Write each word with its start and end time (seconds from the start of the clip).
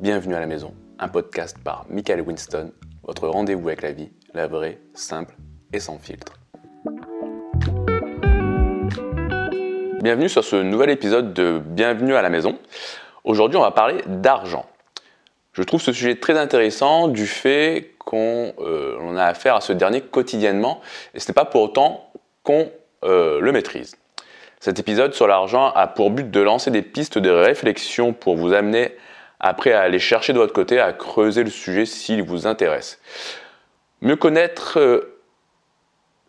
Bienvenue 0.00 0.34
à 0.34 0.40
la 0.40 0.46
maison, 0.46 0.74
un 0.98 1.08
podcast 1.08 1.56
par 1.62 1.86
Michael 1.88 2.20
Winston, 2.22 2.72
votre 3.04 3.28
rendez-vous 3.28 3.68
avec 3.68 3.82
la 3.82 3.92
vie, 3.92 4.10
la 4.34 4.48
vraie, 4.48 4.80
simple 4.92 5.36
et 5.72 5.78
sans 5.78 5.98
filtre. 5.98 6.34
Bienvenue 10.02 10.28
sur 10.28 10.42
ce 10.42 10.56
nouvel 10.56 10.90
épisode 10.90 11.32
de 11.32 11.60
Bienvenue 11.64 12.14
à 12.14 12.22
la 12.22 12.28
maison. 12.28 12.58
Aujourd'hui, 13.22 13.56
on 13.56 13.62
va 13.62 13.70
parler 13.70 14.02
d'argent. 14.06 14.66
Je 15.52 15.62
trouve 15.62 15.80
ce 15.80 15.92
sujet 15.92 16.16
très 16.16 16.36
intéressant 16.36 17.06
du 17.08 17.26
fait 17.26 17.94
qu'on 17.98 18.52
euh, 18.58 19.16
a 19.16 19.26
affaire 19.26 19.54
à 19.54 19.60
ce 19.60 19.72
dernier 19.72 20.00
quotidiennement 20.00 20.80
et 21.14 21.20
ce 21.20 21.30
n'est 21.30 21.34
pas 21.34 21.44
pour 21.44 21.62
autant 21.62 22.10
qu'on 22.42 22.68
euh, 23.04 23.40
le 23.40 23.52
maîtrise. 23.52 23.96
Cet 24.60 24.78
épisode 24.78 25.14
sur 25.14 25.26
l'argent 25.26 25.70
a 25.72 25.86
pour 25.86 26.10
but 26.10 26.30
de 26.30 26.40
lancer 26.40 26.70
des 26.70 26.82
pistes 26.82 27.18
de 27.18 27.30
réflexion 27.30 28.12
pour 28.12 28.36
vous 28.36 28.52
amener 28.52 28.96
après 29.40 29.72
à 29.72 29.80
aller 29.80 29.98
chercher 29.98 30.32
de 30.32 30.38
votre 30.38 30.52
côté, 30.52 30.80
à 30.80 30.92
creuser 30.92 31.44
le 31.44 31.50
sujet 31.50 31.84
s'il 31.84 32.22
vous 32.22 32.46
intéresse. 32.46 32.98
Mieux 34.00 34.16
connaître, 34.16 34.78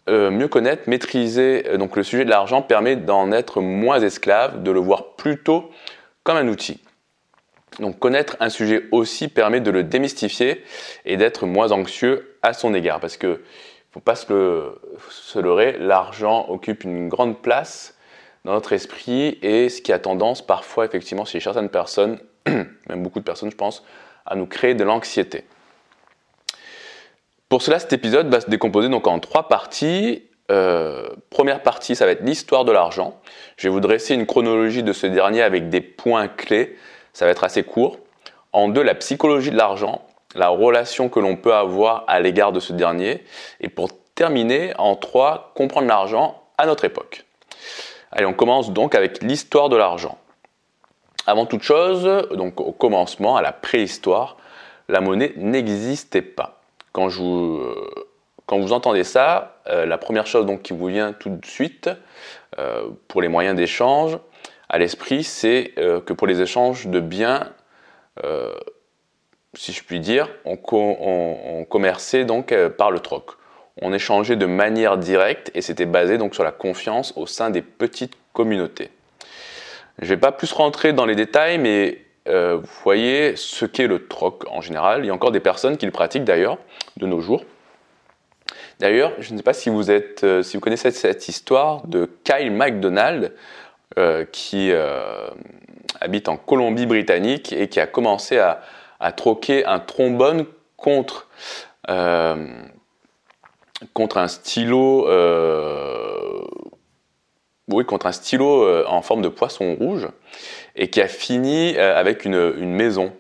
euh, 0.10 0.48
connaître, 0.48 0.90
maîtriser 0.90 1.78
donc 1.78 1.96
le 1.96 2.04
sujet 2.04 2.26
de 2.26 2.30
l'argent 2.30 2.62
permet 2.62 2.96
d'en 2.96 3.32
être 3.32 3.62
moins 3.62 4.00
esclave, 4.00 4.64
de 4.64 4.72
le 4.72 4.80
voir 4.80 5.16
plutôt 5.16 5.72
comme 6.24 6.38
un 6.38 6.48
outil. 6.48 6.82
Donc 7.80 8.00
connaître 8.00 8.38
un 8.40 8.50
sujet 8.50 8.86
aussi 8.92 9.28
permet 9.28 9.60
de 9.60 9.72
le 9.72 9.84
démystifier 9.84 10.64
et 11.06 11.18
d'être 11.18 11.46
moins 11.46 11.72
anxieux 11.72 12.38
à 12.42 12.54
son 12.54 12.74
égard. 12.74 13.00
Parce 13.00 13.18
que 13.18 13.42
faut 13.92 14.00
pas 14.00 14.16
se, 14.16 14.32
le, 14.32 14.82
se 15.10 15.40
leurrer, 15.40 15.78
l'argent 15.80 16.48
occupe 16.50 16.84
une 16.84 17.08
grande 17.08 17.42
place 17.42 17.95
dans 18.46 18.54
notre 18.54 18.72
esprit 18.72 19.38
et 19.42 19.68
ce 19.68 19.82
qui 19.82 19.92
a 19.92 20.00
tendance 20.00 20.46
parfois 20.46 20.86
effectivement 20.86 21.26
chez 21.26 21.42
certaines 21.42 21.70
personnes, 21.70 22.20
même 22.48 23.04
beaucoup 23.04 23.20
de 23.20 23.26
personnes 23.26 23.52
je 23.52 23.58
pense, 23.58 23.84
à 24.26 24.36
nous 24.36 24.46
créer 24.46 24.74
de 24.74 24.84
l'anxiété. 24.86 25.44
Pour 27.50 27.62
cela, 27.62 27.80
cet 27.80 27.92
épisode 27.92 28.30
va 28.30 28.40
se 28.42 28.50
décomposer 28.50 28.90
donc 28.90 29.08
en 29.08 29.20
trois 29.20 29.48
parties. 29.50 30.24
Euh, 30.52 31.10
première 31.30 31.62
partie, 31.62 31.96
ça 31.96 32.06
va 32.06 32.12
être 32.12 32.24
l'histoire 32.24 32.66
de 32.66 32.72
l'argent. 32.72 33.20
Je 33.58 33.68
vais 33.68 33.74
vous 33.74 33.80
dresser 33.82 34.16
une 34.16 34.26
chronologie 34.26 34.84
de 34.84 34.94
ce 34.94 35.08
dernier 35.08 35.42
avec 35.42 35.70
des 35.70 35.82
points 35.82 36.28
clés 36.28 36.78
ça 37.16 37.24
va 37.24 37.32
être 37.32 37.46
assez 37.46 37.64
court. 37.64 37.98
En 38.52 38.68
deux, 38.68 38.84
la 38.84 38.94
psychologie 38.94 39.50
de 39.50 39.56
l'argent, 39.56 40.06
la 40.36 40.50
relation 40.50 41.08
que 41.08 41.22
l'on 41.22 41.38
peut 41.38 41.54
avoir 41.54 42.04
à 42.08 42.20
l'égard 42.20 42.52
de 42.52 42.60
ce 42.60 42.74
dernier. 42.74 43.24
Et 43.62 43.70
pour 43.70 43.90
terminer, 44.16 44.74
en 44.78 44.98
trois, 44.98 45.54
comprendre 45.56 45.88
l'argent 45.88 46.44
à 46.58 46.66
notre 46.66 46.84
époque. 46.84 47.25
Allez, 48.16 48.26
on 48.26 48.34
commence 48.34 48.72
donc 48.72 48.96
avec 48.96 49.22
l'histoire 49.22 49.68
de 49.68 49.76
l'argent. 49.76 50.18
Avant 51.28 51.46
toute 51.46 51.64
chose, 51.64 52.30
donc 52.32 52.62
au 52.62 52.72
commencement, 52.72 53.36
à 53.36 53.42
la 53.42 53.52
préhistoire, 53.52 54.38
la 54.88 55.02
monnaie 55.02 55.34
n'existait 55.36 56.22
pas. 56.22 56.62
Quand, 56.94 57.10
euh, 57.10 57.76
vous 58.50 58.72
entendez 58.72 59.04
ça, 59.04 59.58
euh, 59.68 59.86
la 59.86 59.98
première 59.98 60.28
chose 60.28 60.46
donc 60.46 60.62
qui 60.62 60.72
vous 60.72 60.86
vient 60.86 61.12
tout 61.12 61.30
de 61.30 61.46
suite 61.46 61.90
euh, 62.58 62.88
pour 63.10 63.22
les 63.22 63.28
moyens 63.28 63.58
d'échange, 63.58 64.18
à 64.70 64.78
l'esprit, 64.78 65.26
c'est 65.26 65.74
que 65.76 66.14
pour 66.14 66.26
les 66.26 66.42
échanges 66.42 66.88
de 66.88 67.00
biens, 67.00 67.52
si 69.54 69.74
je 69.74 69.84
puis 69.84 70.00
dire, 70.00 70.28
on, 70.44 71.66
commerçait 71.70 72.26
donc 72.26 72.52
par 72.78 72.90
le 72.90 73.00
troc. 73.00 73.38
On 73.82 73.94
échangeait 73.94 74.36
de 74.36 74.46
manière 74.46 74.98
directe 74.98 75.52
et 75.54 75.62
c'était 75.62 75.86
basé 75.86 76.18
donc 76.18 76.34
sur 76.34 76.44
la 76.44 76.52
confiance 76.52 77.14
au 77.16 77.28
sein 77.28 77.50
des 77.50 77.62
petites 77.62 78.14
communautés. 78.34 78.90
Je 80.00 80.06
ne 80.06 80.10
vais 80.10 80.18
pas 80.18 80.32
plus 80.32 80.52
rentrer 80.52 80.94
dans 80.94 81.06
les 81.06 81.16
détails, 81.16 81.58
mais 81.58 82.02
vous 82.26 82.62
voyez 82.84 83.36
ce 83.36 83.66
qu'est 83.66 83.88
le 83.88 84.08
troc 84.08 84.46
en 84.50 84.60
général. 84.60 85.04
Il 85.04 85.08
y 85.08 85.10
a 85.10 85.14
encore 85.14 85.32
des 85.32 85.40
personnes 85.40 85.78
qui 85.78 85.86
le 85.86 85.92
pratiquent 85.92 86.24
d'ailleurs 86.24 86.58
de 86.98 87.06
nos 87.06 87.22
jours. 87.22 87.44
D'ailleurs, 88.80 89.14
je 89.20 89.32
ne 89.32 89.38
sais 89.38 89.44
pas 89.44 89.54
si 89.54 89.70
vous, 89.70 89.92
êtes, 89.92 90.26
si 90.42 90.58
vous 90.58 90.62
connaissez 90.62 90.92
cette 90.92 91.28
histoire 91.28 91.86
de 91.88 92.10
Kyle 92.24 92.52
McDonald, 92.52 93.32
euh, 93.98 94.26
qui 94.30 94.72
euh, 94.74 95.30
habite 96.02 96.28
en 96.28 96.36
Colombie-Britannique 96.36 97.54
et 97.54 97.70
qui 97.70 97.80
a 97.80 97.88
commencé 97.88 98.38
à, 98.38 98.60
troquer 99.14 99.66
un 99.66 99.80
trombone 99.80 100.46
contre, 100.76 101.30
euh, 101.90 102.46
contre 103.94 104.18
un 104.18 104.28
stylo, 104.28 105.08
oui, 107.68 107.86
contre 107.86 108.06
un 108.06 108.12
stylo 108.12 108.86
en 108.86 109.02
forme 109.02 109.22
de 109.22 109.30
poisson 109.30 109.76
rouge 109.76 110.08
et 110.76 110.90
qui 110.90 111.02
a 111.02 111.08
fini 111.08 111.78
avec 111.78 112.26
une, 112.26 112.54
une 112.58 112.74
maison. 112.74 113.14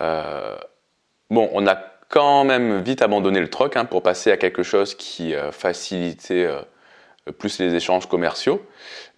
bon, 0.00 1.50
on 1.52 1.66
a 1.66 1.76
quand 2.08 2.44
même 2.44 2.82
vite 2.82 3.02
abandonné 3.02 3.40
le 3.40 3.50
troc 3.50 3.76
hein, 3.76 3.84
pour 3.84 4.02
passer 4.02 4.30
à 4.30 4.36
quelque 4.36 4.62
chose 4.62 4.94
qui 4.94 5.34
facilitait 5.50 6.48
plus 7.32 7.58
les 7.58 7.74
échanges 7.74 8.06
commerciaux. 8.06 8.64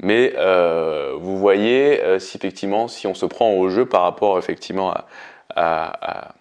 Mais 0.03 0.34
euh, 0.37 1.15
vous 1.19 1.39
voyez, 1.39 2.03
euh, 2.03 2.19
si 2.19 2.37
effectivement, 2.37 2.89
si 2.89 3.06
on 3.06 3.15
se 3.15 3.27
prend 3.27 3.53
au 3.53 3.69
jeu 3.69 3.87
par 3.87 4.03
rapport 4.03 4.39
effectivement 4.39 4.91
à, 4.91 5.06
à, 5.55 6.28
à, 6.28 6.34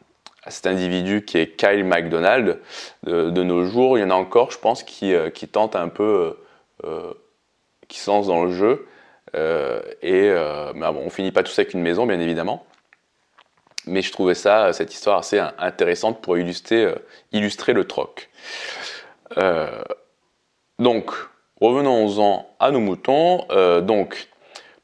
cet 0.51 0.67
individu 0.67 1.25
qui 1.25 1.38
est 1.38 1.56
Kyle 1.56 1.83
McDonald 1.83 2.59
de, 3.03 3.44
nos 3.44 3.66
jours, 3.66 3.97
il 3.97 4.01
y 4.01 4.03
en 4.03 4.09
a 4.09 4.16
encore, 4.16 4.51
je 4.51 4.59
pense, 4.59 4.83
qui, 4.83 5.13
euh, 5.13 5.29
qui 5.29 5.47
tentent 5.47 5.75
un 5.75 5.89
peu, 5.89 6.38
euh, 6.83 7.13
qui 7.88 8.00
se 8.00 8.09
dans 8.09 8.45
le 8.45 8.51
jeu. 8.51 8.88
et 10.01 10.33
bon, 10.75 11.01
on 11.06 11.09
finit 11.09 11.31
pas 11.31 11.44
tous 11.44 11.57
avec 11.59 11.73
une 11.73 11.81
maison, 11.81 12.06
bien 12.06 12.19
évidemment. 12.19 12.66
Mais 13.88 14.01
je 14.01 14.11
trouvais 14.11 14.33
ça, 14.33 14.73
cette 14.73 14.94
histoire 14.94 15.19
assez 15.19 15.39
intéressante 15.59 16.22
pour 16.22 16.38
illustrer, 16.38 16.94
illustrer 17.31 17.73
le 17.73 17.85
troc. 17.85 18.29
donc, 20.79 21.12
Revenons-en 21.62 22.50
à 22.59 22.72
nos 22.72 22.79
moutons. 22.79 23.45
Euh, 23.51 23.81
donc, 23.81 24.27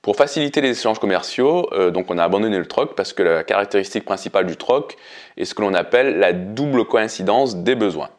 pour 0.01 0.15
faciliter 0.15 0.61
les 0.61 0.71
échanges 0.71 0.97
commerciaux, 0.97 1.69
euh, 1.73 1.91
on 2.09 2.17
a 2.17 2.23
abandonné 2.23 2.57
le 2.57 2.65
troc 2.65 2.95
parce 2.95 3.13
que 3.13 3.21
la 3.21 3.43
caractéristique 3.43 4.03
principale 4.03 4.47
du 4.47 4.57
troc 4.57 4.97
est 5.37 5.45
ce 5.45 5.53
que 5.53 5.61
l'on 5.61 5.75
appelle 5.75 6.17
la 6.17 6.33
double 6.33 6.85
coïncidence 6.85 7.57
des 7.57 7.75
besoins. 7.75 8.09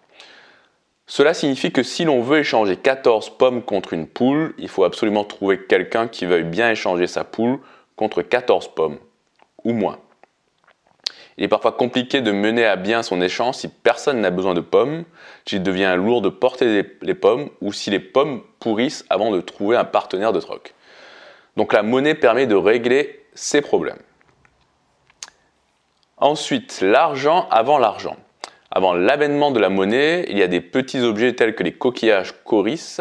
Cela 1.08 1.34
signifie 1.34 1.72
que 1.72 1.82
si 1.82 2.04
l'on 2.04 2.22
veut 2.22 2.38
échanger 2.38 2.76
14 2.76 3.30
pommes 3.36 3.62
contre 3.62 3.94
une 3.94 4.06
poule, 4.06 4.54
il 4.58 4.68
faut 4.68 4.84
absolument 4.84 5.24
trouver 5.24 5.58
quelqu'un 5.58 6.06
qui 6.06 6.24
veuille 6.24 6.44
bien 6.44 6.70
échanger 6.70 7.08
sa 7.08 7.24
poule 7.24 7.58
contre 7.96 8.22
14 8.22 8.68
pommes, 8.68 8.98
ou 9.64 9.72
moins. 9.72 9.98
Il 11.36 11.44
est 11.44 11.48
parfois 11.48 11.72
compliqué 11.72 12.20
de 12.20 12.30
mener 12.30 12.64
à 12.64 12.76
bien 12.76 13.02
son 13.02 13.20
échange 13.20 13.56
si 13.56 13.68
personne 13.68 14.20
n'a 14.20 14.30
besoin 14.30 14.54
de 14.54 14.60
pommes, 14.60 15.04
s'il 15.46 15.64
devient 15.64 15.94
lourd 15.96 16.22
de 16.22 16.28
porter 16.28 16.84
les 17.02 17.14
pommes 17.14 17.48
ou 17.60 17.72
si 17.72 17.90
les 17.90 17.98
pommes 17.98 18.40
pourrissent 18.60 19.04
avant 19.10 19.32
de 19.32 19.40
trouver 19.40 19.76
un 19.76 19.84
partenaire 19.84 20.32
de 20.32 20.40
troc. 20.40 20.74
Donc 21.56 21.72
la 21.72 21.82
monnaie 21.82 22.14
permet 22.14 22.46
de 22.46 22.54
régler 22.54 23.24
ces 23.34 23.60
problèmes. 23.60 24.00
Ensuite, 26.16 26.80
l'argent 26.80 27.48
avant 27.50 27.78
l'argent. 27.78 28.16
Avant 28.70 28.94
l'avènement 28.94 29.50
de 29.50 29.60
la 29.60 29.68
monnaie, 29.68 30.24
il 30.28 30.38
y 30.38 30.42
a 30.42 30.46
des 30.46 30.60
petits 30.60 31.00
objets 31.00 31.34
tels 31.34 31.54
que 31.54 31.62
les 31.62 31.72
coquillages 31.72 32.32
coris, 32.44 32.98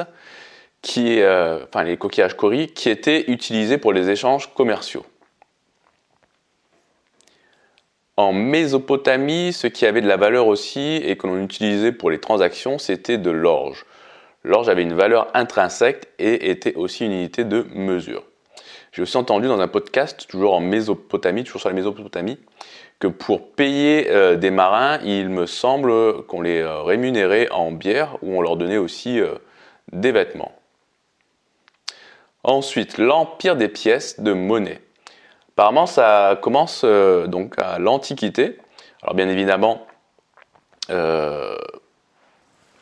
qui, 0.82 1.22
euh, 1.22 1.60
les 1.86 1.98
coquillages 1.98 2.36
coris, 2.36 2.68
qui 2.68 2.90
étaient 2.90 3.32
utilisés 3.32 3.78
pour 3.78 3.94
les 3.94 4.10
échanges 4.10 4.54
commerciaux. 4.54 5.06
En 8.18 8.34
Mésopotamie, 8.34 9.54
ce 9.54 9.68
qui 9.68 9.86
avait 9.86 10.02
de 10.02 10.08
la 10.08 10.18
valeur 10.18 10.48
aussi 10.48 10.98
et 10.98 11.16
que 11.16 11.28
l'on 11.28 11.42
utilisait 11.42 11.92
pour 11.92 12.12
les 12.12 12.20
transactions, 12.20 12.78
c'était 12.78 13.18
de 13.18 13.32
l'orge. 13.32 13.86
L'orge 14.44 14.68
avait 14.68 14.84
une 14.84 14.96
valeur 14.96 15.28
intrinsèque 15.34 16.08
et 16.20 16.50
était 16.50 16.76
aussi 16.76 17.06
une 17.06 17.14
unité 17.14 17.44
de 17.44 17.66
mesure. 17.74 18.24
J'ai 18.92 19.02
aussi 19.02 19.16
entendu 19.16 19.48
dans 19.48 19.62
un 19.62 19.70
podcast, 19.70 20.28
toujours 20.28 20.54
en 20.54 20.60
Mésopotamie, 20.60 21.46
toujours 21.46 21.62
sur 21.62 21.70
la 21.70 21.76
Mésopotamie, 21.76 22.38
que 23.00 23.08
pour 23.08 23.54
payer 23.54 24.10
euh, 24.10 24.36
des 24.36 24.52
marins, 24.52 25.00
il 25.06 25.30
me 25.30 25.46
semble 25.46 26.24
qu'on 26.24 26.42
les 26.42 26.60
euh, 26.60 26.82
rémunérait 26.82 27.50
en 27.52 27.72
bière 27.72 28.18
ou 28.22 28.38
on 28.38 28.42
leur 28.42 28.58
donnait 28.58 28.78
aussi 28.78 29.20
euh, 29.20 29.36
des 29.94 30.12
vêtements. 30.12 30.52
Ensuite, 32.44 32.98
l'empire 32.98 33.56
des 33.56 33.70
pièces 33.70 34.20
de 34.20 34.34
monnaie. 34.34 34.82
Apparemment, 35.54 35.86
ça 35.86 36.38
commence 36.42 36.84
donc 36.84 37.54
à 37.62 37.78
l'Antiquité. 37.78 38.58
Alors 39.04 39.14
bien 39.14 39.30
évidemment, 39.30 39.86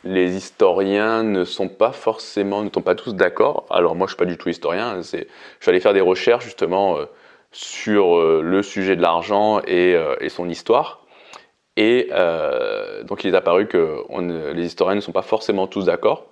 les 0.04 0.36
historiens 0.36 1.24
ne 1.24 1.44
sont 1.44 1.68
pas 1.68 1.92
forcément, 1.92 2.64
ne 2.64 2.70
sont 2.74 2.82
pas 2.82 2.96
tous 2.96 3.14
d'accord. 3.14 3.66
Alors 3.70 3.96
moi, 3.96 4.08
je 4.08 4.12
suis 4.12 4.18
pas 4.18 4.26
du 4.26 4.38
tout 4.38 4.50
historien. 4.50 5.02
je 5.02 5.04
suis 5.04 5.26
allé 5.68 5.80
faire 5.80 5.94
des 5.94 6.02
recherches 6.02 6.46
justement 6.46 6.98
euh, 6.98 7.06
sur 7.52 8.22
le 8.22 8.62
sujet 8.62 8.96
de 8.96 9.02
l'argent 9.02 9.60
et, 9.66 9.98
son 10.30 10.48
histoire. 10.48 11.04
Et 11.78 12.12
donc 13.06 13.24
il 13.24 13.34
est 13.34 13.38
apparu 13.38 13.66
que 13.66 14.04
les 14.54 14.66
historiens 14.68 14.94
ne 14.94 15.02
sont 15.02 15.12
pas 15.12 15.24
forcément 15.24 15.66
tous 15.66 15.86
d'accord. 15.86 16.28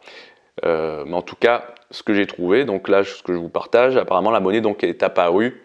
mais 0.64 1.14
en 1.14 1.24
tout 1.24 1.36
cas, 1.36 1.74
ce 1.92 2.04
que 2.04 2.14
j'ai 2.14 2.28
trouvé, 2.28 2.66
donc 2.66 2.88
là, 2.88 3.04
ce 3.04 3.24
que 3.24 3.34
je 3.34 3.38
vous 3.38 3.50
partage, 3.50 3.98
apparemment 3.98 4.31
la 4.31 4.40
monnaie 4.40 4.62
donc 4.62 4.84
est 4.84 5.04
apparue 5.04 5.64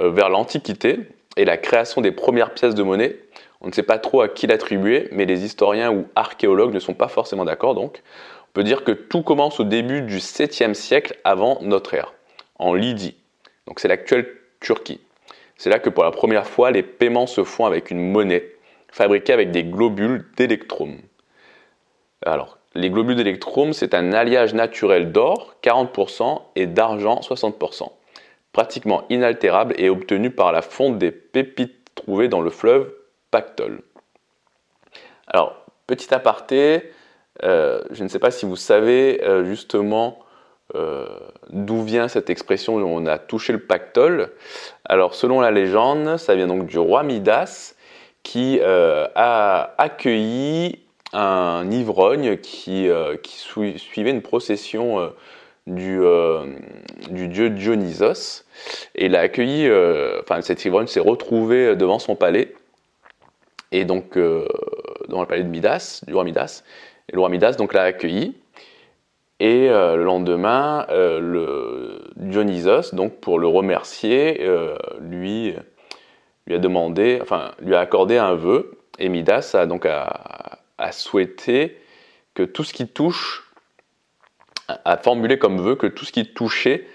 euh, 0.00 0.10
vers 0.10 0.28
l'Antiquité 0.28 0.98
et 1.36 1.44
la 1.44 1.56
création 1.56 2.00
des 2.00 2.12
premières 2.12 2.54
pièces 2.54 2.74
de 2.74 2.82
monnaie. 2.82 3.16
On 3.60 3.68
ne 3.68 3.72
sait 3.72 3.82
pas 3.82 3.98
trop 3.98 4.22
à 4.22 4.28
qui 4.28 4.46
l'attribuer, 4.46 5.08
mais 5.12 5.26
les 5.26 5.44
historiens 5.44 5.92
ou 5.92 6.06
archéologues 6.16 6.72
ne 6.72 6.78
sont 6.78 6.94
pas 6.94 7.08
forcément 7.08 7.44
d'accord. 7.44 7.74
Donc, 7.74 8.02
on 8.48 8.52
peut 8.54 8.64
dire 8.64 8.84
que 8.84 8.92
tout 8.92 9.22
commence 9.22 9.60
au 9.60 9.64
début 9.64 10.02
du 10.02 10.18
7e 10.18 10.74
siècle 10.74 11.16
avant 11.24 11.58
notre 11.60 11.94
ère, 11.94 12.14
en 12.58 12.74
Lydie. 12.74 13.16
Donc, 13.66 13.80
c'est 13.80 13.88
l'actuelle 13.88 14.26
Turquie. 14.60 15.00
C'est 15.56 15.70
là 15.70 15.78
que 15.78 15.90
pour 15.90 16.04
la 16.04 16.10
première 16.10 16.46
fois, 16.46 16.70
les 16.70 16.82
paiements 16.82 17.26
se 17.26 17.44
font 17.44 17.66
avec 17.66 17.90
une 17.90 18.10
monnaie 18.10 18.54
fabriquée 18.90 19.32
avec 19.32 19.50
des 19.50 19.62
globules 19.62 20.24
d'électrum. 20.36 20.96
Alors, 22.24 22.58
les 22.74 22.90
globules 22.90 23.16
d'électrum, 23.16 23.72
c'est 23.72 23.94
un 23.94 24.12
alliage 24.12 24.54
naturel 24.54 25.12
d'or, 25.12 25.54
40%, 25.62 26.40
et 26.56 26.66
d'argent, 26.66 27.20
60%, 27.20 27.90
pratiquement 28.52 29.04
inaltérable 29.10 29.74
et 29.78 29.90
obtenu 29.90 30.30
par 30.30 30.52
la 30.52 30.62
fonte 30.62 30.98
des 30.98 31.10
pépites 31.10 31.76
trouvées 31.94 32.28
dans 32.28 32.40
le 32.40 32.50
fleuve 32.50 32.92
Pactol. 33.30 33.82
Alors, 35.26 35.64
petit 35.86 36.12
aparté, 36.12 36.92
euh, 37.42 37.80
je 37.90 38.02
ne 38.02 38.08
sais 38.08 38.18
pas 38.18 38.30
si 38.30 38.46
vous 38.46 38.56
savez 38.56 39.22
euh, 39.24 39.44
justement 39.44 40.18
euh, 40.74 41.06
d'où 41.50 41.82
vient 41.82 42.06
cette 42.08 42.30
expression 42.30 42.76
on 42.76 43.06
a 43.06 43.18
touché 43.18 43.52
le 43.52 43.60
pactole. 43.60 44.32
Alors, 44.84 45.14
selon 45.14 45.40
la 45.40 45.50
légende, 45.50 46.16
ça 46.16 46.34
vient 46.34 46.46
donc 46.46 46.66
du 46.66 46.78
roi 46.78 47.02
Midas 47.02 47.74
qui 48.22 48.60
a 48.60 49.74
accueilli 49.78 50.84
un 51.14 51.70
ivrogne 51.70 52.36
qui, 52.36 52.90
suivait 53.78 54.10
une 54.10 54.20
procession 54.20 55.10
du, 55.66 56.02
dieu 57.08 57.48
Dionysos. 57.48 58.44
Et 58.94 59.06
il 59.06 59.16
a 59.16 59.20
accueilli, 59.20 59.70
enfin, 60.20 60.42
cet 60.42 60.66
ivrogne 60.66 60.86
s'est 60.86 61.00
retrouvé 61.00 61.76
devant 61.76 61.98
son 61.98 62.14
palais 62.14 62.52
et 63.72 63.84
donc 63.84 64.16
euh, 64.16 64.46
dans 65.08 65.20
le 65.20 65.26
palais 65.26 65.42
de 65.42 65.48
Midas, 65.48 66.02
du 66.06 66.14
roi 66.14 66.24
Midas. 66.24 66.62
Et 67.08 67.12
le 67.12 67.20
roi 67.20 67.28
Midas 67.28 67.52
donc 67.52 67.72
l'a 67.72 67.82
accueilli. 67.82 68.36
Et 69.38 69.70
euh, 69.70 69.96
le 69.96 70.04
lendemain, 70.04 70.86
euh, 70.90 71.98
Dionysos, 72.16 72.94
donc 72.94 73.20
pour 73.20 73.38
le 73.38 73.46
remercier, 73.46 74.46
lui, 75.00 75.54
lui 76.46 76.54
a 76.54 76.58
demandé, 76.58 77.18
enfin 77.22 77.52
lui 77.60 77.74
a 77.74 77.80
accordé 77.80 78.18
un 78.18 78.34
vœu. 78.34 78.78
Et 78.98 79.08
Midas 79.08 79.52
a 79.54 79.66
donc 79.66 79.86
a, 79.86 80.58
souhaité 80.92 81.78
que 82.34 82.42
tout 82.42 82.64
ce 82.64 82.72
qui 82.72 82.86
touche, 82.88 83.50
a 84.68 84.96
formulé 84.96 85.38
comme 85.38 85.60
vœu 85.60 85.74
que 85.74 85.86
tout 85.86 86.04
ce 86.04 86.12
qui 86.12 86.32
touchait 86.32 86.86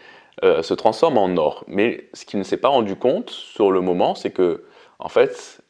se 0.43 0.73
transforme 0.73 1.17
en 1.17 1.35
or. 1.37 1.63
Mais 1.67 2.09
ce 2.13 2.25
qu'il 2.25 2.37
ne 2.37 2.43
s'est 2.43 2.57
pas 2.57 2.67
rendu 2.67 2.95
compte 2.95 3.31
sur 3.31 3.71
le 3.71 3.81
moment, 3.81 4.13
c'est 4.13 4.31
que 4.31 4.65
en 4.99 5.09
fait, 5.09 5.61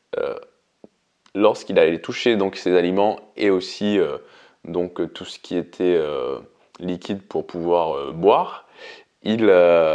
lorsqu'il 1.36 1.78
allait 1.78 2.00
toucher 2.00 2.38
donc 2.38 2.56
ces 2.56 2.76
aliments 2.76 3.20
et 3.38 3.52
aussi 3.52 4.00
euh, 4.00 4.18
donc 4.64 5.14
tout 5.14 5.26
ce 5.26 5.38
qui 5.38 5.56
était 5.56 5.84
euh, 5.84 6.40
liquide 6.80 7.22
pour 7.22 7.46
pouvoir 7.46 7.96
euh, 7.96 8.12
boire, 8.12 8.68
il, 9.24 9.48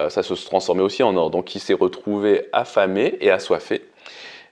ça 0.09 0.25
se 0.25 0.35
transformait 0.45 0.83
aussi 0.83 1.05
en 1.05 1.17
or. 1.17 1.31
Donc 1.31 1.55
il 1.55 1.61
s'est 1.61 1.75
retrouvé 1.75 2.49
affamé 2.53 3.17
et 3.21 3.31
assoiffé. 3.31 3.85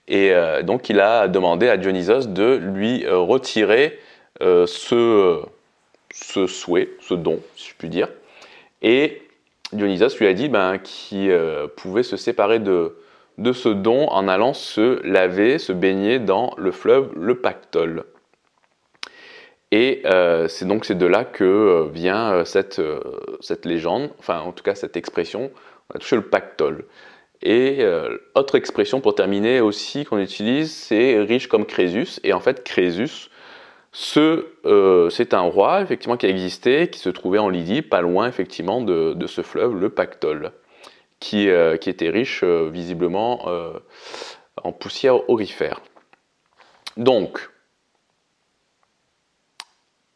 Et 0.07 0.33
donc 0.63 0.89
il 0.89 1.01
a 1.01 1.27
demandé 1.27 1.69
à 1.69 1.77
Dionysos 1.77 2.29
de 2.29 2.55
lui 2.55 3.05
retirer 3.09 3.99
ce, 4.41 5.43
ce, 6.15 6.47
souhait, 6.47 6.91
ce 7.01 7.15
don, 7.15 7.41
si 7.57 7.71
je 7.71 7.75
puis 7.77 7.89
dire. 7.89 8.09
Et 8.81 9.21
Dionysos 9.73 10.17
lui 10.21 10.29
a 10.29 10.33
dit 10.33 10.49
ben, 10.49 10.79
qu'il 10.79 11.37
pouvait 11.77 12.05
se 12.05 12.17
séparer 12.17 12.61
de, 12.61 12.95
de 13.39 13.53
ce 13.53 13.69
don 13.69 14.09
en 14.09 14.29
allant 14.29 14.53
se 14.53 15.01
laver, 15.07 15.59
se 15.59 15.73
baigner 15.73 16.19
dans 16.19 16.55
le 16.59 16.73
fleuve 16.73 17.11
le 17.17 17.37
Pactole. 17.37 18.05
Et 19.71 20.03
euh, 20.07 20.49
c'est 20.49 20.67
donc 20.67 20.85
c'est 20.85 20.97
de 20.97 21.07
là 21.07 21.25
que 21.25 21.45
euh, 21.45 21.89
vient 21.93 22.33
euh, 22.33 22.45
cette, 22.45 22.81
cette, 23.41 23.65
légende, 23.67 24.11
enfin 24.19 24.41
en 24.41 24.53
tout 24.53 24.65
cas 24.65 24.75
cette 24.75 24.97
expression, 24.97 25.51
on 25.91 25.97
a 25.97 25.99
touché 25.99 26.17
le 26.17 26.23
Pactole. 26.23 26.85
Et 27.41 27.87
autre 28.35 28.57
expression 28.57 29.01
pour 29.01 29.15
terminer 29.15 29.61
aussi 29.61 30.05
qu'on 30.05 30.19
utilise, 30.19 30.75
c'est 30.75 31.21
riche 31.21 31.47
comme 31.47 31.67
Crésus. 31.67 32.19
Et 32.25 32.33
en 32.33 32.41
fait, 32.41 32.65
Crésus, 32.65 33.31
c'est 33.93 35.35
un 35.35 35.41
roi 35.43 35.81
effectivement 35.83 36.17
qui 36.17 36.27
a 36.27 36.31
existé, 36.31 36.89
qui 36.89 36.99
se 36.99 37.11
trouvait 37.11 37.39
en 37.39 37.49
Lydie, 37.49 37.83
pas 37.83 38.01
loin 38.01 38.27
effectivement 38.27 38.81
de, 38.81 39.13
de 39.15 39.27
ce 39.29 39.43
fleuve, 39.43 39.77
le 39.77 39.89
Pactole. 39.89 40.51
Euh, 41.35 41.77
qui, 41.77 41.91
était 41.91 42.11
riche 42.11 42.43
euh, 42.45 42.71
visiblement 42.73 43.49
euh, 43.49 43.73
en 44.63 44.73
poussière 44.73 45.29
aurifère. 45.29 45.81
Donc, 46.97 47.51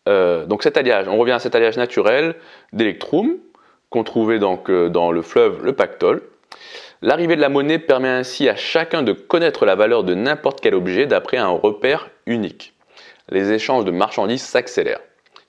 donc 0.07 0.63
cet 0.65 0.77
alliage, 0.77 1.07
on 1.07 1.17
revient 1.17 1.33
à 1.33 1.39
cet 1.39 1.55
alliage 1.55 1.77
naturel 1.77 2.35
d'électrum 2.73 3.37
qu'on 3.89 4.03
trouvait 4.03 4.41
donc 4.41 4.71
dans 4.71 5.13
le 5.13 5.23
fleuve 5.23 5.65
le 5.65 5.75
Pactole. 5.75 6.23
L'arrivée 7.03 7.37
de 7.37 7.41
la 7.41 7.49
monnaie 7.49 7.79
permet 7.79 8.09
ainsi 8.09 8.49
à 8.49 8.57
chacun 8.57 9.03
de 9.03 9.13
connaître 9.13 9.65
la 9.65 9.77
valeur 9.77 10.03
de 10.03 10.15
n'importe 10.15 10.61
quel 10.61 10.75
objet 10.75 11.07
d'après 11.07 11.37
un 11.37 11.51
repère 11.51 12.11
unique. 12.27 12.75
Les 13.29 13.53
échanges 13.53 13.85
de 13.85 13.93
marchandises 13.93 14.43
s'accélèrent, 14.43 15.03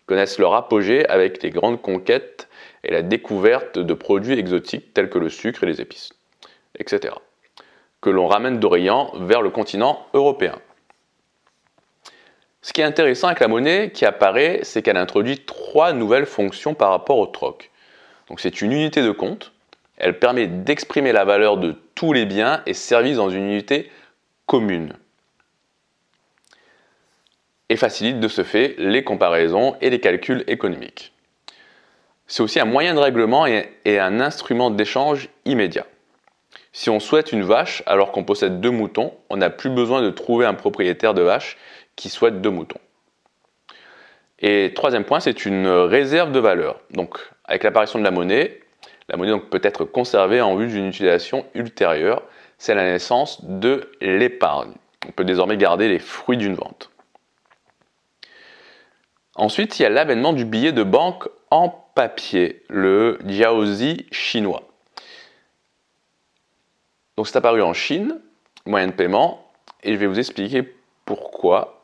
connaissent 0.05 0.37
leur 0.37 0.53
apogée 0.53 1.07
avec 1.09 1.41
les 1.41 1.49
grandes 1.49 1.81
conquêtes 1.81 2.47
et 2.83 2.91
la 2.91 3.01
découverte 3.01 3.79
de 3.79 3.93
produits 3.93 4.37
exotiques 4.37 4.93
tels 4.93 5.09
que 5.09 5.19
le 5.19 5.29
sucre 5.29 5.63
et 5.63 5.67
les 5.67 5.81
épices, 5.81 6.13
etc., 6.77 7.13
que 8.01 8.09
l'on 8.09 8.27
ramène 8.27 8.59
d'Orient 8.59 9.11
vers 9.15 9.41
le 9.41 9.49
continent 9.49 10.05
européen. 10.13 10.59
Ce 12.61 12.73
qui 12.73 12.81
est 12.81 12.85
intéressant 12.85 13.27
avec 13.27 13.39
la 13.39 13.47
monnaie 13.47 13.91
qui 13.91 14.05
apparaît, 14.05 14.59
c'est 14.63 14.81
qu'elle 14.81 14.97
introduit 14.97 15.39
trois 15.45 15.93
nouvelles 15.93 16.25
fonctions 16.25 16.73
par 16.73 16.91
rapport 16.91 17.17
au 17.17 17.27
troc. 17.27 17.71
Donc 18.27 18.39
c'est 18.39 18.61
une 18.61 18.71
unité 18.71 19.01
de 19.01 19.11
compte, 19.11 19.51
elle 19.97 20.19
permet 20.19 20.47
d'exprimer 20.47 21.11
la 21.11 21.25
valeur 21.25 21.57
de 21.57 21.75
tous 21.95 22.13
les 22.13 22.25
biens 22.25 22.61
et 22.65 22.73
services 22.73 23.17
dans 23.17 23.29
une 23.29 23.49
unité 23.49 23.91
commune. 24.45 24.93
Et 27.69 27.75
facilite 27.75 28.19
de 28.19 28.27
ce 28.27 28.43
fait 28.43 28.75
les 28.77 29.03
comparaisons 29.03 29.75
et 29.81 29.89
les 29.89 29.99
calculs 29.99 30.43
économiques. 30.47 31.13
C'est 32.27 32.41
aussi 32.41 32.59
un 32.59 32.65
moyen 32.65 32.93
de 32.93 32.99
règlement 32.99 33.45
et, 33.45 33.69
un 33.85 34.19
instrument 34.19 34.69
d'échange 34.69 35.29
immédiat. 35.45 35.85
Si 36.71 36.89
on 36.89 36.99
souhaite 36.99 37.31
une 37.31 37.43
vache 37.43 37.83
alors 37.85 38.11
qu'on 38.11 38.23
possède 38.23 38.59
deux 38.61 38.71
moutons, 38.71 39.13
on 39.29 39.37
n'a 39.37 39.49
plus 39.49 39.69
besoin 39.69 40.01
de 40.01 40.09
trouver 40.09 40.45
un 40.45 40.53
propriétaire 40.53 41.13
de 41.13 41.21
vache 41.21 41.57
qui 41.95 42.09
souhaite 42.09 42.41
deux 42.41 42.49
moutons. 42.49 42.79
Et 44.39 44.73
troisième 44.75 45.03
point, 45.03 45.19
c'est 45.19 45.45
une 45.45 45.67
réserve 45.67 46.31
de 46.31 46.39
valeur. 46.39 46.79
Donc, 46.91 47.19
avec 47.45 47.63
l'apparition 47.63 47.99
de 47.99 48.03
la 48.03 48.11
monnaie, 48.11 48.61
la 49.09 49.17
monnaie 49.17 49.39
peut 49.39 49.61
être 49.63 49.85
conservée 49.85 50.41
en 50.41 50.55
vue 50.55 50.67
d'une 50.67 50.87
utilisation 50.87 51.45
ultérieure. 51.53 52.23
C'est 52.57 52.75
la 52.75 52.83
naissance 52.83 53.43
de 53.45 53.91
l'épargne. 54.01 54.73
On 55.07 55.11
peut 55.11 55.25
désormais 55.25 55.57
garder 55.57 55.87
les 55.87 55.99
fruits 55.99 56.37
d'une 56.37 56.55
vente. 56.55 56.89
Ensuite, 59.35 59.79
il 59.79 59.83
y 59.83 59.85
a 59.85 59.89
l'avènement 59.89 60.33
du 60.33 60.45
billet 60.45 60.71
de 60.71 60.83
banque 60.83 61.27
en 61.49 61.69
papier, 61.95 62.63
le 62.69 63.19
Jiaozi 63.25 64.05
chinois. 64.11 64.63
Donc 67.17 67.27
c'est 67.27 67.37
apparu 67.37 67.61
en 67.61 67.73
Chine, 67.73 68.19
moyen 68.65 68.87
de 68.87 68.93
paiement, 68.93 69.51
et 69.83 69.93
je 69.93 69.97
vais 69.97 70.07
vous 70.07 70.19
expliquer 70.19 70.63
pourquoi. 71.05 71.83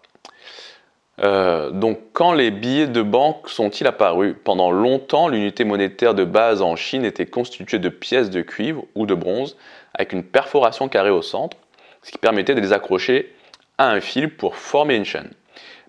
Euh, 1.22 1.70
donc 1.72 2.00
quand 2.14 2.34
les 2.34 2.50
billets 2.50 2.88
de 2.88 3.02
banque 3.02 3.50
sont-ils 3.50 3.86
apparus? 3.86 4.36
Pendant 4.44 4.72
longtemps, 4.72 5.28
l'unité 5.28 5.66
monétaire 5.66 6.14
de 6.14 6.24
base 6.24 6.62
en 6.62 6.76
Chine 6.76 7.04
était 7.04 7.26
constituée 7.26 7.80
de 7.80 7.90
pièces 7.90 8.30
de 8.30 8.42
cuivre 8.42 8.86
ou 8.96 9.06
de 9.06 9.14
bronze 9.14 9.58
avec 9.94 10.14
une 10.14 10.24
perforation 10.24 10.88
carrée 10.88 11.10
au 11.10 11.22
centre, 11.22 11.58
ce 12.04 12.12
qui 12.12 12.18
permettait 12.18 12.56
de 12.56 12.62
les 12.62 12.74
accrocher 12.74 13.34
à 13.78 13.90
un 13.90 14.00
fil 14.00 14.36
pour 14.36 14.56
former 14.56 14.96
une 14.96 15.06
chaîne. 15.06 15.32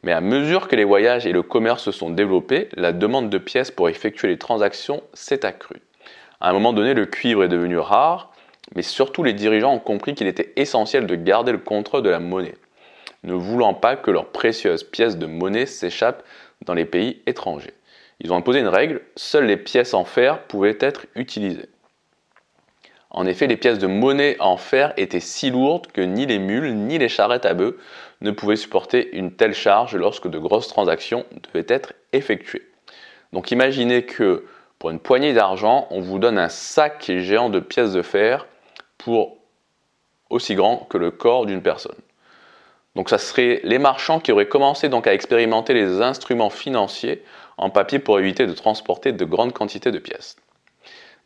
Mais 0.03 0.13
à 0.13 0.21
mesure 0.21 0.69
que 0.69 0.77
les 0.77 0.85
voyages 0.85 1.27
et 1.27 1.33
le 1.33 1.43
commerce 1.43 1.85
se 1.85 1.93
sont 1.93 2.11
développés, 2.11 2.69
la 2.75 2.93
demande 2.93 3.29
de 3.29 3.39
pièces 3.39 3.71
pour 3.71 3.89
effectuer 3.89 4.29
les 4.29 4.39
transactions 4.39 5.03
s'est 5.13 5.45
accrue. 5.45 5.83
À 6.41 6.51
un 6.51 6.53
moment 6.53 6.73
donné, 6.73 6.95
le 6.95 7.07
cuivre 7.07 7.45
est 7.45 7.49
devenu 7.49 7.79
rare, 7.79 8.33
mais 8.75 8.83
surtout 8.83 9.23
les 9.23 9.35
dirigeants 9.35 9.75
ont 9.75 9.81
compris 9.81 10.15
qu'il 10.15 10.27
était 10.27 10.53
essentiel 10.57 11.07
de 11.07 11.15
garder 11.15 11.53
le 11.53 11.59
contrôle 11.59 12.03
de 12.03 12.11
la 12.11 12.21
monnaie, 12.21 12.55
ne 13.25 13.35
voulant 13.35 13.75
pas 13.75 13.97
que 13.97 14.11
leurs 14.11 14.29
précieuses 14.29 14.85
pièces 14.85 15.19
de 15.19 15.27
monnaie 15.27 15.67
s'échappent 15.67 16.25
dans 16.65 16.75
les 16.75 16.87
pays 16.87 17.21
étrangers. 17.27 17.75
Ils 18.21 18.33
ont 18.33 18.37
imposé 18.37 18.61
une 18.61 18.69
règle, 18.69 19.03
seules 19.17 19.47
les 19.47 19.57
pièces 19.57 19.95
en 19.95 20.05
fer 20.05 20.43
pouvaient 20.45 20.79
être 20.81 21.07
utilisées. 21.15 21.69
En 23.11 23.27
effet, 23.27 23.49
les 23.49 23.57
pièces 23.57 23.79
de 23.79 23.89
monnaie 23.89 24.37
en 24.39 24.57
fer 24.57 24.93
étaient 24.97 25.21
si 25.21 25.51
lourdes 25.51 25.89
que 25.89 26.01
ni 26.01 26.27
les 26.27 26.39
mules 26.39 26.75
ni 26.75 26.97
les 26.97 27.09
charrettes 27.09 27.47
à 27.47 27.55
bœufs 27.55 27.77
ne 28.21 28.31
pouvaient 28.31 28.57
supporter 28.57 29.17
une 29.17 29.33
telle 29.33 29.55
charge 29.55 29.97
lorsque 29.97 30.29
de 30.29 30.39
grosses 30.39 30.69
transactions 30.69 31.25
devaient 31.53 31.67
être 31.69 31.95
effectuées. 32.13 32.69
Donc 33.33 33.51
imaginez 33.51 34.05
que 34.05 34.45
pour 34.79 34.91
une 34.91 34.99
poignée 34.99 35.33
d'argent, 35.33 35.87
on 35.91 36.01
vous 36.01 36.19
donne 36.19 36.39
un 36.39 36.49
sac 36.49 37.05
géant 37.19 37.51
de 37.51 37.61
pièces 37.61 37.93
de 37.93 38.03
fer 38.03 38.47
pour 38.99 39.39
aussi 40.31 40.55
grand 40.55 40.87
que 40.89 40.99
le 40.99 41.11
corps 41.11 41.47
d'une 41.47 41.63
personne. 41.63 41.97
Donc 42.97 43.09
ça 43.09 43.19
serait 43.19 43.61
les 43.63 43.79
marchands 43.79 44.21
qui 44.21 44.33
auraient 44.33 44.49
commencé 44.49 44.91
à 44.93 45.15
expérimenter 45.15 45.75
les 45.75 46.01
instruments 46.01 46.51
financiers 46.51 47.23
en 47.57 47.71
papier 47.71 47.99
pour 47.99 48.19
éviter 48.19 48.47
de 48.47 48.53
transporter 48.53 49.13
de 49.13 49.25
grandes 49.25 49.53
quantités 49.53 49.93
de 49.93 49.99
pièces. 49.99 50.37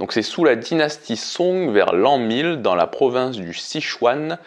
Donc 0.00 0.12
c'est 0.12 0.22
sous 0.22 0.44
la 0.44 0.56
dynastie 0.56 1.16
Song 1.16 1.70
vers 1.70 1.94
l'an 1.94 2.18
1000 2.18 2.62
dans 2.62 2.74
la 2.74 2.86
province 2.86 3.36
du 3.36 3.54
Sichuan 3.54 4.38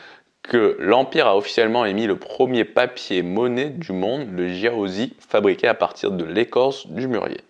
que 0.47 0.77
l'Empire 0.79 1.27
a 1.27 1.37
officiellement 1.37 1.85
émis 1.85 2.07
le 2.07 2.17
premier 2.17 2.65
papier 2.65 3.21
monnaie 3.21 3.69
du 3.69 3.91
monde, 3.91 4.27
le 4.31 4.47
jiaozi, 4.47 5.13
fabriqué 5.19 5.67
à 5.67 5.73
partir 5.73 6.11
de 6.11 6.23
l'écorce 6.23 6.87
du 6.87 7.07
mûrier. 7.07 7.41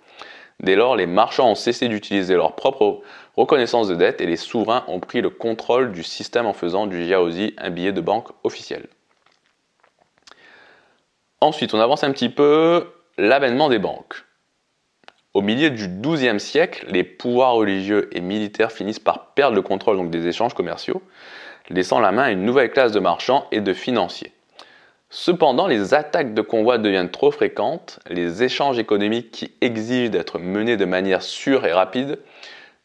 Dès 0.59 0.75
lors, 0.75 0.95
les 0.95 1.05
marchands 1.05 1.51
ont 1.51 1.55
cessé 1.55 1.87
d'utiliser 1.87 2.35
leur 2.35 2.55
propre 2.55 3.01
reconnaissance 3.35 3.87
de 3.87 3.95
dette 3.95 4.21
et 4.21 4.25
les 4.25 4.37
souverains 4.37 4.83
ont 4.87 4.99
pris 4.99 5.21
le 5.21 5.29
contrôle 5.29 5.91
du 5.91 6.03
système 6.03 6.47
en 6.47 6.53
faisant 6.53 6.87
du 6.87 7.05
jiaozi 7.05 7.53
un 7.57 7.69
billet 7.69 7.91
de 7.91 8.01
banque 8.01 8.29
officiel. 8.43 8.87
Ensuite, 11.39 11.75
on 11.75 11.79
avance 11.79 12.03
un 12.03 12.11
petit 12.11 12.29
peu 12.29 12.87
l'avènement 13.19 13.69
des 13.69 13.77
banques. 13.77 14.25
Au 15.35 15.41
milieu 15.41 15.69
du 15.69 15.87
XIIe 15.87 16.39
siècle, 16.39 16.87
les 16.89 17.03
pouvoirs 17.03 17.53
religieux 17.53 18.09
et 18.11 18.21
militaires 18.21 18.71
finissent 18.71 18.97
par 18.97 19.35
perdre 19.35 19.55
le 19.55 19.61
contrôle 19.61 20.09
des 20.09 20.27
échanges 20.27 20.55
commerciaux, 20.55 21.03
laissant 21.69 21.99
la 21.99 22.11
main 22.11 22.23
à 22.23 22.31
une 22.31 22.45
nouvelle 22.45 22.71
classe 22.71 22.91
de 22.91 22.99
marchands 22.99 23.47
et 23.51 23.61
de 23.61 23.73
financiers. 23.73 24.31
Cependant, 25.09 25.67
les 25.67 25.93
attaques 25.93 26.33
de 26.33 26.41
convois 26.41 26.77
deviennent 26.77 27.11
trop 27.11 27.31
fréquentes, 27.31 27.99
les 28.09 28.43
échanges 28.43 28.77
économiques 28.77 29.31
qui 29.31 29.51
exigent 29.61 30.11
d'être 30.11 30.37
menés 30.37 30.75
de 30.75 30.85
manière 30.85 31.21
sûre 31.21 31.65
et 31.65 31.71
rapide 31.71 32.19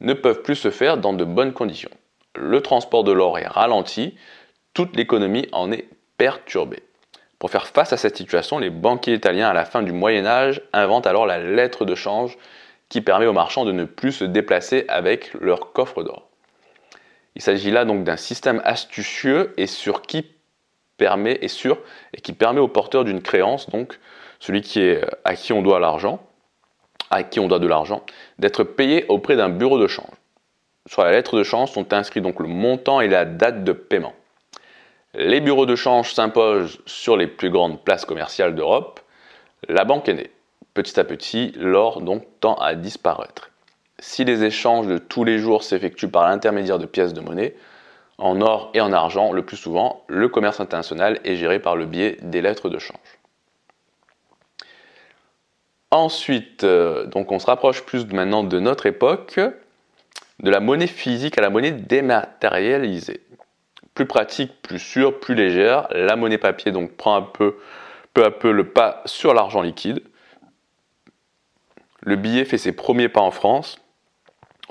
ne 0.01 0.15
peuvent 0.15 0.43
plus 0.43 0.57
se 0.57 0.71
faire 0.71 0.99
dans 0.99 1.13
de 1.13 1.25
bonnes 1.25 1.53
conditions. 1.53 1.91
Le 2.37 2.61
transport 2.61 3.05
de 3.05 3.13
l'or 3.13 3.39
est 3.39 3.47
ralenti, 3.47 4.15
toute 4.73 4.97
l'économie 4.97 5.49
en 5.53 5.73
est 5.73 5.89
perturbée. 6.17 6.83
Pour 7.39 7.51
faire 7.51 7.67
face 7.67 7.93
à 7.93 7.97
cette 7.97 8.17
situation, 8.17 8.59
les 8.59 8.71
banquiers 8.71 9.15
italiens 9.15 9.49
à 9.49 9.53
la 9.53 9.65
fin 9.65 9.83
du 9.83 9.93
Moyen 9.93 10.25
Âge 10.27 10.63
inventent 10.73 11.09
alors 11.09 11.27
la 11.27 11.39
lettre 11.39 11.85
de 11.85 11.97
change 11.97 12.39
qui 12.89 13.01
permet 13.01 13.27
aux 13.27 13.33
marchands 13.33 13.65
de 13.65 13.73
ne 13.73 13.85
plus 13.85 14.13
se 14.13 14.25
déplacer 14.25 14.85
avec 14.87 15.35
leur 15.35 15.73
coffre 15.73 16.05
d'or. 16.05 16.29
Il 17.35 17.43
s'agit 17.43 17.71
là 17.71 17.85
donc 17.85 18.05
d'un 18.05 18.17
système 18.17 18.61
astucieux 18.65 19.55
et 19.57 19.67
sûr 19.67 20.03
qui 20.03 20.27
permet 20.97 21.39
et 21.41 21.49
sûr 21.49 21.79
et 22.15 22.21
qui 22.21 22.33
permet 22.33 22.61
au 22.61 22.69
porteur 22.69 23.05
d'une 23.05 23.23
créance, 23.23 23.71
donc 23.71 23.99
celui 24.41 24.61
qui 24.61 24.81
est 24.81 25.05
à 25.25 25.35
qui 25.35 25.53
on 25.53 25.63
doit 25.63 25.81
l'argent, 25.81 26.23
à 27.11 27.23
qui 27.23 27.41
on 27.41 27.49
doit 27.49 27.59
de 27.59 27.67
l'argent, 27.67 28.05
d'être 28.39 28.65
payé 28.65 29.07
auprès 29.09 29.37
d'un 29.37 29.49
bureau 29.49 29.79
de 29.79 29.87
change. 29.87 30.15
Sur 30.87 31.05
la 31.05 31.13
lettre 31.13 31.37
de 31.37 31.45
change 31.45 31.71
sont 31.71 31.93
inscrits 31.93 32.21
donc 32.21 32.41
le 32.41 32.49
montant 32.49 33.01
et 33.01 33.09
la 33.09 33.25
date 33.25 33.65
de 33.65 33.73
paiement. 33.73 34.15
Les 35.15 35.41
bureaux 35.41 35.67
de 35.67 35.77
change 35.77 36.13
s'imposent 36.15 36.81
sur 36.87 37.17
les 37.17 37.27
plus 37.27 37.51
grandes 37.51 37.83
places 37.85 38.05
commerciales 38.05 38.55
d'Europe. 38.55 39.01
La 39.69 39.85
banque 39.85 40.09
est 40.09 40.15
née. 40.15 40.31
Petit 40.75 40.99
à 40.99 41.05
petit, 41.05 41.53
l'or 41.57 42.01
donc 42.01 42.25
tend 42.41 42.55
à 42.55 42.75
disparaître. 42.75 43.52
Si 44.03 44.25
les 44.25 44.43
échanges 44.43 44.89
de 44.89 44.99
tous 44.99 45.23
les 45.23 45.39
jours 45.39 45.63
s'effectuent 45.63 46.09
par 46.09 46.29
l'intermédiaire 46.29 46.81
de 46.81 46.87
pièces 46.87 47.15
de 47.15 47.21
monnaie, 47.21 47.55
en 48.19 48.41
or 48.41 48.73
et 48.75 48.81
en 48.81 48.93
argent, 48.93 49.33
le 49.33 49.45
plus 49.45 49.57
souvent, 49.57 50.03
le 50.09 50.29
commerce 50.29 50.59
international 50.59 51.21
est 51.23 51.37
géré 51.37 51.61
par 51.61 51.77
le 51.77 51.87
biais 51.87 52.19
des 52.21 52.43
lettres 52.43 52.69
de 52.69 52.81
change. 52.81 52.99
Ensuite, 55.93 56.65
euh, 56.65 57.07
donc 57.07 57.31
on 57.31 57.39
se 57.39 57.47
rapproche 57.47 57.83
plus 57.85 58.05
maintenant 58.13 58.43
de 58.43 58.59
notre 58.59 58.87
époque, 58.87 59.39
de 59.39 60.51
la 60.51 60.59
monnaie 60.59 60.89
physique 60.89 61.39
à 61.39 61.41
la 61.41 61.51
monnaie 61.51 61.71
dématérialisée 61.71 63.21
plus 63.95 64.07
pratique, 64.07 64.51
plus 64.63 64.81
sûre, 64.81 65.21
plus 65.21 65.37
légère. 65.37 65.87
La 65.93 66.17
monnaie 66.17 66.39
papier 66.39 66.73
donc 66.73 66.97
prend 66.97 67.15
un 67.15 67.23
peu, 67.23 67.57
peu 68.15 68.25
à 68.25 68.33
peu 68.33 68.51
le 68.51 68.69
pas 68.69 69.03
sur 69.05 69.33
l'argent 69.33 69.63
liquide. 69.63 70.03
Le 72.01 72.17
billet 72.17 72.45
fait 72.45 72.59
ses 72.59 72.73
premiers 72.73 73.09
pas 73.09 73.21
en 73.21 73.31
France 73.31 73.82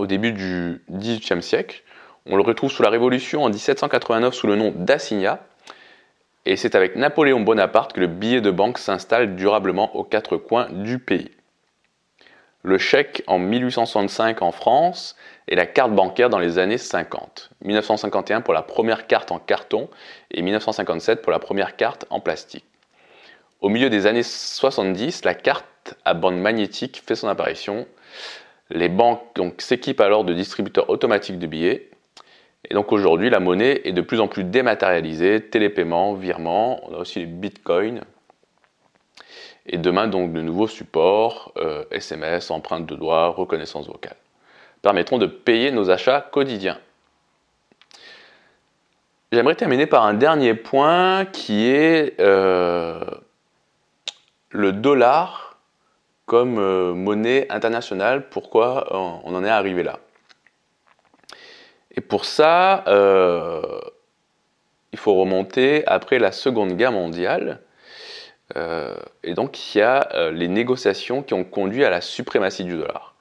au 0.01 0.08
début 0.08 0.31
du 0.31 0.81
XVIIIe 0.89 1.43
siècle. 1.43 1.84
On 2.25 2.36
le 2.36 2.41
retrouve 2.41 2.72
sous 2.72 2.81
la 2.81 2.89
Révolution 2.89 3.43
en 3.43 3.50
1789 3.50 4.34
sous 4.34 4.48
le 4.48 4.55
nom 4.55 4.74
d'assignat. 4.75 5.39
Et 6.48 6.55
c'est 6.55 6.74
avec 6.74 6.96
Napoléon 6.96 7.39
Bonaparte 7.41 7.93
que 7.93 8.00
le 8.00 8.08
billet 8.08 8.41
de 8.41 8.50
banque 8.50 8.79
s'installe 8.79 9.36
durablement 9.36 9.96
aux 9.96 10.03
quatre 10.03 10.38
coins 10.38 10.70
du 10.72 10.98
pays. 10.98 11.29
Le 12.63 12.79
chèque 12.79 13.24
en 13.27 13.38
1865 13.38 14.41
en 14.41 14.51
France 14.51 15.15
et 15.48 15.55
la 15.55 15.67
carte 15.67 15.91
bancaire 15.91 16.31
dans 16.31 16.39
les 16.39 16.58
années 16.58 16.79
50. 16.79 17.51
1951 17.62 18.41
pour 18.41 18.55
la 18.55 18.63
première 18.63 19.05
carte 19.05 19.31
en 19.31 19.38
carton 19.38 19.88
et 20.31 20.41
1957 20.41 21.22
pour 21.22 21.31
la 21.31 21.39
première 21.39 21.75
carte 21.75 22.05
en 22.10 22.20
plastique. 22.20 22.65
Au 23.62 23.70
milieu 23.70 23.91
des 23.91 24.08
années 24.08 24.24
70, 24.24 25.25
la 25.25 25.36
carte 25.36 25.96
à 26.05 26.15
bande 26.15 26.39
magnétique 26.39 27.03
fait 27.05 27.15
son 27.15 27.27
apparition. 27.27 27.86
Les 28.72 28.90
banques 28.90 29.22
s'équipent 29.60 30.01
alors 30.01 30.24
de 30.24 30.34
distributeurs 30.34 30.90
automatiques 30.90 31.40
de 31.40 31.48
billets. 31.48 31.90
Et 32.70 32.74
donc 32.74 32.92
aujourd'hui, 32.92 33.30
la 33.30 33.40
monnaie 33.40 33.82
est 33.84 33.92
de 33.92 34.01
plus 34.01 34.20
en 34.20 34.28
plus 34.28 34.44
dématérialisée, 34.44 35.42
télépaiement, 35.42 36.13
virement, 36.13 36.80
on 36.90 36.96
a 36.96 37.00
aussi 37.00 37.20
les 37.20 37.25
bitcoins. 37.25 38.01
Et 39.66 39.78
demain, 39.78 40.08
donc, 40.08 40.34
de 40.34 40.42
nouveaux 40.42 40.68
supports, 40.68 41.54
SMS, 41.92 42.50
euh, 42.50 42.54
empreintes 42.54 42.86
de 42.86 42.96
doigts, 42.96 43.28
reconnaissance 43.28 43.88
vocale 43.88 44.16
permettront 44.82 45.18
de 45.18 45.28
payer 45.28 45.72
nos 45.72 45.90
achats 45.90 46.22
quotidiens. 46.22 46.80
J'aimerais 49.32 49.56
terminer 49.56 49.86
par 49.86 50.04
un 50.04 50.13
dernier 50.13 50.54
point 50.54 51.25
qui 51.25 51.68
est 51.68 52.20
euh, 52.20 53.00
le 54.50 54.74
dollar 54.74 55.50
comme 56.32 56.60
euh, 56.60 56.94
monnaie 56.94 57.46
internationale. 57.50 58.30
Pourquoi 58.30 58.88
on 59.26 59.36
en 59.36 59.44
est 59.44 59.50
arrivé 59.50 59.84
là 59.84 60.00
Et 61.94 62.00
pour 62.00 62.24
ça, 62.24 62.86
euh, 62.88 63.62
il 64.94 64.98
faut 64.98 65.14
remonter 65.16 65.86
après 65.88 66.20
la 66.20 66.32
Seconde 66.32 66.78
Guerre 66.78 66.94
mondiale. 66.94 67.60
et 68.56 69.34
donc 69.34 69.76
il 69.76 69.80
y 69.80 69.82
a 69.82 70.32
les 70.32 70.48
négociations 70.48 71.22
qui 71.22 71.34
ont 71.34 71.44
conduit 71.44 71.84
à 71.84 71.90
la 71.90 72.00
suprématie 72.00 72.64
du 72.64 72.78
dollar. 72.78 73.14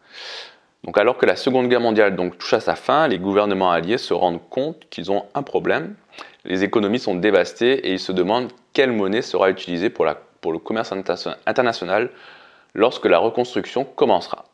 Donc 0.85 0.97
alors 0.97 1.19
que 1.19 1.27
la 1.27 1.35
Seconde 1.35 1.69
Guerre 1.69 1.81
mondiale 1.81 2.15
touche 2.39 2.53
à 2.53 2.61
sa 2.61 2.77
fin, 2.77 3.09
les 3.09 3.19
gouvernements 3.19 3.73
alliés 3.73 3.99
se 3.99 4.15
rendent 4.15 4.49
compte 4.51 4.89
qu'ils 4.89 5.11
ont 5.11 5.25
un 5.35 5.43
problème. 5.43 5.97
Les 6.45 6.63
économies 6.63 7.01
sont 7.01 7.17
dévastées 7.17 7.89
et 7.89 7.91
ils 7.91 7.99
se 7.99 8.13
demandent 8.13 8.53
quelle 8.73 8.93
monnaie 8.93 9.23
sera 9.23 9.51
utilisée 9.51 9.91
pour, 9.91 10.05
le 10.05 10.59
commerce 10.59 10.93
international 10.93 12.11
lorsque 12.75 13.07
la 13.07 13.19
reconstruction 13.19 13.85
commencera. 13.85 14.45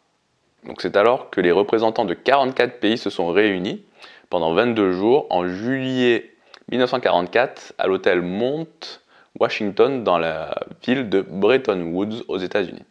Donc 0.64 0.82
c'est 0.82 0.96
alors 0.96 1.30
que 1.30 1.40
les 1.40 1.52
représentants 1.52 2.04
de 2.04 2.14
44 2.14 2.80
pays 2.80 2.99
se 2.99 3.11
sont 3.11 3.28
réunis 3.28 3.82
pendant 4.30 4.52
22 4.52 4.92
jours 4.92 5.26
en 5.30 5.46
juillet 5.46 6.32
1944 6.70 7.75
à 7.78 7.87
l'hôtel 7.87 8.23
Mount 8.23 9.00
Washington 9.38 10.02
dans 10.02 10.18
la 10.18 10.54
ville 10.85 11.08
de 11.08 11.20
Bretton 11.20 11.92
Woods 11.92 12.25
aux 12.28 12.38
États-Unis. 12.38 12.82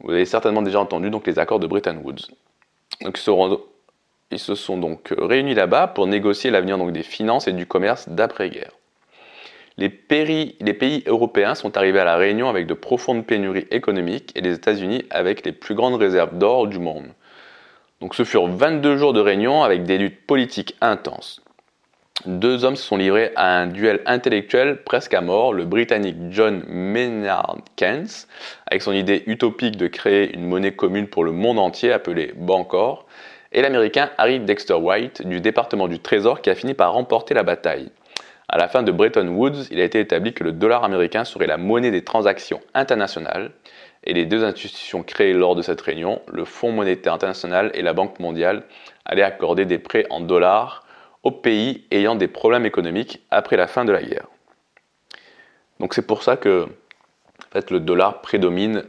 Vous 0.00 0.12
avez 0.12 0.24
certainement 0.24 0.62
déjà 0.62 0.80
entendu 0.80 1.10
les 1.26 1.38
accords 1.38 1.60
de 1.60 1.66
Bretton 1.66 2.00
Woods. 2.02 2.30
Donc, 3.02 3.18
ils, 4.30 4.38
se 4.38 4.54
sont 4.54 4.78
donc 4.78 5.12
réunis 5.16 5.54
là-bas 5.54 5.88
pour 5.88 6.06
négocier 6.06 6.50
l'avenir 6.50 6.78
des 6.90 7.02
finances 7.02 7.48
et 7.48 7.52
du 7.52 7.66
commerce 7.66 8.08
d'après-guerre. 8.08 8.72
Les, 9.78 9.88
pays 9.88 11.02
européens 11.06 11.54
sont 11.54 11.76
arrivés 11.76 12.00
à 12.00 12.04
la 12.04 12.16
Réunion 12.16 12.48
avec 12.48 12.66
de 12.66 12.74
profondes 12.74 13.26
pénuries 13.26 13.66
économiques 13.70 14.32
et 14.34 14.40
les 14.40 14.54
États-Unis 14.54 15.04
avec 15.10 15.44
les 15.44 15.52
plus 15.52 15.74
grandes 15.74 15.94
réserves 15.94 16.36
d'or 16.36 16.66
du 16.66 16.78
monde. 16.78 17.06
Donc 18.00 18.14
ce 18.14 18.24
furent 18.24 18.48
22 18.48 18.96
jours 18.96 19.12
de 19.12 19.20
réunion 19.20 19.62
avec 19.62 19.84
des 19.84 19.98
luttes 19.98 20.26
politiques 20.26 20.76
intenses 20.80 21.42
deux 22.26 22.64
hommes 22.64 22.76
se 22.76 22.82
sont 22.82 22.96
livrés 22.96 23.32
à 23.36 23.58
un 23.58 23.66
duel 23.66 24.00
intellectuel 24.06 24.82
presque 24.84 25.14
à 25.14 25.20
mort. 25.20 25.52
Le 25.52 25.64
Britannique 25.64 26.16
John 26.30 26.64
Maynard 26.68 27.58
Keynes, 27.76 28.08
avec 28.66 28.82
son 28.82 28.92
idée 28.92 29.22
utopique 29.26 29.76
de 29.76 29.86
créer 29.86 30.34
une 30.34 30.46
monnaie 30.46 30.72
commune 30.72 31.08
pour 31.08 31.24
le 31.24 31.32
monde 31.32 31.58
entier 31.58 31.92
appelée 31.92 32.32
Bancor, 32.36 33.06
et 33.52 33.62
l'Américain 33.62 34.10
Harry 34.16 34.38
Dexter 34.38 34.74
White 34.74 35.26
du 35.26 35.40
département 35.40 35.88
du 35.88 35.98
Trésor 35.98 36.40
qui 36.40 36.50
a 36.50 36.54
fini 36.54 36.74
par 36.74 36.92
remporter 36.92 37.34
la 37.34 37.42
bataille. 37.42 37.90
À 38.52 38.58
la 38.58 38.66
fin 38.66 38.82
de 38.82 38.90
Bretton 38.90 39.28
Woods, 39.28 39.68
il 39.70 39.80
a 39.80 39.84
été 39.84 40.00
établi 40.00 40.34
que 40.34 40.42
le 40.42 40.50
dollar 40.50 40.82
américain 40.82 41.24
serait 41.24 41.46
la 41.46 41.56
monnaie 41.56 41.92
des 41.92 42.02
transactions 42.02 42.60
internationales, 42.74 43.52
et 44.02 44.12
les 44.12 44.26
deux 44.26 44.42
institutions 44.42 45.04
créées 45.04 45.32
lors 45.32 45.54
de 45.54 45.62
cette 45.62 45.80
réunion, 45.80 46.20
le 46.26 46.44
Fonds 46.44 46.72
monétaire 46.72 47.12
international 47.12 47.70
et 47.74 47.82
la 47.82 47.92
Banque 47.92 48.18
mondiale, 48.18 48.64
allaient 49.04 49.22
accorder 49.22 49.66
des 49.66 49.78
prêts 49.78 50.04
en 50.10 50.20
dollars 50.20 50.84
aux 51.22 51.30
pays 51.30 51.84
ayant 51.92 52.16
des 52.16 52.26
problèmes 52.26 52.66
économiques 52.66 53.22
après 53.30 53.56
la 53.56 53.68
fin 53.68 53.84
de 53.84 53.92
la 53.92 54.02
guerre. 54.02 54.26
Donc 55.78 55.94
c'est 55.94 56.06
pour 56.06 56.24
ça 56.24 56.36
que 56.36 56.66
le 57.70 57.78
dollar 57.78 58.20
prédomine 58.20 58.84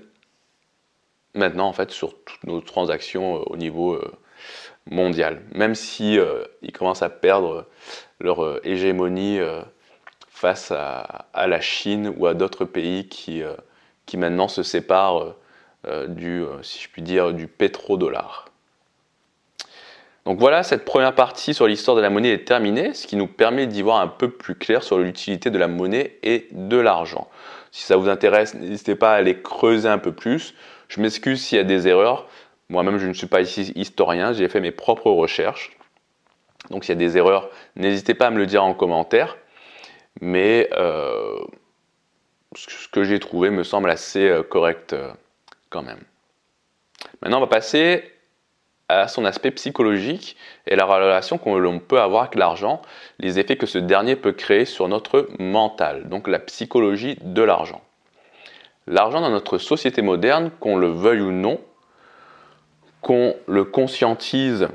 maintenant 1.36 1.68
en 1.68 1.74
fait, 1.74 1.92
sur 1.92 2.16
toutes 2.24 2.44
nos 2.46 2.62
transactions 2.62 3.38
euh, 3.38 3.44
au 3.48 3.58
niveau 3.58 3.94
euh, 3.94 4.12
mondiale, 4.90 5.42
même 5.54 5.76
si 5.76 6.18
ils 6.62 6.72
commencent 6.72 7.04
à 7.04 7.10
perdre 7.10 7.68
leur 8.20 8.66
hégémonie 8.66 9.40
face 10.30 10.72
à, 10.72 11.28
la 11.36 11.62
Chine 11.62 12.14
ou 12.18 12.26
à 12.26 12.34
d'autres 12.34 12.66
pays 12.66 13.08
qui, 13.08 13.44
qui 14.06 14.18
maintenant 14.18 14.48
se 14.48 14.64
séparent 14.64 15.36
du, 16.08 16.44
si 16.64 16.88
je 16.96 17.32
du 17.32 17.48
pétrodollar. 17.48 18.52
Donc 20.26 20.38
voilà, 20.40 20.62
cette 20.62 20.86
première 20.86 21.16
partie 21.16 21.54
sur 21.54 21.68
l'histoire 21.68 21.98
de 21.98 22.02
la 22.02 22.12
monnaie 22.12 22.30
est 22.30 22.46
terminée, 22.46 22.94
ce 22.94 23.08
qui 23.08 23.16
nous 23.16 23.28
permet 23.28 23.66
d'y 23.66 23.82
voir 23.82 24.02
un 24.02 24.08
peu 24.08 24.30
plus 24.30 24.56
clair 24.56 24.84
sur 24.84 25.00
l'utilité 25.00 25.50
de 25.50 25.58
la 25.58 25.68
monnaie 25.68 26.18
et 26.22 26.48
de 26.52 26.78
l'argent. 26.78 27.28
Si 27.72 27.84
ça 27.84 27.98
vous 27.98 28.08
intéresse, 28.08 28.54
n'hésitez 28.54 28.96
pas 28.96 29.14
à 29.14 29.16
aller 29.16 29.42
creuser 29.42 29.90
un 29.90 29.98
peu 29.98 30.12
plus. 30.12 30.54
Je 30.90 31.02
m'excuse 31.02 31.42
s'il 31.42 31.58
y 31.58 31.62
a 31.62 31.64
des 31.64 31.88
erreurs. 31.88 32.28
Moi-même, 32.72 33.00
je 33.00 33.08
ne 33.08 33.14
suis 33.14 33.28
pas 33.28 33.42
ici 33.42 33.74
historien, 33.76 34.32
j'ai 34.32 34.48
fait 34.48 34.62
mes 34.62 34.72
propres 34.72 35.12
recherches. 35.12 35.78
Donc 36.70 36.86
s'il 36.86 36.94
y 36.94 36.98
a 36.98 37.00
des 37.00 37.18
erreurs, 37.18 37.50
n'hésitez 37.76 38.14
pas 38.14 38.28
à 38.28 38.32
me 38.32 38.38
le 38.38 38.46
dire 38.46 38.64
en 38.64 38.74
commentaire. 38.74 39.38
Mais 40.22 40.70
euh, 40.72 41.38
ce 42.56 42.88
que 42.88 43.04
j'ai 43.04 43.20
trouvé 43.20 43.50
me 43.50 43.64
semble 43.64 43.90
assez 43.90 44.26
euh, 44.26 44.42
correct 44.42 44.94
euh, 44.94 45.12
quand 45.70 45.84
même. 45.84 46.00
Maintenant, 47.22 47.40
on 47.40 47.42
va 47.42 47.48
passer 47.48 48.10
à 48.88 49.10
son 49.10 49.26
aspect 49.26 49.52
psychologique 49.52 50.38
et 50.66 50.78
la 50.78 50.86
relation 50.86 51.38
que 51.38 51.50
l'on 51.50 51.80
peut 51.80 52.00
avoir 52.00 52.24
avec 52.24 52.36
l'argent, 52.36 52.82
les 53.20 53.38
effets 53.38 53.58
que 53.58 53.66
ce 53.66 53.80
dernier 53.80 54.16
peut 54.16 54.32
créer 54.32 54.64
sur 54.64 54.88
notre 54.88 55.28
mental, 55.40 56.08
donc 56.08 56.30
la 56.30 56.40
psychologie 56.40 57.18
de 57.22 57.42
l'argent. 57.42 57.82
L'argent 58.88 59.20
dans 59.20 59.30
notre 59.30 59.58
société 59.58 60.02
moderne, 60.02 60.52
qu'on 60.62 60.78
le 60.78 60.88
veuille 60.88 61.22
ou 61.22 61.32
non, 61.32 61.60
qu'on 63.02 63.36
le 63.48 63.64
conscientise 63.64 64.68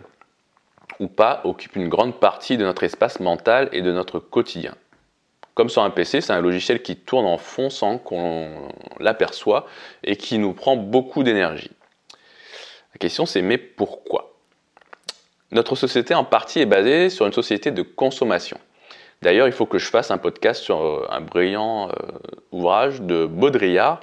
ou 0.98 1.08
pas, 1.08 1.42
occupe 1.44 1.76
une 1.76 1.88
grande 1.88 2.18
partie 2.18 2.56
de 2.56 2.64
notre 2.64 2.82
espace 2.82 3.20
mental 3.20 3.68
et 3.72 3.82
de 3.82 3.92
notre 3.92 4.18
quotidien. 4.18 4.74
Comme 5.54 5.68
sur 5.68 5.82
un 5.82 5.90
PC, 5.90 6.20
c'est 6.20 6.32
un 6.32 6.40
logiciel 6.40 6.82
qui 6.82 6.96
tourne 6.96 7.26
en 7.26 7.38
fond 7.38 7.70
sans 7.70 7.98
qu'on 7.98 8.50
l'aperçoit 8.98 9.66
et 10.04 10.16
qui 10.16 10.38
nous 10.38 10.52
prend 10.52 10.76
beaucoup 10.76 11.22
d'énergie. 11.22 11.70
La 12.94 12.98
question 12.98 13.26
c'est 13.26 13.42
mais 13.42 13.58
pourquoi? 13.58 14.34
Notre 15.52 15.76
société 15.76 16.14
en 16.14 16.24
partie 16.24 16.60
est 16.60 16.66
basée 16.66 17.08
sur 17.08 17.26
une 17.26 17.32
société 17.32 17.70
de 17.70 17.82
consommation. 17.82 18.58
D'ailleurs, 19.22 19.46
il 19.46 19.52
faut 19.52 19.66
que 19.66 19.78
je 19.78 19.86
fasse 19.86 20.10
un 20.10 20.18
podcast 20.18 20.62
sur 20.62 20.82
euh, 20.82 21.06
un 21.08 21.20
brillant 21.20 21.88
euh, 21.88 21.92
ouvrage 22.52 23.00
de 23.00 23.26
Baudrillard 23.26 24.00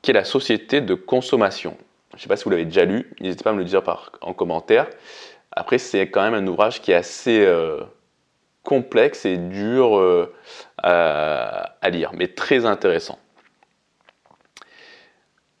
qui 0.00 0.10
est 0.10 0.14
la 0.14 0.24
société 0.24 0.80
de 0.80 0.94
consommation. 0.94 1.76
Je 2.12 2.18
ne 2.18 2.20
sais 2.20 2.28
pas 2.28 2.36
si 2.36 2.44
vous 2.44 2.50
l'avez 2.50 2.64
déjà 2.64 2.84
lu, 2.84 3.10
n'hésitez 3.20 3.42
pas 3.42 3.50
à 3.50 3.52
me 3.54 3.58
le 3.58 3.64
dire 3.64 3.82
en 4.20 4.32
commentaire. 4.34 4.88
Après, 5.50 5.78
c'est 5.78 6.10
quand 6.10 6.22
même 6.22 6.34
un 6.34 6.46
ouvrage 6.46 6.80
qui 6.80 6.92
est 6.92 6.96
assez 6.96 7.44
euh, 7.44 7.80
complexe 8.62 9.24
et 9.24 9.36
dur 9.36 10.28
à 10.82 11.90
lire, 11.90 12.12
mais 12.14 12.28
très 12.28 12.64
intéressant. 12.66 13.18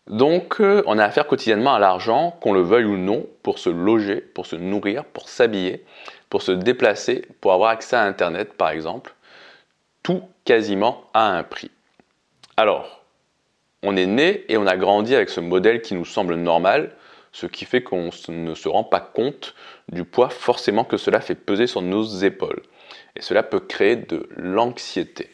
Donc, 0.08 0.60
euh, 0.60 0.82
on 0.86 0.98
a 0.98 1.04
affaire 1.04 1.26
quotidiennement 1.26 1.74
à 1.74 1.78
l'argent, 1.78 2.36
qu'on 2.40 2.52
le 2.52 2.60
veuille 2.60 2.84
ou 2.84 2.96
non, 2.96 3.26
pour 3.42 3.58
se 3.58 3.70
loger, 3.70 4.16
pour 4.16 4.46
se 4.46 4.56
nourrir, 4.56 5.04
pour 5.04 5.28
s'habiller, 5.28 5.84
pour 6.28 6.42
se 6.42 6.52
déplacer, 6.52 7.24
pour 7.40 7.52
avoir 7.52 7.70
accès 7.70 7.96
à 7.96 8.02
Internet, 8.02 8.54
par 8.54 8.70
exemple. 8.70 9.14
Tout 10.02 10.22
quasiment 10.44 11.04
à 11.14 11.28
un 11.28 11.44
prix. 11.44 11.70
Alors, 12.56 13.01
on 13.82 13.96
est 13.96 14.06
né 14.06 14.44
et 14.48 14.56
on 14.56 14.66
a 14.66 14.76
grandi 14.76 15.14
avec 15.14 15.28
ce 15.28 15.40
modèle 15.40 15.82
qui 15.82 15.94
nous 15.94 16.04
semble 16.04 16.34
normal, 16.36 16.94
ce 17.32 17.46
qui 17.46 17.64
fait 17.64 17.82
qu'on 17.82 18.10
ne 18.28 18.54
se 18.54 18.68
rend 18.68 18.84
pas 18.84 19.00
compte 19.00 19.54
du 19.90 20.04
poids 20.04 20.28
forcément 20.28 20.84
que 20.84 20.96
cela 20.96 21.20
fait 21.20 21.34
peser 21.34 21.66
sur 21.66 21.82
nos 21.82 22.04
épaules. 22.04 22.62
Et 23.16 23.22
cela 23.22 23.42
peut 23.42 23.60
créer 23.60 23.96
de 23.96 24.28
l'anxiété. 24.36 25.30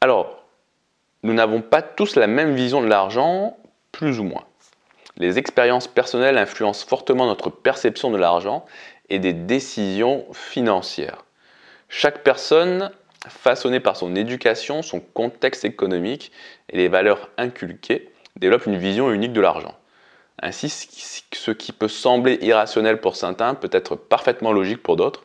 Alors, 0.00 0.44
nous 1.22 1.32
n'avons 1.32 1.62
pas 1.62 1.82
tous 1.82 2.14
la 2.14 2.26
même 2.26 2.54
vision 2.54 2.80
de 2.80 2.86
l'argent, 2.86 3.56
plus 3.90 4.20
ou 4.20 4.24
moins. 4.24 4.44
Les 5.16 5.38
expériences 5.38 5.88
personnelles 5.88 6.38
influencent 6.38 6.86
fortement 6.86 7.26
notre 7.26 7.50
perception 7.50 8.10
de 8.10 8.18
l'argent 8.18 8.64
et 9.08 9.18
des 9.18 9.32
décisions 9.32 10.26
financières. 10.32 11.24
Chaque 11.88 12.22
personne, 12.22 12.92
façonnée 13.28 13.80
par 13.80 13.96
son 13.96 14.14
éducation, 14.16 14.82
son 14.82 15.00
contexte 15.00 15.64
économique 15.64 16.32
et 16.70 16.76
les 16.76 16.88
valeurs 16.88 17.30
inculquées, 17.36 18.10
développe 18.36 18.66
une 18.66 18.76
vision 18.76 19.10
unique 19.10 19.32
de 19.32 19.40
l'argent. 19.40 19.74
Ainsi, 20.40 20.68
ce 20.68 21.50
qui 21.50 21.72
peut 21.72 21.88
sembler 21.88 22.38
irrationnel 22.42 23.00
pour 23.00 23.16
certains 23.16 23.54
peut 23.54 23.70
être 23.72 23.96
parfaitement 23.96 24.52
logique 24.52 24.82
pour 24.82 24.96
d'autres. 24.96 25.24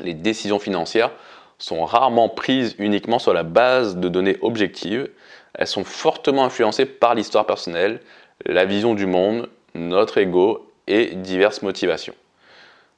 Les 0.00 0.14
décisions 0.14 0.60
financières 0.60 1.10
sont 1.58 1.84
rarement 1.84 2.28
prises 2.28 2.76
uniquement 2.78 3.18
sur 3.18 3.34
la 3.34 3.42
base 3.42 3.96
de 3.96 4.08
données 4.08 4.38
objectives. 4.40 5.10
Elles 5.54 5.66
sont 5.66 5.84
fortement 5.84 6.44
influencées 6.44 6.86
par 6.86 7.14
l'histoire 7.14 7.44
personnelle, 7.44 8.00
la 8.46 8.64
vision 8.64 8.94
du 8.94 9.06
monde, 9.06 9.48
notre 9.74 10.18
ego 10.18 10.70
et 10.86 11.06
diverses 11.16 11.62
motivations. 11.62 12.14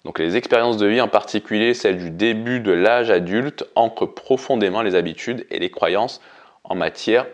Donc 0.04 0.18
les 0.18 0.36
expériences 0.36 0.78
de 0.78 0.86
vie, 0.86 1.00
en 1.00 1.08
particulier 1.08 1.74
celles 1.74 1.98
du 1.98 2.10
début 2.10 2.60
de 2.60 2.72
l'âge 2.72 3.10
adulte, 3.10 3.64
ancrent 3.74 4.06
profondément 4.06 4.82
les 4.82 4.94
habitudes 4.94 5.46
et 5.50 5.58
les 5.58 5.70
croyances 5.70 6.20
en 6.64 6.74
matière 6.74 7.26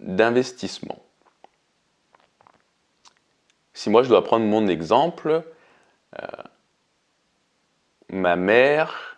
d'investissement. 0.00 1.02
Si 3.74 3.90
moi 3.90 4.02
je 4.02 4.08
dois 4.08 4.24
prendre 4.24 4.46
mon 4.46 4.66
exemple, 4.66 5.44
euh, 6.20 6.26
ma 8.10 8.34
mère 8.34 9.08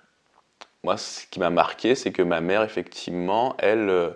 moi, 0.82 0.96
ce 0.96 1.26
qui 1.26 1.40
m'a 1.40 1.50
marqué, 1.50 1.94
c'est 1.94 2.10
que 2.10 2.22
ma 2.22 2.40
mère, 2.40 2.62
effectivement, 2.62 3.54
elle, 3.58 3.90
euh, 3.90 4.10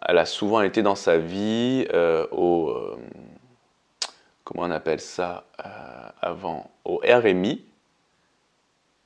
a 0.00 0.24
souvent 0.24 0.62
été 0.62 0.82
dans 0.82 0.94
sa 0.94 1.18
vie 1.18 1.86
euh, 1.92 2.26
au. 2.30 2.72
Comment 4.44 4.64
on 4.64 4.70
appelle 4.70 5.00
ça 5.00 5.44
avant 6.20 6.70
Au 6.84 7.00
RMI, 7.04 7.64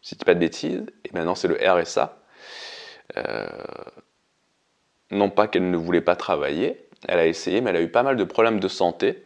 si 0.07 0.15
je 0.15 0.19
dis 0.19 0.25
pas 0.25 0.35
de 0.35 0.41
bêtises, 0.41 0.85
et 1.05 1.11
maintenant 1.13 1.35
c'est 1.35 1.49
le 1.49 1.59
RSA. 1.61 2.17
non 5.11 5.31
pas 5.31 5.49
qu'elle 5.49 5.71
ne 5.71 5.77
voulait 5.77 6.01
pas 6.01 6.17
travailler, 6.17 6.89
elle 7.09 7.19
a 7.19 7.27
essayé, 7.27 7.61
mais 7.61 7.71
elle 7.71 7.77
a 7.77 7.83
eu 7.83 7.91
pas 7.91 8.03
mal 8.03 8.17
de 8.17 8.25
problèmes 8.25 8.61
de 8.61 8.69
santé. 8.69 9.25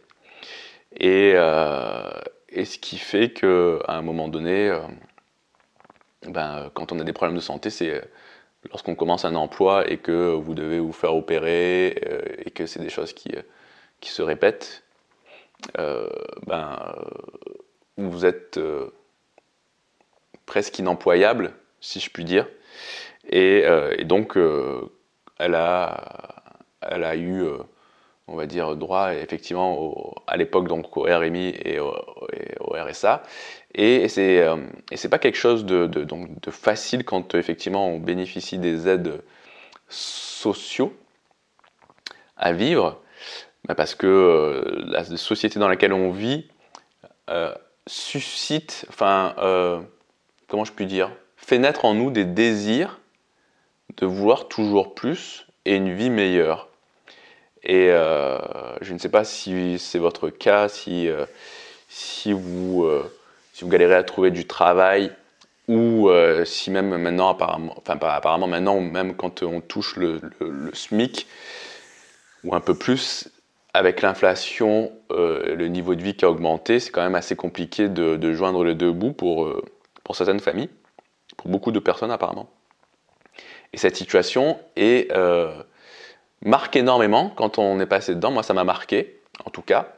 Et, 0.98 1.30
et 1.32 2.64
ce 2.64 2.78
qui 2.78 2.98
fait 2.98 3.32
qu'à 3.32 3.78
un 3.88 4.02
moment 4.02 4.28
donné, 4.28 4.72
ben, 6.26 6.64
euh, 6.66 6.70
quand 6.72 6.92
on 6.92 6.98
a 6.98 7.04
des 7.04 7.12
problèmes 7.12 7.36
de 7.36 7.42
santé, 7.42 7.70
c'est 7.70 7.90
euh, 7.90 8.00
lorsqu'on 8.70 8.94
commence 8.94 9.24
un 9.24 9.34
emploi 9.34 9.90
et 9.90 9.98
que 9.98 10.32
vous 10.34 10.54
devez 10.54 10.78
vous 10.78 10.92
faire 10.92 11.14
opérer 11.14 12.02
euh, 12.06 12.20
et 12.44 12.50
que 12.50 12.66
c'est 12.66 12.80
des 12.80 12.90
choses 12.90 13.12
qui, 13.12 13.32
qui 14.00 14.10
se 14.10 14.22
répètent, 14.22 14.84
ben, 16.46 16.94
vous 17.96 18.24
êtes 18.24 18.58
presque 20.50 20.78
inemployable, 20.80 21.52
si 21.80 22.00
je 22.00 22.10
puis 22.10 22.24
dire. 22.24 22.48
Et, 23.28 23.64
et 23.98 24.04
donc, 24.04 24.36
elle, 25.38 25.54
a, 25.54 26.42
elle 26.82 27.04
a 27.04 27.16
eu 27.16 27.44
on 28.30 28.36
va 28.36 28.46
dire, 28.46 28.76
droit 28.76 29.12
effectivement 29.12 30.14
à 30.28 30.36
l'époque 30.36 30.68
donc 30.68 30.96
au 30.96 31.02
RMI 31.02 31.52
et 31.64 31.80
au, 31.80 31.92
RSA. 32.70 33.22
Et 33.74 34.08
c'est 34.08 34.40
euh, 34.40 34.56
c'est 34.94 35.08
pas 35.08 35.18
quelque 35.18 35.36
chose 35.36 35.64
de, 35.64 35.86
donc, 35.86 36.28
facile 36.50 37.04
quand 37.04 37.34
effectivement 37.34 37.88
on 37.88 37.98
bénéficie 37.98 38.58
des 38.58 38.88
aides 38.88 39.22
sociaux 39.88 40.94
à 42.36 42.52
vivre, 42.52 43.02
bah, 43.66 43.74
parce 43.74 43.94
que 43.96 44.06
euh, 44.06 44.84
la 44.86 45.04
société 45.04 45.58
dans 45.58 45.68
laquelle 45.68 45.92
on 45.92 46.12
vit 46.12 46.48
euh, 47.28 47.52
suscite, 47.86 48.86
enfin, 48.88 49.34
comment 50.50 50.64
je 50.64 50.72
puis 50.72 50.86
dire, 50.86 51.10
fait 51.36 51.58
naître 51.58 51.84
en 51.84 51.94
nous 51.94 52.10
des 52.10 52.24
désirs 52.24 52.98
de 53.96 54.06
vouloir 54.06 54.48
toujours 54.48 54.94
plus 54.94 55.46
et 55.64 55.76
une 55.76 55.94
vie 55.94 56.10
meilleure. 56.10 56.68
Et 57.62 57.88
euh, 57.90 58.38
je 58.80 58.92
ne 58.92 58.98
sais 58.98 59.08
pas 59.08 59.24
si 59.24 59.78
c'est 59.78 59.98
votre 59.98 60.28
cas, 60.28 60.68
si, 60.68 61.08
euh, 61.08 61.24
si, 61.88 62.32
vous, 62.32 62.84
euh, 62.84 63.10
si 63.52 63.64
vous 63.64 63.70
galérez 63.70 63.94
à 63.94 64.02
trouver 64.02 64.30
du 64.30 64.46
travail 64.46 65.12
ou 65.68 66.10
si 66.44 66.68
même 66.72 66.96
maintenant, 66.96 67.28
apparemment, 67.28 67.76
enfin 67.78 67.96
apparemment 68.02 68.48
maintenant, 68.48 68.80
même 68.80 69.14
quand 69.14 69.44
on 69.44 69.60
touche 69.60 69.94
le, 69.94 70.20
SMIC 70.72 71.28
ou 72.42 72.56
un 72.56 72.60
peu 72.60 72.74
plus, 72.74 73.28
avec 73.72 74.02
l'inflation, 74.02 74.90
le 75.10 75.66
niveau 75.68 75.94
de 75.94 76.02
vie 76.02 76.16
qui 76.16 76.24
a 76.24 76.30
augmenté, 76.30 76.80
c'est 76.80 76.90
quand 76.90 77.04
même 77.04 77.14
assez 77.14 77.36
compliqué 77.36 77.88
de 77.88 78.32
joindre 78.32 78.64
les 78.64 78.74
deux 78.74 78.90
bouts 78.90 79.12
pour, 79.12 79.48
pour 80.10 80.16
certaines 80.16 80.40
familles, 80.40 80.70
pour 81.36 81.48
beaucoup 81.52 81.70
de 81.70 81.78
personnes 81.78 82.10
apparemment. 82.10 82.50
Et 83.72 83.76
cette 83.76 83.94
situation 83.94 84.58
est 84.74 85.08
marque 86.44 86.74
énormément 86.74 87.30
quand 87.36 87.58
on 87.58 87.78
est 87.78 87.86
passé 87.86 88.16
dedans. 88.16 88.32
Moi, 88.32 88.42
ça 88.42 88.52
m'a 88.52 88.64
marqué, 88.64 89.20
en 89.44 89.50
tout 89.50 89.62
cas. 89.62 89.92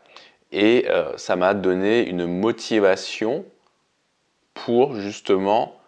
et 0.51 0.85
euh, 0.91 1.17
ça 1.17 1.35
m'a 1.35 1.55
donné 1.55 2.07
une 2.07 2.27
motivation 2.27 3.47
pour 4.53 4.97
justement 4.97 5.81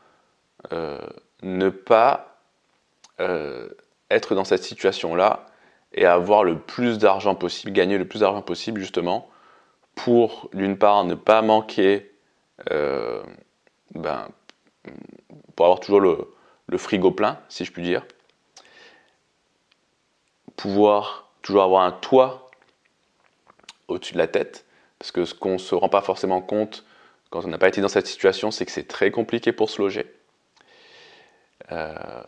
euh, 0.72 0.98
ne 1.42 1.68
pas 1.68 2.38
euh, 3.20 3.68
être 4.10 4.34
dans 4.34 4.44
cette 4.44 4.64
situation-là 4.64 5.44
et 5.92 6.06
avoir 6.06 6.44
le 6.44 6.58
plus 6.58 6.96
d'argent 6.96 7.34
possible, 7.34 7.72
gagner 7.72 7.98
le 7.98 8.08
plus 8.08 8.20
d'argent 8.20 8.40
possible 8.40 8.80
justement 8.80 9.28
pour 9.94 10.48
d'une 10.54 10.78
part 10.78 11.04
ne 11.04 11.14
pas 11.14 11.42
manquer, 11.42 12.10
ben, 13.94 14.28
pour 15.56 15.66
avoir 15.66 15.80
toujours 15.80 16.00
le, 16.00 16.78
frigo 16.78 17.10
plein, 17.10 17.38
si 17.48 17.64
je 17.64 17.72
puis 17.72 17.82
dire, 17.82 18.04
pouvoir 20.56 21.30
toujours 21.42 21.62
avoir 21.62 21.84
un 21.84 21.92
toit 21.92 22.50
au-dessus 23.88 24.14
de 24.14 24.18
la 24.18 24.28
tête, 24.28 24.64
parce 24.98 25.12
que 25.12 25.24
ce 25.24 25.34
qu'on 25.34 25.54
ne 25.54 25.58
se 25.58 25.74
rend 25.74 25.88
pas 25.88 26.00
forcément 26.00 26.40
compte 26.40 26.84
quand 27.30 27.44
on 27.44 27.48
n'a 27.48 27.58
pas 27.58 27.68
été 27.68 27.80
dans 27.80 27.88
cette 27.88 28.06
situation, 28.06 28.50
c'est 28.50 28.64
que 28.64 28.72
c'est 28.72 28.88
très 28.88 29.10
compliqué 29.10 29.52
pour 29.52 29.68
se 29.68 29.82
loger. 29.82 30.06
Euh, 31.72 32.22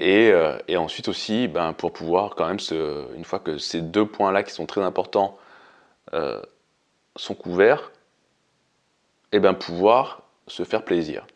euh, 0.00 0.58
et, 0.68 0.76
ensuite 0.76 1.08
aussi, 1.08 1.48
ben, 1.48 1.72
pour 1.72 1.92
pouvoir 1.92 2.34
quand 2.34 2.46
même, 2.46 2.58
une 3.16 3.24
fois 3.24 3.38
que 3.38 3.58
ces 3.58 3.80
deux 3.80 4.06
points-là 4.06 4.42
qui 4.42 4.52
sont 4.52 4.66
très 4.66 4.82
importants 4.82 5.38
euh, 6.12 6.42
sont 7.16 7.34
couverts, 7.34 7.92
ben, 9.32 9.54
pouvoir 9.54 10.22
se 10.46 10.64
faire 10.64 10.84
plaisir. 10.84 11.26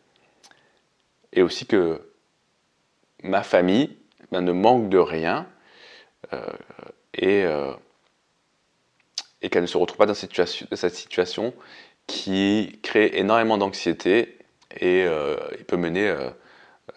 Et 1.33 1.43
aussi 1.43 1.67
que 1.67 2.13
ma 3.23 3.43
famille 3.43 3.97
ben, 4.33 4.41
ne 4.41 4.53
manque 4.53 4.89
de 4.89 4.99
rien 4.99 5.47
et 7.15 7.45
et 9.43 9.49
qu'elle 9.49 9.63
ne 9.63 9.67
se 9.67 9.79
retrouve 9.79 9.97
pas 9.97 10.07
dans 10.07 10.15
cette 10.15 10.95
situation, 10.95 11.55
qui 12.07 12.79
crée 12.83 13.11
énormément 13.15 13.59
d'anxiété 13.59 14.39
et, 14.79 15.05
euh, 15.07 15.37
peut 15.67 15.77
mener 15.77 16.09
euh, 16.09 16.31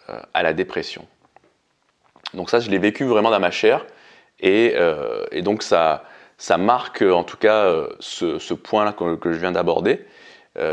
euh, 0.08 0.20
à 0.34 0.42
la 0.42 0.52
dépression. 0.52 1.06
Donc 2.34 2.50
ça, 2.50 2.58
je 2.58 2.70
l'ai 2.70 2.78
vécu 2.78 3.04
vraiment 3.04 3.30
dans 3.30 3.40
ma 3.40 3.50
chair 3.50 3.86
et, 4.40 4.74
donc 5.42 5.62
ça, 5.62 6.04
ça 6.36 6.58
marque 6.58 7.02
en 7.02 7.22
tout 7.22 7.36
cas 7.36 7.86
ce, 8.00 8.54
point-là 8.54 8.92
que, 8.92 9.32
je 9.32 9.38
viens 9.38 9.52
d'aborder 9.52 10.04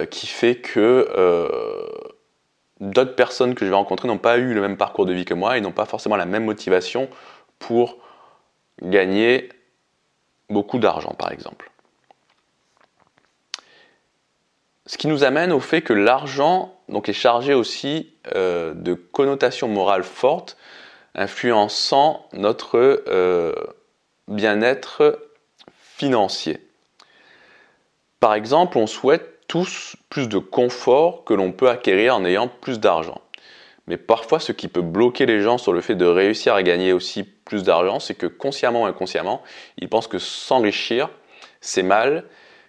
qui 0.10 0.28
fait 0.28 0.58
que 0.58 1.08
d'autres 2.80 3.16
personnes 3.16 3.56
que 3.56 3.66
je 3.66 3.70
vais 3.70 3.76
rencontrer 3.76 4.08
n'ont 4.08 4.18
pas 4.18 4.38
eu 4.38 4.54
le 4.54 4.62
même 4.62 4.78
parcours 4.78 5.06
de 5.06 5.14
vie 5.14 5.26
que 5.26 5.34
moi 5.34 5.58
et 5.58 5.62
n'ont 5.62 5.72
pas 5.72 5.86
forcément 5.86 6.16
la 6.16 6.26
même 6.26 6.46
motivation 6.46 7.10
pour 7.60 7.98
gagner 8.82 9.50
beaucoup 10.50 10.80
d'argent, 10.80 11.14
par 11.18 11.32
exemple. 11.32 11.72
Ce 14.86 14.98
qui 14.98 15.08
nous 15.08 15.24
amène 15.24 15.54
au 15.54 15.60
fait 15.60 15.82
que 15.82 15.94
l'argent 15.94 16.76
donc, 16.90 17.08
est 17.08 17.14
chargé 17.14 17.54
aussi 17.54 18.14
euh, 18.36 18.74
de 18.74 18.94
connotations 18.94 19.68
morales 19.68 20.04
fortes, 20.04 20.58
influençant 21.16 22.28
notre 22.34 23.04
euh, 23.08 23.54
bien-être 24.28 25.28
financier. 25.72 26.60
Par 28.20 28.34
exemple, 28.34 28.78
on 28.78 28.88
souhaite 28.88 29.40
tous 29.52 29.98
plus 30.10 30.30
de 30.30 30.38
confort 30.38 31.26
que 31.26 31.34
l'on 31.34 31.52
peut 31.52 31.70
acquérir 31.70 32.16
en 32.16 32.24
ayant 32.24 32.48
plus 32.48 32.80
d'argent. 32.80 33.20
Mais 33.86 33.98
parfois, 33.98 34.40
ce 34.40 34.54
qui 34.54 34.70
peut 34.70 34.82
bloquer 34.82 35.26
les 35.26 35.42
gens 35.42 35.58
sur 35.58 35.74
le 35.74 35.82
fait 35.82 35.96
de 35.96 36.06
réussir 36.06 36.54
à 36.54 36.64
gagner 36.64 36.94
aussi 36.94 37.24
plus 37.24 37.64
d'argent, 37.64 38.00
c'est 38.00 38.14
que 38.14 38.28
consciemment 38.28 38.84
ou 38.84 38.86
inconsciemment, 38.86 39.44
ils 39.78 39.90
pensent 39.90 40.08
que 40.08 40.20
s'enrichir, 40.20 41.10
c'est 41.60 41.84
mal, 41.84 42.24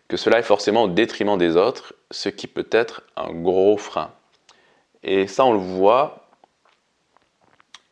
que 0.08 0.16
cela 0.16 0.40
est 0.40 0.42
forcément 0.42 0.82
au 0.82 0.88
détriment 0.88 1.38
des 1.38 1.56
autres, 1.56 1.94
ce 2.10 2.28
qui 2.28 2.48
peut 2.48 2.66
être 2.72 3.04
un 3.14 3.30
gros 3.30 3.76
frein. 3.76 4.10
Et 5.04 5.28
ça, 5.28 5.44
on 5.44 5.52
le 5.52 5.60
voit, 5.60 6.26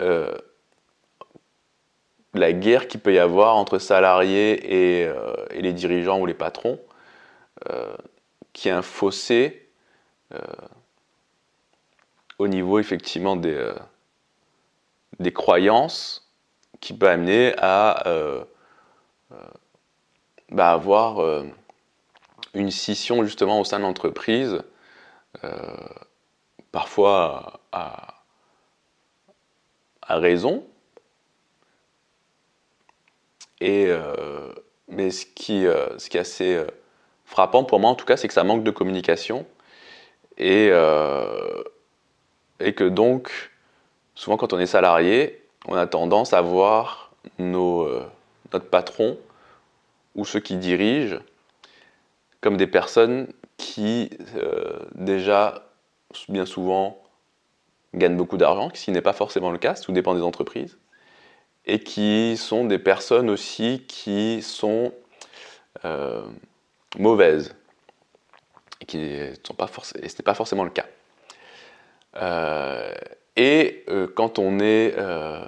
euh, 0.02 0.34
la 2.34 2.52
guerre 2.52 2.88
qu'il 2.88 2.98
peut 2.98 3.14
y 3.14 3.20
avoir 3.20 3.54
entre 3.54 3.78
salariés 3.78 4.98
et, 5.00 5.06
euh, 5.06 5.32
les 5.52 5.72
dirigeants 5.72 6.18
ou 6.18 6.26
les 6.26 6.34
patrons, 6.34 6.80
euh, 7.70 7.94
qui 8.52 8.68
est 8.68 8.72
un 8.72 8.82
fossé 8.82 9.68
au 12.40 12.48
niveau 12.48 12.78
effectivement 12.78 13.36
des, 13.36 13.52
euh, 13.52 13.74
des 15.18 15.30
croyances 15.30 16.32
qui 16.80 16.94
peut 16.96 17.08
amener 17.08 17.54
à 17.58 18.08
euh, 18.08 18.42
euh, 19.32 19.36
bah, 20.48 20.72
avoir 20.72 21.44
une 22.54 22.70
scission 22.70 23.24
justement 23.24 23.60
au 23.60 23.64
sein 23.64 23.78
de 23.78 23.84
l'entreprise, 23.84 24.62
parfois 26.72 27.60
à, 27.72 28.24
à, 30.00 30.16
raison. 30.16 30.66
Et, 33.60 33.94
mais 34.88 35.10
ce 35.10 35.26
qui, 35.26 35.64
ce 35.98 36.08
qui 36.08 36.16
est 36.16 36.20
assez 36.20 36.66
frappant 37.30 37.64
pour 37.64 37.80
moi 37.80 37.90
en 37.90 37.94
tout 37.94 38.04
cas, 38.04 38.16
c'est 38.16 38.28
que 38.28 38.34
ça 38.34 38.44
manque 38.44 38.64
de 38.64 38.70
communication. 38.70 39.46
Et, 40.36 40.70
et 42.60 42.72
que 42.72 42.88
donc, 42.88 43.50
souvent 44.14 44.36
quand 44.36 44.52
on 44.52 44.58
est 44.58 44.66
salarié, 44.66 45.40
on 45.66 45.74
a 45.74 45.86
tendance 45.86 46.32
à 46.32 46.40
voir 46.40 47.10
euh, 47.38 48.02
notre 48.52 48.66
patron 48.66 49.18
ou 50.14 50.24
ceux 50.24 50.40
qui 50.40 50.56
dirigent 50.56 51.18
comme 52.40 52.56
des 52.56 52.66
personnes 52.66 53.28
qui 53.56 54.10
euh, 54.36 54.78
déjà 54.94 55.66
bien 56.28 56.46
souvent 56.46 56.98
gagnent 57.94 58.16
beaucoup 58.16 58.36
d'argent, 58.36 58.70
ce 58.74 58.84
qui 58.84 58.90
n'est 58.90 59.02
pas 59.02 59.12
forcément 59.12 59.50
le 59.50 59.58
cas, 59.58 59.74
tout 59.74 59.92
dépend 59.92 60.14
des 60.14 60.22
entreprises, 60.22 60.78
et 61.66 61.80
qui 61.80 62.36
sont 62.36 62.64
des 62.64 62.78
personnes 62.78 63.28
aussi 63.28 63.84
qui 63.86 64.42
sont 64.42 64.92
euh, 65.84 66.22
mauvaises, 66.98 67.54
et 68.80 68.86
qui 68.86 69.18
sont 69.44 69.54
pas 69.54 69.66
forcément, 69.66 70.06
ce 70.06 70.14
n'est 70.14 70.24
pas 70.24 70.34
forcément 70.34 70.64
le 70.64 70.70
cas. 70.70 70.86
Euh, 72.16 72.92
et 73.36 73.84
euh, 73.88 74.08
quand 74.14 74.38
on 74.38 74.58
est 74.58 74.94
euh, 74.98 75.44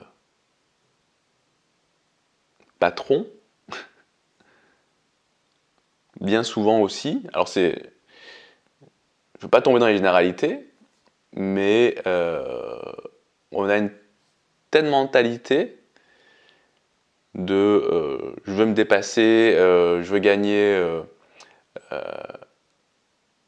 patron, 2.78 3.26
bien 6.20 6.42
souvent 6.42 6.80
aussi, 6.80 7.22
alors 7.32 7.48
c'est, 7.48 7.74
je 8.80 9.38
ne 9.38 9.42
veux 9.42 9.48
pas 9.48 9.62
tomber 9.62 9.80
dans 9.80 9.88
les 9.88 9.96
généralités, 9.96 10.68
mais 11.34 11.96
on 13.54 13.68
a 13.68 13.76
une 13.76 13.90
telle 14.70 14.88
mentalité 14.88 15.78
de 17.34 18.34
je 18.44 18.52
veux 18.52 18.66
me 18.66 18.74
dépasser, 18.74 19.54
je 19.56 20.10
veux 20.10 20.18
gagner 20.18 21.02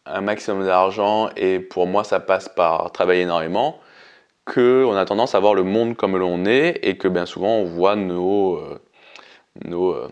un 0.06 0.20
maximum 0.20 0.64
d'argent 0.64 1.30
et 1.36 1.58
pour 1.58 1.86
moi 1.86 2.04
ça 2.04 2.20
passe 2.20 2.48
par 2.48 2.92
travailler 2.92 3.22
énormément, 3.22 3.80
qu'on 4.44 4.94
a 4.94 5.04
tendance 5.04 5.34
à 5.34 5.40
voir 5.40 5.54
le 5.54 5.62
monde 5.62 5.96
comme 5.96 6.16
l'on 6.16 6.44
est 6.44 6.80
et 6.82 6.98
que 6.98 7.08
bien 7.08 7.26
souvent 7.26 7.56
on 7.56 7.64
voit 7.64 7.96
nos, 7.96 8.56
euh, 8.56 8.80
nos 9.64 9.92
euh, 9.92 10.10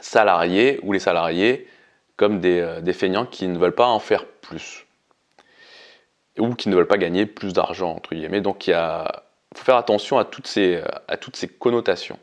salariés 0.00 0.80
ou 0.82 0.92
les 0.92 0.98
salariés 0.98 1.68
comme 2.16 2.40
des, 2.40 2.60
euh, 2.60 2.80
des, 2.80 2.94
feignants 2.94 3.26
qui 3.26 3.46
ne 3.46 3.58
veulent 3.58 3.74
pas 3.74 3.86
en 3.86 3.98
faire 3.98 4.24
plus 4.26 4.86
ou 6.38 6.54
qui 6.54 6.68
ne 6.68 6.76
veulent 6.76 6.86
pas 6.86 6.98
gagner 6.98 7.26
plus 7.26 7.52
d'argent 7.52 7.90
entre 7.90 8.14
guillemets. 8.14 8.40
Donc 8.40 8.66
il 8.68 8.74
faut 9.54 9.64
faire 9.64 9.76
attention 9.76 10.18
à 10.18 10.24
toutes 10.24 10.46
ces, 10.46 10.80
à 11.08 11.16
toutes 11.16 11.36
ces 11.36 11.48
connotations. 11.48 12.18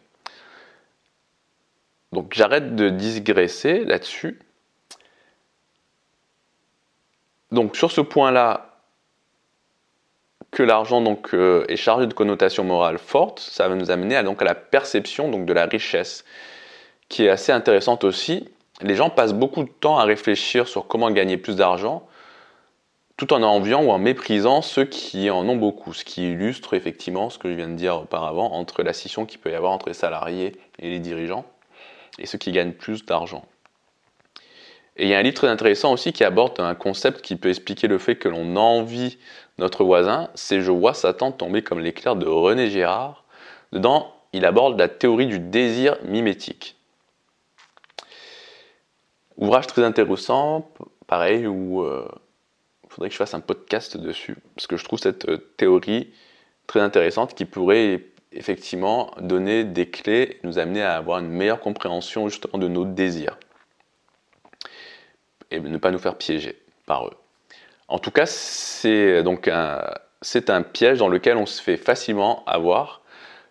Donc 2.14 2.34
j'arrête 2.34 2.76
de 2.76 2.90
digresser 2.90 3.84
là-dessus 3.84 4.40
donc 7.56 7.76
sur 7.76 7.92
ce 7.92 8.02
point-là, 8.02 8.76
que 10.52 10.62
l'argent 10.62 11.04
euh, 11.34 11.66
est 11.68 11.76
chargé 11.76 12.06
de 12.06 12.14
connotations 12.14 12.64
morales 12.64 13.00
fortes, 13.00 13.40
ça 13.40 13.68
va 13.68 13.76
nous 13.76 13.90
amener 13.90 14.16
à, 14.16 14.24
la 14.24 14.56
perception 14.56 15.30
de 15.30 15.54
la 15.54 15.66
richesse, 15.66 16.24
qui 17.10 17.26
est 17.26 17.30
assez 17.30 17.52
intéressante 17.52 18.04
aussi. 18.04 18.48
Les 18.82 18.96
gens 18.96 19.10
passent 19.10 19.34
beaucoup 19.34 19.64
de 19.64 19.70
temps 19.70 19.98
à 19.98 20.04
réfléchir 20.04 20.68
sur 20.68 20.88
comment 20.88 21.10
gagner 21.12 21.38
plus 21.38 21.56
d'argent, 21.56 22.08
tout 23.18 23.34
en 23.34 23.42
enviant 23.42 23.84
ou 23.84 23.92
en 23.92 23.98
méprisant 23.98 24.62
ceux 24.62 24.86
qui 24.86 25.30
en 25.30 25.48
ont 25.48 25.56
beaucoup, 25.56 25.94
ce 25.94 26.06
qui 26.06 26.32
illustre 26.32 26.74
effectivement 26.74 27.30
ce 27.30 27.40
que 27.40 27.50
je 27.50 27.56
viens 27.56 27.70
de 27.70 27.76
dire 27.76 28.02
auparavant 28.02 28.52
entre 28.54 28.84
la 28.84 28.94
scission 28.94 29.26
qu'il 29.26 29.40
peut 29.40 29.52
y 29.52 29.56
avoir 29.56 29.72
entre 29.72 29.88
les 29.88 29.94
salariés 29.94 30.54
et 30.80 30.90
les 30.90 31.00
dirigeants, 31.00 31.46
et 32.20 32.26
ceux 32.26 32.38
qui 32.38 32.52
gagnent 32.52 32.74
plus 32.74 33.06
d'argent. 33.06 33.46
Et 34.98 35.04
il 35.04 35.10
y 35.10 35.14
a 35.14 35.20
un 35.20 35.24
livre 35.24 35.36
très 35.36 35.48
intéressant 35.48 35.92
aussi 35.92 36.14
qui 36.14 36.24
aborde 36.24 36.60
un 36.60 36.76
concept 36.76 37.22
qui 37.22 37.36
peut 37.36 37.50
expliquer 37.50 37.88
le 37.88 37.98
fait 37.98 38.16
que 38.16 38.30
l'on 38.30 38.56
envie 38.56 39.18
notre 39.58 39.84
voisin, 39.84 40.30
c'est 40.36 40.62
Je 40.62 40.72
vois 40.72 40.94
Satan 40.94 41.32
tomber 41.32 41.62
comme 41.62 41.80
l'éclair 41.80 42.16
de 42.16 42.28
René 42.28 42.70
Girard. 42.70 43.26
Dedans, 43.74 44.14
il 44.32 44.46
aborde 44.46 44.80
la 44.80 44.88
théorie 44.88 45.28
du 45.28 45.40
désir 45.40 45.98
mimétique. 46.06 46.78
Ouvrage 49.38 49.68
très 49.68 49.84
intéressant, 49.84 50.70
pareil, 51.08 51.46
où 51.46 51.86
il 51.86 52.90
faudrait 52.90 53.10
que 53.10 53.14
je 53.14 53.18
fasse 53.18 53.34
un 53.34 53.42
podcast 53.42 53.98
dessus, 53.98 54.38
parce 54.56 54.68
que 54.68 54.78
je 54.78 54.86
trouve 54.86 55.00
cette 55.00 55.58
théorie 55.58 56.14
très 56.68 56.80
intéressante 56.80 57.36
qui 57.36 57.44
pourrait 57.44 58.06
effectivement 58.32 59.12
donner 59.20 59.66
des 59.66 59.90
clés, 59.90 60.40
nous 60.44 60.58
amener 60.58 60.82
à 60.82 60.96
avoir 60.96 61.20
une 61.20 61.30
meilleure 61.30 61.60
compréhension 61.60 62.30
justement 62.30 62.58
de 62.60 62.70
nos 62.70 62.86
désirs 62.86 63.38
et 65.52 65.60
ne 65.60 65.78
pas 65.78 65.92
nous 65.92 66.00
faire 66.00 66.16
piéger 66.16 66.58
par 66.86 67.08
eux. 67.08 67.14
En 67.88 68.00
tout 68.00 68.12
cas, 68.12 68.26
c'est 68.26 69.24
donc 69.24 69.48
un, 69.48 69.82
c'est 70.22 70.50
un 70.50 70.64
piège 70.64 71.00
dans 71.00 71.08
lequel 71.08 71.38
on 71.38 71.46
se 71.46 71.62
fait 71.62 71.78
facilement 71.78 72.44
avoir. 72.48 73.02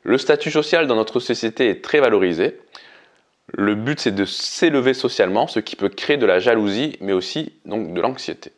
Le 0.02 0.18
statut 0.18 0.50
social 0.50 0.86
dans 0.86 0.96
notre 0.96 1.20
société 1.20 1.68
est 1.68 1.82
très 1.82 2.00
valorisé. 2.00 2.60
Le 3.52 3.74
but, 3.74 4.00
c'est 4.00 4.14
de 4.14 4.24
s'élever 4.24 4.94
socialement, 4.94 5.46
ce 5.46 5.60
qui 5.60 5.76
peut 5.76 5.88
créer 5.88 6.16
de 6.16 6.26
la 6.26 6.40
jalousie, 6.40 6.96
mais 7.00 7.12
aussi 7.12 7.52
donc 7.64 7.94
de 7.94 8.00
l'anxiété. 8.00 8.52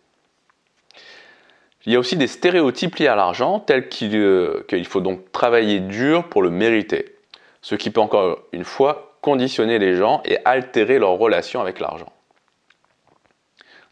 Il 1.85 1.93
y 1.93 1.97
a 1.97 2.01
aussi 2.01 2.17
des 2.17 2.27
stéréotypes 2.27 2.97
liés 2.97 3.07
à 3.07 3.15
l'argent, 3.15 3.61
tels 3.61 3.89
euh, 4.03 4.65
qu'il 4.67 4.87
faut 4.87 5.01
donc 5.01 5.31
travailler 5.31 5.79
dur 5.79 6.25
pour 6.29 6.43
le 6.43 6.51
mériter, 6.51 7.17
ce 7.63 7.77
qui 7.77 7.91
peut 7.91 8.01
encore 8.01 8.41
une 8.53 8.65
fois 8.65 9.17
conditionner 9.21 9.79
les 9.79 9.95
gens 9.95 10.21
et 10.25 10.39
altérer 10.45 10.99
leur 10.99 11.13
relation 11.13 11.61
avec 11.61 11.79
l'argent. 11.79 12.13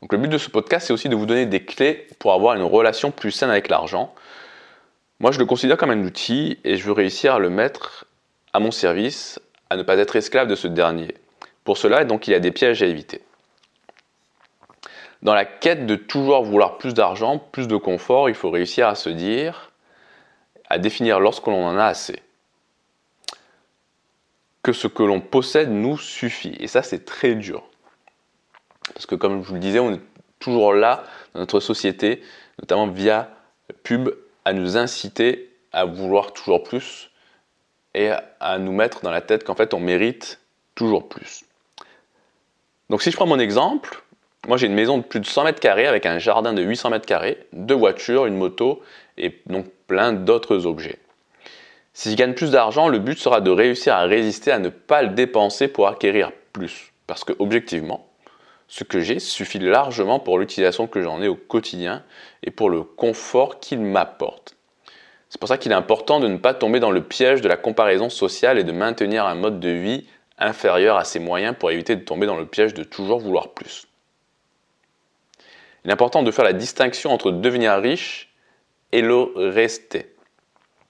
Donc 0.05 0.13
le 0.13 0.19
but 0.19 0.29
de 0.29 0.37
ce 0.37 0.51
podcast, 0.51 0.87
c'est 0.87 0.93
aussi 0.93 1.09
de 1.09 1.17
vous 1.17 1.25
donner 1.25 1.47
des 1.47 1.65
clés 1.65 2.07
pour 2.19 2.35
avoir 2.35 2.57
une 2.57 2.63
relation 2.63 3.11
plus 3.11 3.31
saine 3.31 3.49
avec 3.49 3.71
l'argent. 3.71 4.15
Moi, 5.19 5.33
je 5.33 5.39
le 5.39 5.47
considère 5.47 5.79
comme 5.79 5.89
un 5.89 6.05
outil 6.05 6.59
et 6.63 6.77
je 6.77 6.85
veux 6.85 6.93
réussir 6.93 7.33
à 7.33 7.39
le 7.39 7.49
mettre 7.49 8.05
à 8.53 8.61
mon 8.61 8.71
service, 8.71 9.41
à 9.71 9.77
ne 9.77 9.83
pas 9.83 9.97
être 9.97 10.15
esclave 10.15 10.47
de 10.47 10.57
ce 10.57 10.69
dernier. 10.69 11.15
Pour 11.65 11.79
cela, 11.79 12.05
donc, 12.05 12.29
il 12.29 12.33
y 12.33 12.35
a 12.35 12.39
des 12.39 12.51
pièges 12.51 12.83
à 12.83 12.87
éviter 12.87 13.23
dans 15.25 15.35
la 15.35 15.47
quête 15.47 15.87
de 15.87 15.97
toujours 15.97 16.45
vouloir 16.45 16.77
plus 16.77 16.93
d'argent, 16.95 17.39
plus 17.39 17.67
de 17.67 17.77
confort, 17.77 18.29
il 18.29 18.35
faut 18.35 18.51
réussir 18.51 18.87
à 18.87 18.95
se 18.95 19.09
dire, 19.09 19.73
à 20.69 20.79
définir 20.79 21.19
lorsque 21.19 21.47
l'on 21.47 21.67
en 21.67 21.79
a 21.79 21.87
assez, 21.87 22.23
que 24.63 24.75
ce 24.75 24.87
que 24.87 25.03
l'on 25.03 25.23
possède 25.23 25.71
nous 25.71 25.97
suffit. 25.97 26.55
Et 26.61 26.67
ça, 26.67 26.83
c'est 26.83 27.07
très 27.07 27.35
dur. 27.35 27.65
Parce 28.93 29.07
que 29.07 29.15
comme 29.15 29.43
je 29.43 29.49
vous 29.49 29.55
le 29.55 29.61
disais, 29.61 29.79
on 29.79 29.95
est 29.95 30.01
toujours 30.39 30.75
là 30.75 31.05
dans 31.33 31.41
notre 31.41 31.61
société, 31.61 32.23
notamment 32.61 32.87
via 32.87 33.31
pub, 33.83 34.11
à 34.45 34.53
nous 34.53 34.77
inciter 34.77 35.51
à 35.73 35.85
vouloir 35.85 36.33
toujours 36.33 36.63
plus 36.63 37.11
et 37.95 38.11
à 38.41 38.59
nous 38.59 38.73
mettre 38.73 39.01
dans 39.01 39.11
la 39.11 39.23
tête 39.23 39.45
qu'en 39.45 39.55
fait 39.55 39.73
on 39.73 39.81
mérite 39.81 40.41
toujours 40.75 41.09
plus. 41.09 41.45
Donc 42.91 43.03
si 43.03 43.11
je 43.11 43.17
prends 43.17 43.27
mon 43.27 43.39
exemple, 43.39 44.05
moi, 44.47 44.59
j'ai 44.59 44.67
une 44.67 44.75
maison 44.75 44.99
de 44.99 45.03
plus 45.03 45.21
de 45.21 45.27
100 45.27 45.45
mètres 45.45 45.61
carrés 45.61 45.87
avec 45.87 46.05
un 46.05 46.19
jardin 46.19 46.53
de 46.53 46.63
800 46.63 46.91
mètres 46.91 47.07
carrés, 47.07 47.39
deux 47.53 47.75
voitures, 47.75 48.27
une 48.27 48.37
moto 48.37 48.83
et 49.17 49.41
donc 49.47 49.67
plein 49.87 50.13
d'autres 50.13 50.67
objets. 50.67 50.99
Si 51.95 52.11
je 52.11 52.17
gagne 52.17 52.35
plus 52.35 52.51
d'argent, 52.51 52.89
le 52.89 52.99
but 52.99 53.19
sera 53.19 53.41
de 53.41 53.51
réussir 53.51 53.95
à 53.95 54.03
résister 54.03 54.51
à 54.51 54.59
ne 54.59 54.69
pas 54.69 55.03
le 55.03 55.11
dépenser 55.11 55.69
pour 55.69 55.89
acquérir 55.89 56.33
plus. 56.53 56.93
Parce 57.07 57.25
que 57.25 57.33
objectivement, 57.39 58.07
ce 58.75 58.83
que 58.83 58.99
j'ai 58.99 59.21
suffit 59.21 59.61
largement 59.61 60.19
pour 60.19 60.37
l'utilisation 60.37 60.89
que 60.89 61.01
j'en 61.01 61.23
ai 61.23 61.29
au 61.29 61.37
quotidien 61.37 62.03
et 62.43 62.51
pour 62.51 62.71
le 62.71 62.83
confort 62.83 63.61
qu'il 63.61 63.81
m'apporte. 63.81 64.57
C'est 65.29 65.39
pour 65.39 65.49
ça 65.49 65.59
qu'il 65.59 65.71
est 65.71 65.77
important 65.77 66.19
de 66.19 66.27
ne 66.27 66.39
pas 66.39 66.55
tomber 66.55 66.81
dans 66.81 66.91
le 66.91 67.05
piège 67.05 67.41
de 67.41 67.47
la 67.47 67.57
comparaison 67.57 68.09
sociale 68.09 68.59
et 68.59 68.65
de 68.65 68.73
maintenir 68.73 69.27
un 69.27 69.37
mode 69.37 69.61
de 69.61 69.69
vie 69.69 70.09
inférieur 70.39 70.97
à 70.97 71.05
ses 71.05 71.21
moyens 71.21 71.55
pour 71.57 71.71
éviter 71.71 71.95
de 71.95 72.01
tomber 72.01 72.27
dans 72.27 72.37
le 72.37 72.47
piège 72.47 72.75
de 72.75 72.83
toujours 72.83 73.21
vouloir 73.21 73.51
plus. 73.51 73.87
Il 75.85 75.91
est 75.91 75.93
important 75.93 76.25
de 76.25 76.33
faire 76.33 76.45
la 76.45 76.53
distinction 76.53 77.13
entre 77.13 77.31
devenir 77.31 77.77
riche 77.79 78.35
et 78.91 79.03
le 79.03 79.23
rester. 79.37 80.17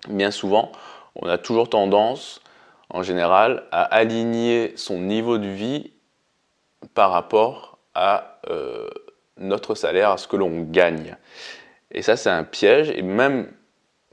Bien 0.08 0.30
souvent, 0.30 0.72
on 1.16 1.28
a 1.28 1.36
toujours 1.36 1.68
tendance, 1.68 2.40
en 2.88 3.02
général, 3.02 3.64
à 3.72 3.82
aligner 3.82 4.72
son 4.76 5.00
niveau 5.00 5.36
de 5.36 5.48
vie 5.48 5.92
par 6.94 7.10
rapport 7.10 7.73
à 7.94 8.38
euh, 8.50 8.88
notre 9.38 9.74
salaire, 9.74 10.10
à 10.10 10.18
ce 10.18 10.28
que 10.28 10.36
l'on 10.36 10.62
gagne. 10.62 11.16
Et 11.90 12.02
ça, 12.02 12.16
c'est 12.16 12.30
un 12.30 12.44
piège. 12.44 12.90
Et 12.90 13.02
même, 13.02 13.48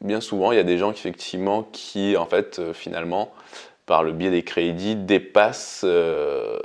bien 0.02 0.22
souvent, 0.22 0.52
il 0.52 0.58
y 0.58 0.60
a 0.60 0.64
des 0.64 0.78
gens 0.78 0.94
qui, 0.94 1.00
effectivement, 1.00 1.64
qui, 1.72 2.16
en 2.18 2.26
fait, 2.26 2.60
euh, 2.60 2.74
finalement, 2.74 3.32
par 3.86 4.04
le 4.04 4.12
biais 4.12 4.32
des 4.32 4.44
crédits, 4.44 4.96
dépassent 4.96 5.82
euh, 5.84 6.60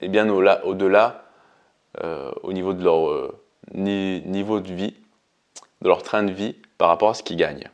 et 0.00 0.08
bien 0.08 0.28
au-delà 0.28 1.24
au 2.42 2.52
niveau 2.52 2.72
de 2.72 2.84
leur 2.84 3.32
niveau 3.74 4.60
de 4.60 4.72
vie, 4.72 4.94
de 5.82 5.88
leur 5.88 6.02
train 6.02 6.22
de 6.22 6.32
vie 6.32 6.54
par 6.78 6.88
rapport 6.88 7.10
à 7.10 7.14
ce 7.14 7.22
qu'ils 7.22 7.36
gagnent. 7.36 7.68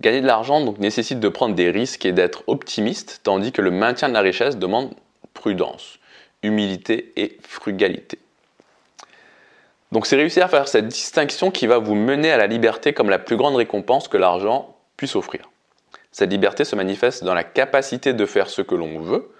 Gagner 0.00 0.22
de 0.22 0.26
l'argent 0.26 0.60
nécessite 0.78 1.20
de 1.20 1.28
prendre 1.28 1.54
des 1.54 1.70
risques 1.70 2.06
et 2.06 2.12
d'être 2.12 2.42
optimiste, 2.46 3.20
tandis 3.22 3.52
que 3.52 3.60
le 3.60 3.70
maintien 3.70 4.08
de 4.08 4.14
la 4.14 4.20
richesse 4.20 4.56
demande 4.56 4.94
prudence, 5.40 5.98
humilité 6.42 7.14
et 7.16 7.38
frugalité. 7.42 8.18
Donc 9.90 10.06
c'est 10.06 10.16
réussir 10.16 10.44
à 10.44 10.48
faire 10.48 10.68
cette 10.68 10.86
distinction 10.86 11.50
qui 11.50 11.66
va 11.66 11.78
vous 11.78 11.94
mener 11.94 12.30
à 12.30 12.36
la 12.36 12.46
liberté 12.46 12.92
comme 12.92 13.08
la 13.08 13.18
plus 13.18 13.38
grande 13.38 13.56
récompense 13.56 14.06
que 14.06 14.18
l'argent 14.18 14.76
puisse 14.98 15.16
offrir. 15.16 15.50
Cette 16.12 16.30
liberté 16.30 16.64
se 16.64 16.76
manifeste 16.76 17.24
dans 17.24 17.32
la 17.32 17.42
capacité 17.42 18.12
de 18.12 18.26
faire 18.26 18.50
ce 18.50 18.60
que 18.60 18.74
l'on 18.74 19.00
veut, 19.00 19.32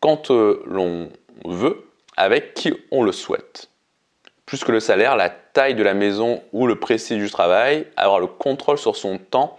quand 0.00 0.32
euh, 0.32 0.64
l'on 0.66 1.10
veut 1.44 1.86
avec 2.16 2.54
qui 2.54 2.74
on 2.90 3.04
le 3.04 3.12
souhaite. 3.12 3.68
Plus 4.46 4.64
que 4.64 4.72
le 4.72 4.80
salaire, 4.80 5.16
la 5.16 5.30
taille 5.30 5.76
de 5.76 5.84
la 5.84 5.94
maison 5.94 6.42
ou 6.52 6.66
le 6.66 6.74
prestige 6.74 7.22
du 7.22 7.30
travail, 7.30 7.86
avoir 7.96 8.18
le 8.18 8.26
contrôle 8.26 8.78
sur 8.78 8.96
son 8.96 9.18
temps 9.18 9.56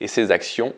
et 0.00 0.08
ses 0.08 0.32
actions 0.32 0.74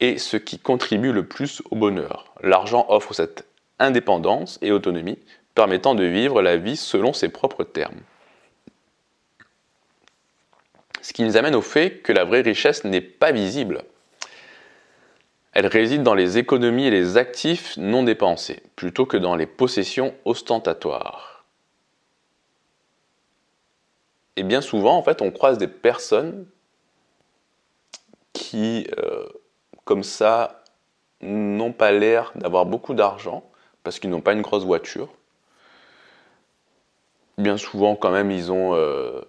est 0.00 0.18
ce 0.18 0.36
qui 0.36 0.58
contribue 0.58 1.12
le 1.12 1.26
plus 1.26 1.62
au 1.70 1.76
bonheur. 1.76 2.34
L'argent 2.42 2.84
offre 2.90 3.14
cette 3.14 3.46
indépendance 3.78 4.58
et 4.62 4.72
autonomie 4.72 5.18
permettant 5.54 5.94
de 5.94 6.04
vivre 6.04 6.42
la 6.42 6.56
vie 6.56 6.76
selon 6.76 7.12
ses 7.12 7.28
propres 7.28 7.64
termes. 7.64 8.00
Ce 11.00 11.12
qui 11.12 11.22
nous 11.22 11.36
amène 11.36 11.54
au 11.54 11.62
fait 11.62 12.00
que 12.00 12.12
la 12.12 12.24
vraie 12.24 12.40
richesse 12.40 12.84
n'est 12.84 13.00
pas 13.00 13.30
visible. 13.30 13.84
Elle 15.52 15.66
réside 15.66 16.02
dans 16.02 16.14
les 16.14 16.38
économies 16.38 16.86
et 16.86 16.90
les 16.90 17.16
actifs 17.16 17.76
non 17.76 18.02
dépensés, 18.02 18.62
plutôt 18.74 19.06
que 19.06 19.16
dans 19.16 19.36
les 19.36 19.46
possessions 19.46 20.14
ostentatoires. 20.24 21.44
Et 24.36 24.42
bien 24.42 24.60
souvent, 24.60 24.96
en 24.96 25.02
fait, 25.02 25.22
on 25.22 25.30
croise 25.30 25.58
des 25.58 25.68
personnes 25.68 26.46
qui, 28.32 28.88
euh, 28.98 29.28
comme 29.84 30.02
ça, 30.02 30.64
n'ont 31.20 31.72
pas 31.72 31.92
l'air 31.92 32.32
d'avoir 32.34 32.66
beaucoup 32.66 32.94
d'argent, 32.94 33.48
parce 33.84 34.00
qu'ils 34.00 34.10
n'ont 34.10 34.22
pas 34.22 34.32
une 34.32 34.42
grosse 34.42 34.64
voiture. 34.64 35.08
Bien 37.38 37.56
souvent, 37.56 37.94
quand 37.94 38.10
même, 38.10 38.30
ils 38.30 38.50
ont 38.50 38.74
euh, 38.74 39.20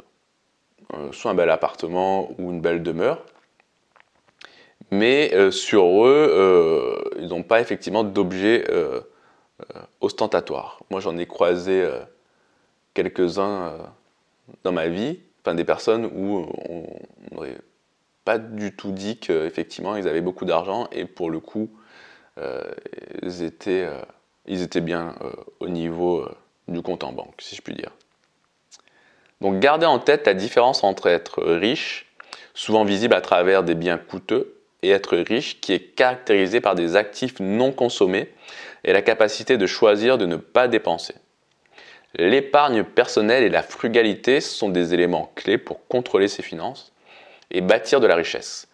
euh, 0.93 1.11
soit 1.11 1.31
un 1.31 1.35
bel 1.35 1.49
appartement 1.49 2.31
ou 2.39 2.51
une 2.51 2.61
belle 2.61 2.81
demeure, 2.81 3.23
mais 4.91 5.31
euh, 5.33 5.51
sur 5.51 6.05
eux, 6.05 7.03
ils 7.19 7.27
n'ont 7.27 7.43
pas 7.43 7.61
effectivement 7.61 8.03
d'objets 8.03 8.65
ostentatoires. 10.01 10.79
Moi, 10.89 10.99
j'en 10.99 11.17
ai 11.17 11.25
croisé 11.25 11.87
quelques-uns 12.93 13.77
dans 14.63 14.71
ma 14.71 14.87
vie, 14.87 15.19
enfin 15.41 15.55
des 15.55 15.63
personnes 15.63 16.05
où 16.05 16.45
on 16.69 16.85
n'aurait 17.31 17.57
pas 18.23 18.37
du 18.37 18.75
tout 18.75 18.91
dit 18.91 19.17
qu'effectivement 19.17 19.95
ils 19.95 20.07
avaient 20.07 20.21
beaucoup 20.21 20.45
d'argent 20.45 20.87
et 20.91 21.05
pour 21.05 21.29
le 21.29 21.39
coup, 21.39 21.69
ils, 23.23 23.43
étaient, 23.43 23.87
ils 24.47 24.61
étaient 24.61 24.81
bien 24.81 25.15
au 25.59 25.67
niveau 25.67 26.27
du 26.67 26.81
compte 26.81 27.03
en 27.03 27.11
banque, 27.11 27.35
si 27.39 27.55
je 27.55 27.61
puis 27.61 27.73
dire. 27.73 27.91
Donc 29.41 29.59
gardez 29.59 29.85
en 29.85 29.99
tête 29.99 30.25
la 30.25 30.33
différence 30.33 30.83
entre 30.83 31.07
être 31.07 31.43
riche, 31.43 32.07
souvent 32.53 32.85
visible 32.85 33.13
à 33.13 33.21
travers 33.21 33.63
des 33.63 33.75
biens 33.75 33.97
coûteux, 33.97 34.55
et 34.81 34.89
être 34.89 35.17
riche 35.17 35.59
qui 35.61 35.73
est 35.73 35.95
caractérisé 35.95 36.61
par 36.61 36.75
des 36.75 36.95
actifs 36.95 37.39
non 37.39 37.71
consommés 37.71 38.29
et 38.83 38.93
la 38.93 39.01
capacité 39.01 39.57
de 39.57 39.65
choisir 39.65 40.17
de 40.17 40.25
ne 40.25 40.35
pas 40.35 40.67
dépenser. 40.67 41.15
L'épargne 42.17 42.83
personnelle 42.83 43.43
et 43.43 43.49
la 43.49 43.63
frugalité 43.63 44.39
sont 44.41 44.69
des 44.69 44.93
éléments 44.93 45.31
clés 45.35 45.57
pour 45.57 45.85
contrôler 45.87 46.27
ses 46.27 46.43
finances 46.43 46.93
et 47.51 47.61
bâtir 47.61 47.99
de 47.99 48.07
la 48.07 48.15
richesse. 48.15 48.67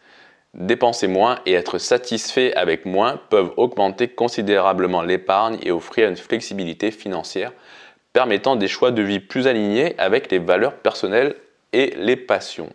Dépenser 0.53 1.07
moins 1.07 1.39
et 1.45 1.53
être 1.53 1.77
satisfait 1.77 2.53
avec 2.55 2.85
moins 2.85 3.17
peuvent 3.29 3.53
augmenter 3.55 4.09
considérablement 4.09 5.01
l'épargne 5.01 5.57
et 5.63 5.71
offrir 5.71 6.09
une 6.09 6.17
flexibilité 6.17 6.91
financière 6.91 7.53
permettant 8.11 8.57
des 8.57 8.67
choix 8.67 8.91
de 8.91 9.01
vie 9.01 9.21
plus 9.21 9.47
alignés 9.47 9.97
avec 9.97 10.29
les 10.29 10.39
valeurs 10.39 10.75
personnelles 10.75 11.35
et 11.71 11.93
les 11.95 12.17
passions. 12.17 12.69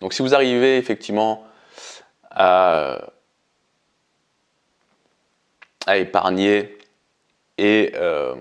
Donc 0.00 0.12
si 0.12 0.22
vous 0.22 0.34
arrivez 0.34 0.78
effectivement 0.78 1.44
à 2.30 3.10
épargner 5.88 6.78
et 7.56 7.92
euh, 7.96 8.34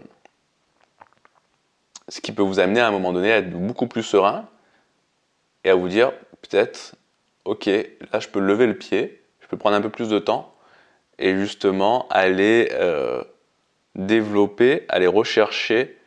ce 2.07 2.21
qui 2.21 2.31
peut 2.31 2.43
vous 2.43 2.59
amener 2.59 2.79
à 2.79 2.87
un 2.87 2.91
moment 2.91 3.11
donné 3.11 3.31
à 3.31 3.37
être 3.37 3.49
beaucoup 3.49 3.87
plus 3.87 4.03
serein 4.03 4.47
et 5.63 5.69
à 5.69 5.75
vous 5.75 5.87
dire 5.87 6.11
peut-être, 6.41 6.95
ok, 7.45 7.65
là 7.65 8.19
je 8.19 8.27
peux 8.27 8.39
lever 8.39 8.67
le 8.67 8.77
pied, 8.77 9.21
je 9.41 9.47
peux 9.47 9.57
prendre 9.57 9.75
un 9.75 9.81
peu 9.81 9.89
plus 9.89 10.09
de 10.09 10.19
temps 10.19 10.53
et 11.19 11.35
justement 11.35 12.07
aller 12.09 12.69
euh, 12.73 13.23
développer, 13.95 14.85
aller 14.89 15.07
rechercher 15.07 15.97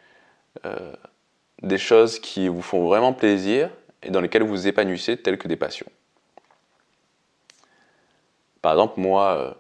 euh, 0.65 0.93
des 1.63 1.79
choses 1.79 2.19
qui 2.21 2.49
vous 2.49 2.63
font 2.63 2.87
vraiment 2.87 3.13
plaisir 3.13 3.71
et 4.03 4.11
dans 4.11 4.21
lesquelles 4.21 4.43
vous 4.43 4.69
épanouissez, 4.69 5.17
telles 5.17 5.39
que 5.39 5.49
des 5.49 5.57
passions. 5.57 5.91
Par 8.63 8.73
exemple, 8.73 9.01
moi, 9.01 9.37
euh, 9.37 9.55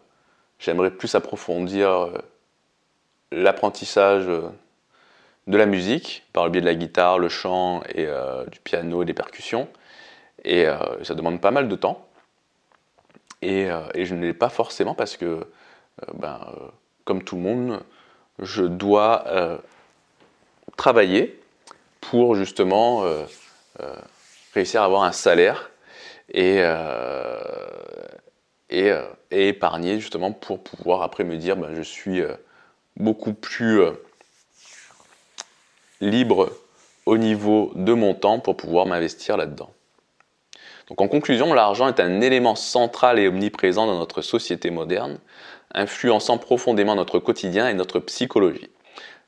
j'aimerais 0.58 0.90
plus 0.90 1.14
approfondir 1.14 2.10
l'apprentissage 3.32 4.26
de 4.26 5.56
la 5.56 5.66
musique 5.66 6.26
par 6.32 6.44
le 6.44 6.50
biais 6.50 6.60
de 6.60 6.66
la 6.66 6.74
guitare, 6.74 7.18
le 7.18 7.28
chant 7.28 7.82
et 7.94 8.06
du 8.50 8.60
piano 8.60 9.02
et 9.02 9.06
des 9.06 9.14
percussions. 9.14 9.68
Et 10.44 10.66
ça 11.02 11.14
demande 11.14 11.40
pas 11.40 11.50
mal 11.50 11.68
de 11.68 11.76
temps. 11.76 12.06
Euh, 13.44 13.88
et, 13.94 14.04
je 14.04 14.14
ne 14.14 14.26
l'ai 14.26 14.34
pas 14.34 14.48
forcément 14.48 14.94
parce 14.94 15.16
que, 15.16 15.24
euh, 15.24 15.46
ben, 16.14 16.40
euh, 16.48 16.68
comme 17.04 17.22
tout 17.22 17.36
le 17.36 17.42
monde, 17.42 17.80
je 18.38 18.64
dois 18.64 19.24
travailler 20.76 21.38
pour 22.00 22.36
justement 22.36 23.04
réussir 24.54 24.82
à 24.82 24.84
avoir 24.86 25.02
un 25.02 25.12
salaire 25.12 25.70
et, 26.32 26.62
et, 28.70 28.92
épargner 29.30 29.98
justement 30.00 30.32
pour 30.32 30.62
pouvoir 30.62 31.02
après 31.02 31.24
me 31.24 31.36
dire 31.36 31.56
ben, 31.56 31.74
je 31.74 31.82
suis 31.82 32.22
beaucoup 32.96 33.34
plus 33.34 33.82
libre 36.00 36.50
au 37.04 37.18
niveau 37.18 37.72
de 37.74 37.92
mon 37.92 38.14
temps 38.14 38.38
pour 38.38 38.56
pouvoir 38.56 38.86
m'investir 38.86 39.36
là-dedans. 39.36 39.70
En 40.96 41.06
conclusion, 41.06 41.54
l'argent 41.54 41.86
est 41.86 42.00
un 42.00 42.20
élément 42.20 42.56
central 42.56 43.20
et 43.20 43.28
omniprésent 43.28 43.86
dans 43.86 43.98
notre 43.98 44.22
société 44.22 44.70
moderne, 44.70 45.18
influençant 45.72 46.36
profondément 46.36 46.96
notre 46.96 47.20
quotidien 47.20 47.68
et 47.68 47.74
notre 47.74 48.00
psychologie. 48.00 48.70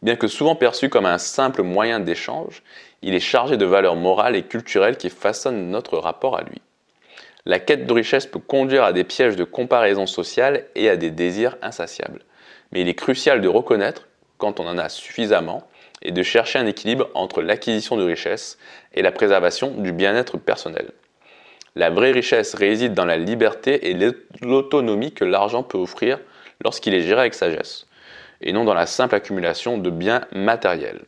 Bien 0.02 0.16
que 0.16 0.26
souvent 0.26 0.56
perçu 0.56 0.88
comme 0.88 1.06
un 1.06 1.18
simple 1.18 1.62
moyen 1.62 2.00
d'échange, 2.00 2.64
il 3.02 3.14
est 3.14 3.20
chargé 3.20 3.56
de 3.56 3.64
valeurs 3.64 3.94
morales 3.94 4.34
et 4.34 4.42
culturelles 4.42 4.96
qui 4.96 5.08
façonnent 5.08 5.70
notre 5.70 5.98
rapport 5.98 6.36
à 6.36 6.42
lui. 6.42 6.60
La 7.46 7.60
quête 7.60 7.86
de 7.86 7.92
richesse 7.92 8.26
peut 8.26 8.40
conduire 8.40 8.82
à 8.82 8.92
des 8.92 9.04
pièges 9.04 9.36
de 9.36 9.44
comparaison 9.44 10.06
sociale 10.06 10.66
et 10.74 10.88
à 10.88 10.96
des 10.96 11.12
désirs 11.12 11.56
insatiables. 11.62 12.22
Mais 12.72 12.80
il 12.80 12.88
est 12.88 12.94
crucial 12.94 13.40
de 13.40 13.48
reconnaître, 13.48 14.08
quand 14.38 14.58
on 14.58 14.66
en 14.66 14.78
a 14.78 14.88
suffisamment, 14.88 15.62
et 16.02 16.10
de 16.10 16.22
chercher 16.24 16.58
un 16.58 16.66
équilibre 16.66 17.08
entre 17.14 17.40
l'acquisition 17.42 17.96
de 17.96 18.02
richesse 18.02 18.58
et 18.94 19.02
la 19.02 19.12
préservation 19.12 19.70
du 19.70 19.92
bien-être 19.92 20.36
personnel. 20.36 20.90
La 21.74 21.90
vraie 21.90 22.12
richesse 22.12 22.54
réside 22.54 22.94
dans 22.94 23.04
la 23.04 23.16
liberté 23.16 23.90
et 23.90 24.14
l'autonomie 24.42 25.12
que 25.12 25.24
l'argent 25.24 25.62
peut 25.62 25.78
offrir 25.78 26.18
lorsqu'il 26.62 26.94
est 26.94 27.02
géré 27.02 27.20
avec 27.20 27.34
sagesse, 27.34 27.86
et 28.40 28.52
non 28.52 28.64
dans 28.64 28.74
la 28.74 28.86
simple 28.86 29.14
accumulation 29.14 29.78
de 29.78 29.90
biens 29.90 30.26
matériels. 30.32 31.04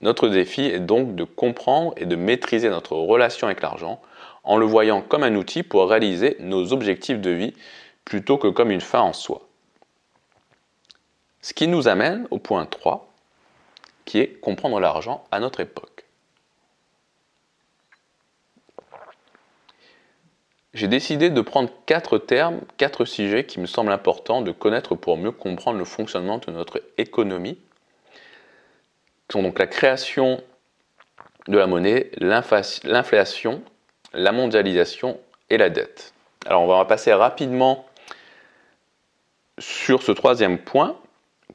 Notre 0.00 0.28
défi 0.28 0.62
est 0.62 0.80
donc 0.80 1.14
de 1.14 1.24
comprendre 1.24 1.92
et 1.96 2.06
de 2.06 2.16
maîtriser 2.16 2.70
notre 2.70 2.96
relation 2.96 3.46
avec 3.46 3.60
l'argent 3.60 4.00
en 4.44 4.56
le 4.56 4.66
voyant 4.66 5.02
comme 5.02 5.22
un 5.22 5.34
outil 5.34 5.62
pour 5.62 5.88
réaliser 5.88 6.36
nos 6.40 6.72
objectifs 6.72 7.20
de 7.20 7.30
vie 7.30 7.54
plutôt 8.04 8.38
que 8.38 8.48
comme 8.48 8.70
une 8.70 8.80
fin 8.80 9.00
en 9.00 9.12
soi. 9.12 9.42
Ce 11.42 11.54
qui 11.54 11.68
nous 11.68 11.88
amène 11.88 12.26
au 12.30 12.38
point 12.38 12.66
3, 12.66 13.08
qui 14.04 14.18
est 14.18 14.40
comprendre 14.40 14.80
l'argent 14.80 15.24
à 15.30 15.38
notre 15.38 15.60
époque. 15.60 15.89
J'ai 20.72 20.86
décidé 20.86 21.30
de 21.30 21.40
prendre 21.40 21.70
quatre 21.86 22.18
termes, 22.18 22.60
quatre 22.76 23.04
sujets 23.04 23.44
qui 23.44 23.58
me 23.58 23.66
semblent 23.66 23.90
importants 23.90 24.40
de 24.40 24.52
connaître 24.52 24.94
pour 24.94 25.16
mieux 25.16 25.32
comprendre 25.32 25.78
le 25.78 25.84
fonctionnement 25.84 26.38
de 26.38 26.52
notre 26.52 26.80
économie, 26.96 27.58
qui 29.28 29.32
sont 29.32 29.42
donc 29.42 29.58
la 29.58 29.66
création 29.66 30.40
de 31.48 31.58
la 31.58 31.66
monnaie, 31.66 32.10
l'inflation, 32.18 33.62
la 34.12 34.30
mondialisation 34.30 35.18
et 35.48 35.58
la 35.58 35.70
dette. 35.70 36.14
Alors 36.46 36.62
on 36.62 36.68
va 36.68 36.84
passer 36.84 37.12
rapidement 37.12 37.86
sur 39.58 40.02
ce 40.02 40.12
troisième 40.12 40.58
point, 40.58 40.96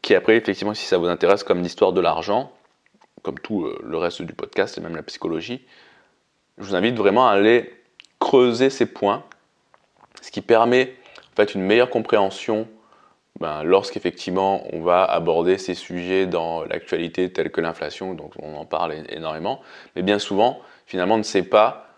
qui 0.02 0.14
après 0.14 0.36
effectivement 0.36 0.74
si 0.74 0.86
ça 0.86 0.98
vous 0.98 1.08
intéresse 1.08 1.44
comme 1.44 1.62
l'histoire 1.62 1.94
de 1.94 2.02
l'argent, 2.02 2.52
comme 3.24 3.40
tout 3.40 3.64
euh, 3.64 3.80
le 3.84 3.98
reste 3.98 4.22
du 4.22 4.34
podcast 4.34 4.78
et 4.78 4.82
même 4.82 4.96
la 4.96 5.04
psychologie, 5.04 5.66
je 6.58 6.64
vous 6.66 6.76
invite 6.76 6.96
vraiment 6.96 7.28
à 7.28 7.32
aller 7.32 7.74
creuser 8.20 8.70
ces 8.70 8.86
points, 8.86 9.24
ce 10.22 10.32
qui 10.32 10.42
permet 10.42 10.96
en 11.34 11.36
fait 11.36 11.56
une 11.56 11.62
meilleure 11.62 11.90
compréhension 11.90 12.68
ben, 13.40 13.64
lorsqu'effectivement 13.64 14.64
on 14.74 14.82
va 14.82 15.04
aborder 15.04 15.58
ces 15.58 15.74
sujets 15.74 16.26
dans 16.26 16.64
l'actualité 16.64 17.32
telle 17.34 17.52
que 17.52 17.60
l'inflation, 17.60 18.14
donc 18.14 18.32
on 18.42 18.56
en 18.56 18.66
parle 18.66 18.96
énormément, 19.10 19.62
mais 19.96 20.04
bien 20.04 20.20
souvent 20.20 20.62
finalement 20.86 21.16
on 21.16 21.20
ne 21.20 21.24
sait 21.24 21.44
pas 21.44 21.90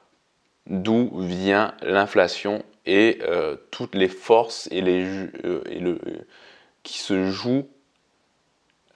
d'où 0.66 1.12
vient 1.14 1.76
l'inflation 1.84 2.64
et 2.86 3.20
euh, 3.22 3.56
toutes 3.70 3.96
les 3.96 4.08
forces 4.08 4.68
et 4.72 4.82
les, 4.82 5.06
euh, 5.46 6.26
qui 6.84 6.98
se 6.98 7.30
jouent 7.30 7.68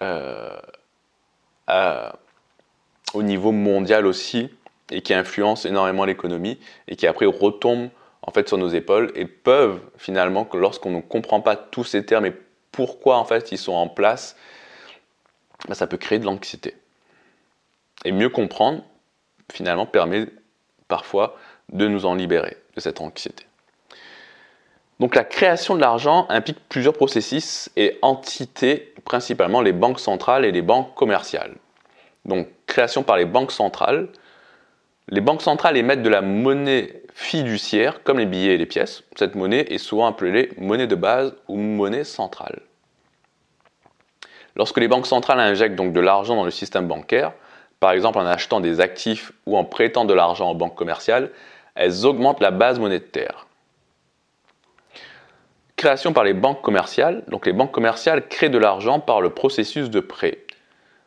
euh, 0.02 0.60
au 3.14 3.22
niveau 3.22 3.52
mondial 3.52 4.08
aussi 4.08 4.50
et 4.92 5.02
qui 5.02 5.14
influencent 5.14 5.68
énormément 5.68 6.06
l'économie 6.06 6.60
et 6.88 6.96
qui 6.96 7.08
après 7.08 7.26
retombent 7.26 7.90
en 8.22 8.32
fait 8.32 8.48
sur 8.48 8.58
nos 8.58 8.70
épaules 8.70 9.12
et 9.16 9.26
peuvent 9.26 9.80
finalement, 9.98 10.48
lorsqu'on 10.54 10.92
ne 10.92 11.02
comprend 11.02 11.42
pas 11.42 11.56
tous 11.56 11.84
ces 11.84 12.06
termes 12.06 12.26
et 12.26 12.34
pourquoi 12.72 13.18
en 13.18 13.26
fait 13.26 13.52
ils 13.52 13.58
sont 13.58 13.74
en 13.74 13.88
place, 13.88 14.36
bah, 15.68 15.76
ça 15.76 15.88
peut 15.88 15.98
créer 15.98 16.20
de 16.20 16.26
l'anxiété. 16.26 16.76
Et 18.06 18.12
mieux 18.12 18.30
comprendre, 18.30 18.84
finalement, 19.52 19.86
permet 19.86 20.28
parfois 20.88 21.38
de 21.72 21.88
nous 21.88 22.06
en 22.06 22.16
libérer 22.16 22.58
de 22.76 22.82
cette 22.82 23.02
anxiété. 23.02 23.46
Donc 25.00 25.16
la 25.16 25.24
création 25.24 25.76
de 25.76 25.82
l'argent 25.82 26.28
implique 26.30 26.60
plusieurs 26.70 26.94
processus 26.94 27.70
et 27.76 27.98
entités, 28.02 28.94
principalement 29.04 29.62
les 29.62 29.72
banques 29.72 30.00
centrales 30.00 30.46
et 30.46 30.52
les 30.52 30.62
banques 30.62 30.94
commerciales. 30.94 31.56
Donc 32.26 32.48
création 32.68 33.02
par 33.02 33.18
les 33.18 33.26
banques 33.26 33.52
centrales, 33.52 34.10
les 35.12 35.22
banques 35.22 35.42
centrales 35.42 35.78
émettent 35.78 36.04
de 36.04 36.10
la 36.10 36.22
monnaie 36.22 37.04
fiduciaire, 37.14 38.02
comme 38.04 38.18
les 38.18 38.26
billets 38.26 38.56
et 38.56 38.58
les 38.58 38.66
pièces. 38.66 39.04
Cette 39.18 39.36
monnaie 39.36 39.66
est 39.70 39.78
souvent 39.78 40.08
appelée 40.08 40.50
monnaie 40.58 40.88
de 40.88 40.96
base 40.96 41.36
ou 41.50 41.58
monnaie 41.58 42.06
centrale. 42.06 42.62
Lorsque 44.56 44.80
les 44.80 44.88
banques 44.88 45.08
centrales 45.08 45.40
injectent 45.40 45.76
donc 45.76 45.94
de 45.94 46.00
l'argent 46.00 46.36
dans 46.36 46.46
le 46.46 46.52
système 46.52 46.88
bancaire, 46.88 47.34
par 47.82 47.92
exemple 47.92 48.20
en 48.20 48.26
achetant 48.26 48.62
des 48.62 48.80
actifs 48.80 49.34
ou 49.46 49.58
en 49.58 49.66
prêtant 49.66 50.06
de 50.06 50.14
l'argent 50.14 50.50
aux 50.50 50.56
banques 50.56 50.76
commerciales, 50.76 51.32
elles 51.76 52.06
augmentent 52.06 52.42
la 52.42 52.52
base 52.52 52.80
monétaire. 52.80 53.48
Création 55.76 56.14
par 56.14 56.24
les 56.24 56.34
banques 56.34 56.62
commerciales. 56.62 57.24
Donc 57.28 57.46
les 57.46 57.54
banques 57.54 57.72
commerciales 57.72 58.28
créent 58.28 58.50
de 58.50 58.58
l'argent 58.58 59.00
par 59.00 59.20
le 59.20 59.32
processus 59.32 59.90
de 59.90 60.00
prêt. 60.00 60.46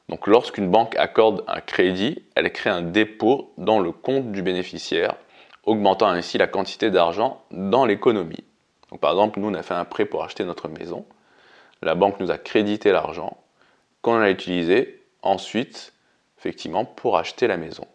Donc 0.08 0.26
lorsqu'une 0.26 0.70
banque 0.70 0.96
accorde 0.96 1.44
un 1.48 1.60
crédit, 1.60 2.22
elle 2.34 2.52
crée 2.52 2.70
un 2.70 2.82
dépôt 2.82 3.52
dans 3.56 3.80
le 3.80 3.90
compte 3.92 4.32
du 4.32 4.42
bénéficiaire, 4.42 5.16
augmentant 5.64 6.08
ainsi 6.08 6.38
la 6.38 6.46
quantité 6.46 6.90
d'argent 6.90 7.42
dans 7.50 7.84
l'économie. 7.84 8.44
Par 9.00 9.12
exemple, 9.12 9.40
nous 9.40 9.48
on 9.48 9.54
a 9.54 9.62
fait 9.62 9.74
un 9.74 9.84
prêt 9.84 10.04
pour 10.04 10.22
acheter 10.22 10.44
notre 10.44 10.68
maison. 10.68 11.04
La 11.82 11.94
banque 11.94 12.20
nous 12.20 12.30
a 12.30 12.38
crédité 12.38 12.92
l'argent 12.92 13.36
qu'on 14.02 14.20
a 14.20 14.30
utilisé 14.30 15.02
ensuite 15.22 15.92
effectivement 16.38 16.84
pour 16.84 17.16
acheter 17.16 17.46
la 17.46 17.56
maison. 17.56 17.86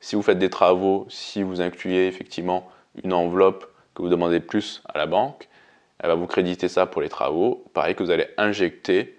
Si 0.00 0.16
vous 0.16 0.22
faites 0.22 0.38
des 0.38 0.50
travaux, 0.50 1.06
si 1.08 1.42
vous 1.42 1.60
incluez 1.60 2.06
effectivement 2.08 2.68
une 3.02 3.12
enveloppe 3.12 3.66
que 3.94 4.02
vous 4.02 4.08
demandez 4.08 4.40
plus 4.40 4.82
à 4.92 4.98
la 4.98 5.06
banque, 5.06 5.48
elle 6.00 6.08
va 6.08 6.14
vous 6.14 6.26
créditer 6.26 6.68
ça 6.68 6.86
pour 6.86 7.02
les 7.02 7.08
travaux. 7.08 7.64
Pareil 7.72 7.94
que 7.94 8.02
vous 8.02 8.10
allez 8.10 8.28
injecter 8.36 9.17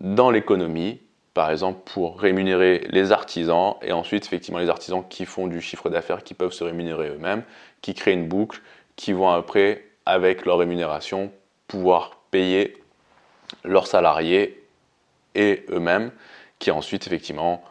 dans 0.00 0.30
l'économie, 0.30 1.00
par 1.34 1.50
exemple 1.50 1.80
pour 1.92 2.18
rémunérer 2.18 2.86
les 2.90 3.12
artisans 3.12 3.74
et 3.82 3.92
ensuite 3.92 4.24
effectivement 4.24 4.58
les 4.58 4.68
artisans 4.68 5.04
qui 5.08 5.26
font 5.26 5.46
du 5.46 5.60
chiffre 5.60 5.90
d'affaires 5.90 6.24
qui 6.24 6.34
peuvent 6.34 6.52
se 6.52 6.64
rémunérer 6.64 7.08
eux-mêmes, 7.10 7.44
qui 7.82 7.94
créent 7.94 8.14
une 8.14 8.28
boucle, 8.28 8.60
qui 8.96 9.12
vont 9.12 9.30
après 9.30 9.84
avec 10.06 10.44
leur 10.44 10.58
rémunération 10.58 11.30
pouvoir 11.68 12.18
payer 12.30 12.76
leurs 13.64 13.86
salariés 13.86 14.64
et 15.34 15.64
eux-mêmes 15.70 16.10
qui 16.58 16.70
ensuite 16.70 17.06
effectivement 17.06 17.62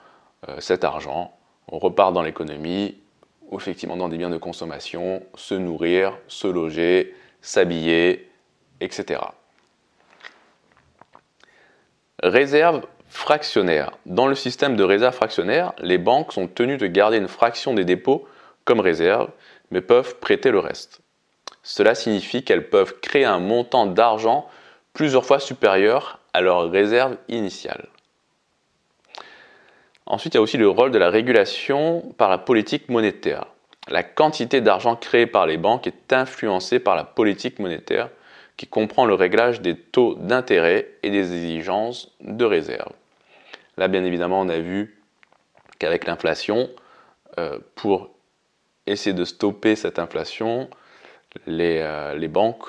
euh, 0.48 0.60
cet 0.60 0.84
argent 0.84 1.34
repart 1.68 2.14
dans 2.14 2.22
l'économie 2.22 2.96
effectivement 3.58 3.98
dans 3.98 4.10
des 4.10 4.18
biens 4.18 4.30
de 4.30 4.38
consommation, 4.38 5.24
se 5.36 5.56
nourrir, 5.56 6.18
se 6.28 6.48
loger, 6.48 7.16
s'habiller, 7.42 8.30
etc. 8.80 9.22
Réserve 12.24 12.86
fractionnaire. 13.08 13.92
Dans 14.06 14.28
le 14.28 14.36
système 14.36 14.76
de 14.76 14.84
réserve 14.84 15.16
fractionnaire, 15.16 15.74
les 15.80 15.98
banques 15.98 16.34
sont 16.34 16.48
tenues 16.48 16.78
de 16.78 16.88
garder 16.88 17.18
une 17.18 17.28
fraction 17.28 17.74
des 17.74 17.86
dépôts 17.86 18.28
comme 18.66 18.82
réserve, 18.82 19.30
mais 19.72 19.82
peuvent 19.82 20.16
prêter 20.18 20.52
le 20.52 20.60
reste. 20.60 21.02
Cela 21.64 21.96
signifie 21.96 22.44
qu'elles 22.44 22.70
peuvent 22.70 23.00
créer 23.00 23.26
un 23.26 23.40
montant 23.40 23.86
d'argent 23.86 24.50
plusieurs 24.94 25.26
fois 25.26 25.40
supérieur 25.40 26.20
à 26.34 26.42
leur 26.42 26.70
réserve 26.70 27.18
initiale. 27.30 27.88
Ensuite, 30.06 30.34
il 30.34 30.38
y 30.38 30.40
a 30.40 30.42
aussi 30.42 30.58
le 30.58 30.68
rôle 30.68 30.92
de 30.92 30.98
la 30.98 31.10
régulation 31.10 32.02
par 32.18 32.30
la 32.30 32.38
politique 32.38 32.90
monétaire. 32.90 33.46
La 33.88 34.04
quantité 34.04 34.60
d'argent 34.60 34.96
créée 34.96 35.28
par 35.28 35.48
les 35.48 35.58
banques 35.58 35.88
est 35.88 36.12
influencée 36.12 36.80
par 36.80 36.96
la 36.96 37.04
politique 37.04 37.60
monétaire 37.60 38.10
qui 38.60 38.68
comprend 38.68 39.06
le 39.06 39.14
réglage 39.14 39.62
des 39.62 39.78
taux 39.78 40.16
d'intérêt 40.16 40.90
et 41.02 41.12
des 41.12 41.34
exigences 41.34 42.12
de 42.20 42.44
réserve. 42.44 42.92
Là, 43.78 43.88
bien 43.88 44.04
évidemment, 44.04 44.42
on 44.42 44.50
a 44.50 44.60
vu 44.60 45.02
qu'avec 45.80 46.06
l'inflation, 46.06 46.70
euh, 47.38 47.58
pour 47.76 48.10
essayer 48.86 49.14
de 49.14 49.24
stopper 49.24 49.78
cette 49.78 49.98
inflation, 49.98 50.70
euh, 51.48 52.14
les, 52.16 52.28
banques, 52.28 52.66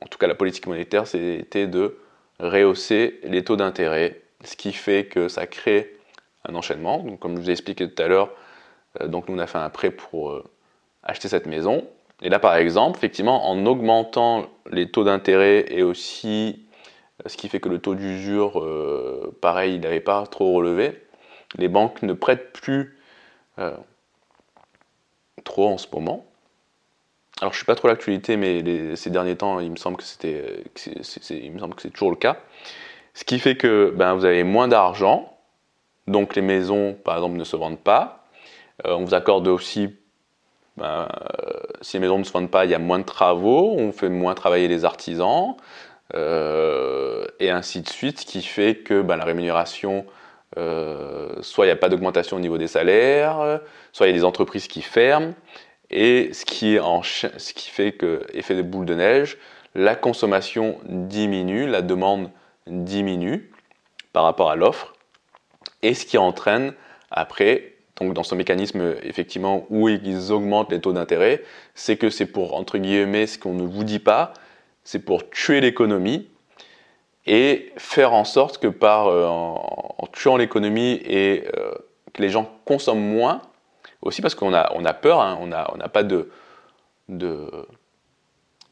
en 0.00 0.06
tout 0.06 0.18
cas 0.18 0.28
la 0.28 0.36
politique 0.36 0.68
monétaire, 0.68 1.08
c'était 1.08 1.66
de 1.66 1.98
rehausser 2.38 3.18
les 3.24 3.42
taux 3.42 3.56
d'intérêt, 3.56 4.20
ce 4.44 4.54
qui 4.54 4.72
fait 4.72 5.06
que 5.06 5.26
ça 5.26 5.48
crée 5.48 5.96
un 6.48 6.54
enchaînement. 6.54 6.98
Donc, 7.00 7.18
comme 7.18 7.34
je 7.34 7.40
vous 7.40 7.50
ai 7.50 7.54
expliqué 7.54 7.90
tout 7.90 8.00
à 8.00 8.06
l'heure, 8.06 8.30
euh, 9.00 9.08
donc 9.08 9.28
nous 9.28 9.34
on 9.34 9.38
a 9.38 9.48
fait 9.48 9.58
un 9.58 9.70
prêt 9.70 9.90
pour 9.90 10.44
acheter 11.02 11.26
cette 11.26 11.46
maison. 11.46 11.84
Et 12.22 12.28
là, 12.28 12.38
par 12.38 12.56
exemple, 12.56 12.98
effectivement, 12.98 13.48
en 13.50 13.66
augmentant 13.66 14.46
les 14.70 14.90
taux 14.90 15.04
d'intérêt 15.04 15.66
et 15.68 15.82
aussi 15.82 16.64
ce 17.26 17.36
qui 17.36 17.48
fait 17.48 17.60
que 17.60 17.68
le 17.68 17.78
taux 17.78 17.94
d'usure, 17.94 18.64
pareil, 19.40 19.74
il 19.74 19.80
n'avait 19.80 20.00
pas 20.00 20.26
trop 20.26 20.52
relevé, 20.52 21.02
les 21.56 21.68
banques 21.68 22.02
ne 22.02 22.12
prêtent 22.12 22.52
plus 22.52 22.98
trop 25.44 25.68
en 25.68 25.78
ce 25.78 25.86
moment. 25.92 26.24
Alors 27.40 27.52
je 27.52 27.56
ne 27.56 27.58
suis 27.58 27.66
pas 27.66 27.74
trop 27.74 27.88
l'actualité, 27.88 28.36
mais 28.36 28.96
ces 28.96 29.10
derniers 29.10 29.36
temps, 29.36 29.60
il 29.60 29.70
me 29.70 29.76
semble 29.76 29.96
que 29.96 30.04
c'était, 30.04 30.64
il 31.30 31.52
me 31.52 31.58
semble 31.58 31.74
que 31.74 31.82
c'est 31.82 31.90
toujours 31.90 32.10
le 32.10 32.16
cas. 32.16 32.36
Ce 33.12 33.24
qui 33.24 33.38
fait 33.38 33.56
que 33.56 33.92
ben, 33.94 34.14
vous 34.14 34.24
avez 34.24 34.44
moins 34.44 34.68
d'argent, 34.68 35.36
donc 36.06 36.34
les 36.34 36.42
maisons, 36.42 36.94
par 37.04 37.16
exemple, 37.16 37.36
ne 37.36 37.44
se 37.44 37.56
vendent 37.56 37.78
pas. 37.78 38.24
Euh, 38.86 38.94
on 38.94 39.04
vous 39.04 39.14
accorde 39.14 39.46
aussi, 39.48 39.94
ben, 40.76 41.08
euh, 41.08 41.60
si 41.80 41.96
les 41.96 42.00
maisons 42.00 42.18
ne 42.18 42.24
se 42.24 42.32
vendent 42.32 42.50
pas, 42.50 42.64
il 42.64 42.70
y 42.70 42.74
a 42.74 42.78
moins 42.78 42.98
de 42.98 43.04
travaux, 43.04 43.74
on 43.76 43.92
fait 43.92 44.08
moins 44.08 44.34
travailler 44.34 44.68
les 44.68 44.84
artisans, 44.84 45.56
euh, 46.14 47.24
et 47.40 47.50
ainsi 47.50 47.80
de 47.80 47.88
suite, 47.88 48.20
ce 48.20 48.26
qui 48.26 48.42
fait 48.42 48.76
que 48.76 49.02
ben, 49.02 49.16
la 49.16 49.24
rémunération, 49.24 50.06
soit 51.40 51.64
il 51.64 51.68
n'y 51.68 51.72
a 51.72 51.76
pas 51.76 51.88
d'augmentation 51.88 52.36
au 52.36 52.40
niveau 52.40 52.58
des 52.58 52.68
salaires, 52.68 53.60
soit 53.92 54.06
il 54.06 54.10
y 54.10 54.12
a 54.12 54.16
des 54.16 54.24
entreprises 54.24 54.68
qui 54.68 54.82
ferment, 54.82 55.34
et 55.90 56.32
ce 56.32 56.44
qui 56.44 57.70
fait 57.70 57.92
que, 57.92 58.24
effet 58.32 58.54
de 58.54 58.62
boule 58.62 58.86
de 58.86 58.94
neige, 58.94 59.38
la 59.74 59.96
consommation 59.96 60.78
diminue, 60.84 61.66
la 61.66 61.82
demande 61.82 62.30
diminue 62.66 63.50
par 64.12 64.22
rapport 64.24 64.50
à 64.50 64.56
l'offre, 64.56 64.94
et 65.82 65.94
ce 65.94 66.06
qui 66.06 66.18
entraîne 66.18 66.72
après, 67.10 67.73
donc 68.00 68.14
dans 68.14 68.22
ce 68.22 68.34
mécanisme 68.34 68.96
effectivement 69.02 69.66
où 69.70 69.88
ils 69.88 70.32
augmentent 70.32 70.72
les 70.72 70.80
taux 70.80 70.92
d'intérêt, 70.92 71.42
c'est 71.74 71.96
que 71.96 72.10
c'est 72.10 72.26
pour, 72.26 72.54
entre 72.54 72.78
guillemets, 72.78 73.26
ce 73.26 73.38
qu'on 73.38 73.54
ne 73.54 73.66
vous 73.66 73.84
dit 73.84 74.00
pas, 74.00 74.32
c'est 74.82 74.98
pour 74.98 75.30
tuer 75.30 75.60
l'économie 75.60 76.28
et 77.26 77.72
faire 77.76 78.12
en 78.12 78.24
sorte 78.24 78.58
que 78.58 78.66
par, 78.66 79.06
euh, 79.06 79.26
en, 79.26 80.06
tuant 80.12 80.36
l'économie 80.36 81.00
et 81.04 81.44
euh, 81.56 81.72
que 82.12 82.20
les 82.20 82.28
gens 82.28 82.50
consomment 82.64 83.00
moins, 83.00 83.42
aussi 84.02 84.20
parce 84.20 84.34
qu'on 84.34 84.52
a, 84.52 84.70
on 84.74 84.84
a 84.84 84.92
peur, 84.92 85.20
hein, 85.20 85.38
on 85.40 85.46
n'a 85.46 85.88
pas 85.88 86.02
de, 86.02 86.30
de, 87.08 87.48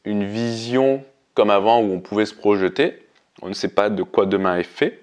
une 0.05 0.25
vision 0.25 1.03
comme 1.33 1.49
avant 1.49 1.79
où 1.79 1.91
on 1.91 1.99
pouvait 1.99 2.25
se 2.25 2.35
projeter. 2.35 3.07
On 3.41 3.49
ne 3.49 3.53
sait 3.53 3.69
pas 3.69 3.89
de 3.89 4.03
quoi 4.03 4.25
demain 4.25 4.57
est 4.57 4.63
fait. 4.63 5.01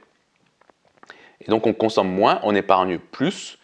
Et 1.41 1.51
donc 1.51 1.66
on 1.66 1.73
consomme 1.73 2.11
moins, 2.11 2.41
on 2.43 2.55
épargne 2.55 2.99
plus. 2.99 3.59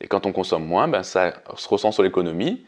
Et 0.00 0.06
quand 0.06 0.26
on 0.26 0.32
consomme 0.32 0.64
moins, 0.64 0.88
ben, 0.88 1.02
ça 1.02 1.34
se 1.56 1.68
ressent 1.68 1.92
sur 1.92 2.02
l'économie. 2.02 2.64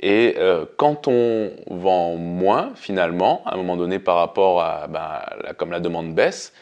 Et 0.00 0.36
euh, 0.38 0.64
quand 0.76 1.08
on 1.08 1.50
vend 1.68 2.16
moins, 2.16 2.72
finalement, 2.76 3.42
à 3.46 3.54
un 3.54 3.56
moment 3.56 3.76
donné 3.76 3.98
par 3.98 4.16
rapport 4.16 4.62
à, 4.62 4.86
ben, 4.86 5.20
comme 5.56 5.72
la 5.72 5.80
demande 5.80 6.14
baisse, 6.14 6.52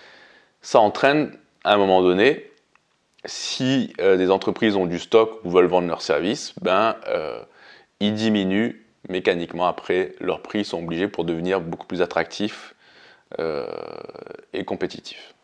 ça 0.63 0.81
entraîne 0.81 1.33
à 1.65 1.75
un 1.75 1.77
moment 1.77 2.03
donné 2.03 2.51
si 3.27 3.93
euh, 4.01 4.17
des 4.17 4.31
entreprises 4.31 4.77
ont 4.77 4.87
du 4.87 4.99
stock 4.99 5.41
ou 5.45 5.51
veulent 5.51 5.67
vendre 5.67 5.89
leurs 5.89 6.03
services, 6.03 6.55
ben, 6.63 6.97
euh, 7.09 7.41
ils 8.01 8.15
diminuent 8.15 8.83
mécaniquement 9.09 9.67
après 9.67 10.15
leurs 10.21 10.41
prix, 10.43 10.65
sont 10.65 10.83
obligés 10.83 11.09
pour 11.09 11.25
devenir 11.25 11.61
beaucoup 11.61 11.87
plus 11.87 12.03
attractifs 12.03 12.75
et 14.53 14.65
compétitifs. 14.65 15.36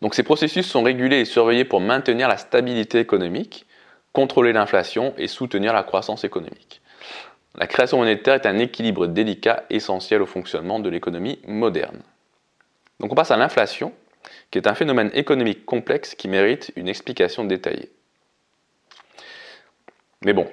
Donc 0.00 0.14
ces 0.14 0.22
processus 0.22 0.66
sont 0.66 0.82
régulés 0.82 1.20
et 1.20 1.24
surveillés 1.24 1.64
pour 1.64 1.80
maintenir 1.80 2.28
la 2.28 2.36
stabilité 2.36 3.00
économique, 3.00 3.66
contrôler 4.12 4.52
l'inflation 4.52 5.14
et 5.18 5.26
soutenir 5.26 5.72
la 5.72 5.82
croissance 5.82 6.24
économique. 6.24 6.80
La 7.56 7.66
création 7.66 7.98
monétaire 7.98 8.34
est 8.34 8.46
un 8.46 8.58
équilibre 8.58 9.06
délicat 9.06 9.64
essentiel 9.70 10.22
au 10.22 10.26
fonctionnement 10.26 10.78
de 10.78 10.88
l'économie 10.88 11.40
moderne. 11.46 12.00
Donc 13.00 13.12
on 13.12 13.16
passe 13.16 13.30
à 13.30 13.36
l'inflation, 13.36 13.92
qui 14.50 14.58
est 14.58 14.68
un 14.68 14.74
phénomène 14.74 15.10
économique 15.14 15.64
complexe 15.64 16.14
qui 16.14 16.28
mérite 16.28 16.72
une 16.76 16.88
explication 16.88 17.44
détaillée. 17.44 17.90
Mais 20.24 20.32
bon, 20.32 20.48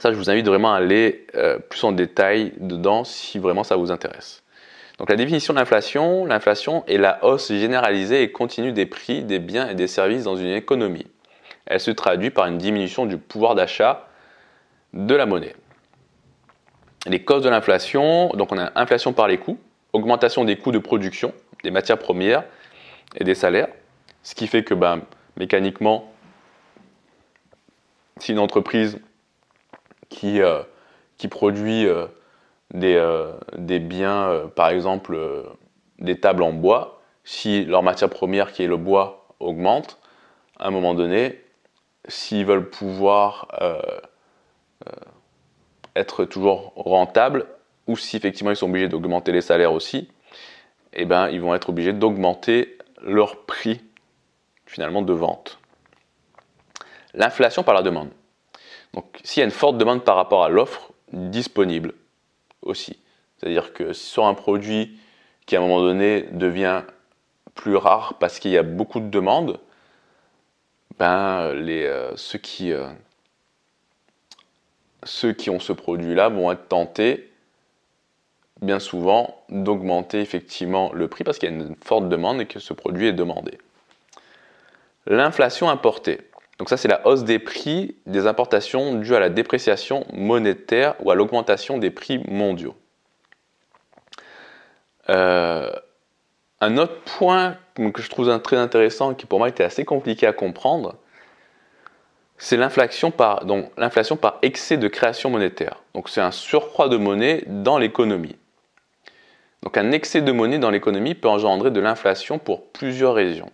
ça 0.00 0.12
je 0.12 0.16
vous 0.16 0.30
invite 0.30 0.46
vraiment 0.46 0.72
à 0.72 0.78
aller 0.78 1.26
euh, 1.34 1.58
plus 1.58 1.82
en 1.84 1.92
détail 1.92 2.52
dedans 2.58 3.04
si 3.04 3.38
vraiment 3.38 3.64
ça 3.64 3.76
vous 3.76 3.90
intéresse. 3.90 4.42
Donc 4.98 5.10
la 5.10 5.16
définition 5.16 5.52
de 5.52 5.58
l'inflation, 5.58 6.24
l'inflation 6.24 6.84
est 6.86 6.96
la 6.96 7.22
hausse 7.24 7.52
généralisée 7.52 8.22
et 8.22 8.32
continue 8.32 8.72
des 8.72 8.86
prix 8.86 9.24
des 9.24 9.38
biens 9.38 9.68
et 9.68 9.74
des 9.74 9.88
services 9.88 10.24
dans 10.24 10.36
une 10.36 10.48
économie. 10.48 11.06
Elle 11.66 11.80
se 11.80 11.90
traduit 11.90 12.30
par 12.30 12.46
une 12.46 12.58
diminution 12.58 13.04
du 13.06 13.18
pouvoir 13.18 13.54
d'achat 13.54 14.08
de 14.94 15.14
la 15.14 15.26
monnaie. 15.26 15.54
Les 17.06 17.22
causes 17.22 17.42
de 17.42 17.50
l'inflation, 17.50 18.30
donc 18.30 18.52
on 18.52 18.58
a 18.58 18.72
inflation 18.74 19.12
par 19.12 19.28
les 19.28 19.38
coûts, 19.38 19.58
augmentation 19.92 20.44
des 20.44 20.56
coûts 20.56 20.72
de 20.72 20.78
production 20.78 21.32
des 21.62 21.70
matières 21.70 21.98
premières 21.98 22.44
et 23.16 23.24
des 23.24 23.34
salaires, 23.34 23.68
ce 24.22 24.34
qui 24.34 24.46
fait 24.46 24.64
que 24.64 24.74
ben, 24.74 25.02
mécaniquement, 25.36 26.12
si 28.18 28.32
une 28.32 28.38
entreprise 28.38 28.98
qui, 30.08 30.40
euh, 30.40 30.62
produit 31.30 31.86
euh, 31.86 32.06
des, 32.78 32.94
euh, 32.94 33.32
des, 33.56 33.78
biens, 33.78 34.50
par 34.54 34.68
exemple 34.68 35.18
des 35.98 36.18
tables 36.18 36.42
en 36.42 36.52
bois, 36.52 37.00
si 37.24 37.64
leur 37.64 37.82
matière 37.82 38.10
première 38.10 38.52
qui 38.52 38.62
est 38.62 38.68
le 38.68 38.76
bois 38.76 39.28
augmente, 39.40 39.98
à 40.58 40.68
un 40.68 40.70
moment 40.70 40.94
donné, 40.94 41.40
s'ils 42.08 42.46
veulent 42.46 42.70
pouvoir 42.70 43.48
être 45.96 46.24
toujours 46.24 46.72
rentables, 46.76 47.46
ou 47.86 47.96
si 47.96 48.16
effectivement 48.16 48.50
ils 48.50 48.56
sont 48.56 48.68
obligés 48.68 48.88
d'augmenter 48.88 49.32
les 49.32 49.40
salaires 49.40 49.72
aussi, 49.72 50.08
eh 50.92 51.04
ben, 51.04 51.28
ils 51.28 51.40
vont 51.40 51.54
être 51.54 51.70
obligés 51.70 51.92
d'augmenter 51.92 52.78
leur 53.02 53.44
prix 53.44 53.80
finalement 54.66 55.02
de 55.02 55.12
vente. 55.12 55.58
L'inflation 57.14 57.62
par 57.62 57.74
la 57.74 57.82
demande. 57.82 58.10
Donc 58.94 59.18
s'il 59.22 59.40
y 59.40 59.42
a 59.42 59.44
une 59.44 59.52
forte 59.52 59.78
demande 59.78 60.04
par 60.04 60.16
rapport 60.16 60.44
à 60.44 60.48
l'offre 60.48 60.92
disponible 61.12 61.94
c'est-à-dire 62.74 63.72
que 63.72 63.92
sur 63.92 64.26
un 64.26 64.34
produit 64.34 64.98
qui 65.46 65.56
à 65.56 65.58
un 65.58 65.62
moment 65.62 65.80
donné 65.80 66.22
devient 66.32 66.82
plus 67.54 67.76
rare 67.76 68.14
parce 68.18 68.38
qu'il 68.38 68.50
y 68.50 68.58
a 68.58 68.62
beaucoup 68.62 69.00
de 69.00 69.08
demandes, 69.08 69.58
ben, 70.98 71.52
les, 71.52 71.84
euh, 71.84 72.16
ceux, 72.16 72.38
qui, 72.38 72.72
euh, 72.72 72.86
ceux 75.04 75.32
qui 75.32 75.50
ont 75.50 75.60
ce 75.60 75.72
produit-là 75.72 76.28
vont 76.28 76.50
être 76.52 76.68
tentés 76.68 77.32
bien 78.62 78.78
souvent 78.78 79.42
d'augmenter 79.50 80.20
effectivement 80.20 80.90
le 80.92 81.08
prix 81.08 81.24
parce 81.24 81.38
qu'il 81.38 81.50
y 81.50 81.52
a 81.52 81.54
une 81.54 81.76
forte 81.84 82.08
demande 82.08 82.40
et 82.40 82.46
que 82.46 82.58
ce 82.58 82.72
produit 82.72 83.08
est 83.08 83.12
demandé. 83.12 83.58
L'inflation 85.06 85.68
importée. 85.68 86.20
Donc 86.58 86.68
ça 86.68 86.76
c'est 86.76 86.88
la 86.88 87.06
hausse 87.06 87.24
des 87.24 87.38
prix 87.38 87.96
des 88.06 88.26
importations 88.26 88.94
due 88.94 89.14
à 89.14 89.20
la 89.20 89.28
dépréciation 89.28 90.06
monétaire 90.12 90.94
ou 91.00 91.10
à 91.10 91.14
l'augmentation 91.14 91.78
des 91.78 91.90
prix 91.90 92.22
mondiaux. 92.28 92.74
Euh, 95.08 95.70
un 96.60 96.78
autre 96.78 96.98
point 97.18 97.56
que 97.74 98.00
je 98.00 98.08
trouve 98.08 98.40
très 98.40 98.56
intéressant 98.56 99.14
qui 99.14 99.26
pour 99.26 99.38
moi 99.38 99.48
était 99.48 99.64
assez 99.64 99.84
compliqué 99.84 100.26
à 100.26 100.32
comprendre, 100.32 100.96
c'est 102.38 102.56
l'inflation 102.56 103.10
par, 103.10 103.44
l'inflation 103.76 104.16
par 104.16 104.38
excès 104.42 104.76
de 104.76 104.88
création 104.88 105.30
monétaire. 105.30 105.82
Donc 105.94 106.08
c'est 106.08 106.20
un 106.20 106.30
surcroît 106.30 106.88
de 106.88 106.96
monnaie 106.96 107.44
dans 107.46 107.78
l'économie. 107.78 108.36
Donc 109.62 109.76
un 109.76 109.92
excès 109.92 110.22
de 110.22 110.32
monnaie 110.32 110.58
dans 110.58 110.70
l'économie 110.70 111.14
peut 111.14 111.28
engendrer 111.28 111.70
de 111.70 111.80
l'inflation 111.80 112.38
pour 112.38 112.70
plusieurs 112.70 113.14
raisons. 113.14 113.50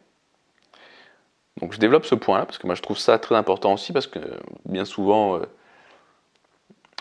Donc 1.61 1.73
je 1.73 1.79
développe 1.79 2.07
ce 2.07 2.15
point-là 2.15 2.47
parce 2.47 2.59
que 2.59 2.67
moi 2.67 2.75
je 2.75 2.83
trouve 2.83 2.99
ça 2.99 3.19
très 3.19 3.35
important 3.35 3.75
aussi 3.75 3.93
parce 3.93 4.07
que 4.07 4.19
bien 4.65 4.85
souvent 4.85 5.37
euh, 5.37 5.43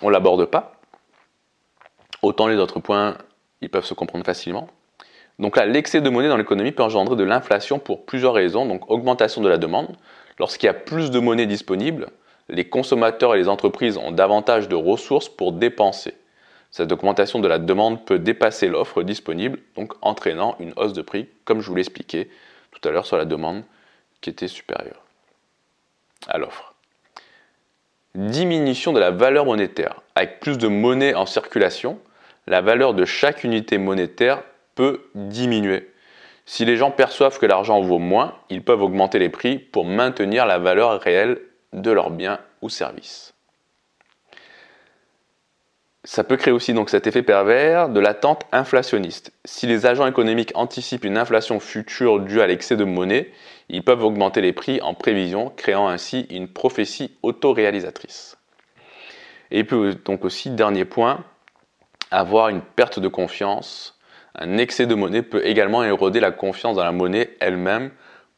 on 0.02 0.08
ne 0.08 0.12
l'aborde 0.12 0.46
pas. 0.46 0.74
Autant 2.22 2.48
les 2.48 2.58
autres 2.58 2.80
points, 2.80 3.18
ils 3.62 3.70
peuvent 3.70 3.86
se 3.86 3.94
comprendre 3.94 4.26
facilement. 4.26 4.68
Donc 5.40 5.58
là, 5.58 5.66
l'excès 5.66 6.02
de 6.02 6.10
monnaie 6.10 6.28
dans 6.28 6.38
l'économie 6.38 6.72
peut 6.72 6.84
engendrer 6.84 7.16
de 7.16 7.24
l'inflation 7.24 7.80
pour 7.80 8.06
plusieurs 8.06 8.34
raisons. 8.34 8.66
Donc 8.66 8.90
augmentation 8.92 9.42
de 9.42 9.50
la 9.50 9.58
demande. 9.58 9.96
Lorsqu'il 10.38 10.68
y 10.68 10.70
a 10.70 10.74
plus 10.74 11.12
de 11.12 11.20
monnaie 11.20 11.46
disponible, 11.46 12.10
les 12.50 12.68
consommateurs 12.68 13.36
et 13.36 13.38
les 13.38 13.48
entreprises 13.48 13.98
ont 13.98 14.12
davantage 14.12 14.68
de 14.68 14.76
ressources 14.76 15.30
pour 15.30 15.52
dépenser. 15.52 16.14
Cette 16.70 16.92
augmentation 16.92 17.40
de 17.40 17.48
la 17.48 17.60
demande 17.60 18.06
peut 18.06 18.20
dépasser 18.20 18.68
l'offre 18.68 19.04
disponible, 19.04 19.60
donc 19.76 19.94
entraînant 20.02 20.56
une 20.60 20.74
hausse 20.78 20.94
de 20.94 21.02
prix, 21.02 21.28
comme 21.44 21.62
je 21.62 21.68
vous 21.68 21.76
l'expliquais 21.76 22.30
tout 22.72 22.88
à 22.88 22.92
l'heure 22.92 23.06
sur 23.06 23.18
la 23.18 23.26
demande 23.26 23.64
qui 24.22 24.30
était 24.30 24.48
supérieure 24.48 25.04
à 26.28 26.38
l'offre. 26.38 26.76
Diminution 28.16 28.94
de 28.94 29.00
la 29.00 29.12
valeur 29.12 29.46
monétaire. 29.46 30.02
Avec 30.16 30.40
plus 30.40 30.58
de 30.58 30.68
monnaie 30.68 31.16
en 31.16 31.26
circulation, 31.26 32.00
la 32.48 32.62
valeur 32.62 32.94
de 32.94 33.06
chaque 33.06 33.44
unité 33.44 33.78
monétaire 33.78 34.44
peut 34.76 35.10
diminuer. 35.16 35.92
Si 36.46 36.66
les 36.66 36.76
gens 36.76 36.92
perçoivent 36.92 37.40
que 37.40 37.46
l'argent 37.46 37.82
vaut 37.82 38.00
moins, 38.00 38.36
ils 38.50 38.64
peuvent 38.64 38.82
augmenter 38.82 39.20
les 39.20 39.30
prix 39.30 39.58
pour 39.58 39.86
maintenir 39.86 40.46
la 40.46 40.60
valeur 40.60 41.00
réelle 41.00 41.40
de 41.72 41.92
leurs 41.92 42.10
biens 42.10 42.40
ou 42.62 42.70
services. 42.70 43.34
Ça 46.04 46.24
peut 46.24 46.36
créer 46.36 46.52
aussi 46.52 46.74
donc 46.74 46.90
cet 46.90 47.06
effet 47.06 47.22
pervers 47.22 47.88
de 47.88 48.00
l'attente 48.00 48.46
inflationniste. 48.52 49.32
Si 49.46 49.68
les 49.68 49.86
agents 49.86 50.08
économiques 50.08 50.52
anticipent 50.56 51.06
une 51.06 51.18
inflation 51.18 51.60
future 51.60 52.20
due 52.20 52.42
à 52.42 52.48
l'excès 52.48 52.76
de 52.76 52.84
monnaie, 52.84 53.32
ils 53.72 53.84
peuvent 53.84 54.04
augmenter 54.04 54.42
les 54.42 54.52
prix 54.52 54.82
en 54.82 54.94
prévision, 54.94 55.50
créant 55.56 55.88
ainsi 55.88 56.28
une 56.30 56.50
prophétie 56.50 57.18
autoréalisatrice. 57.24 58.38
Et 59.50 59.64
puis 59.64 59.96
donc 60.06 60.26
aussi, 60.26 60.50
dernier 60.50 60.86
point, 60.86 61.24
avoir 62.12 62.50
une 62.50 62.62
perte 62.62 63.00
de 63.00 63.08
confiance. 63.08 63.98
Un 64.36 64.58
excès 64.58 64.86
de 64.86 64.96
monnaie 64.96 65.24
peut 65.24 65.46
également 65.46 65.84
éroder 65.84 66.20
la 66.20 66.32
confiance 66.32 66.76
dans 66.76 66.84
la 66.84 66.92
monnaie 66.92 67.38
elle-même, 67.40 67.92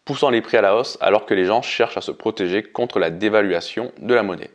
poussant 0.06 0.30
les 0.30 0.42
prix 0.42 0.58
à 0.58 0.62
la 0.62 0.76
hausse 0.76 1.00
alors 1.02 1.26
que 1.26 1.34
les 1.34 1.46
gens 1.46 1.64
cherchent 1.64 1.98
à 1.98 2.02
se 2.02 2.12
protéger 2.12 2.62
contre 2.62 3.00
la 3.00 3.10
dévaluation 3.10 3.92
de 4.00 4.14
la 4.14 4.22
monnaie. 4.22 4.52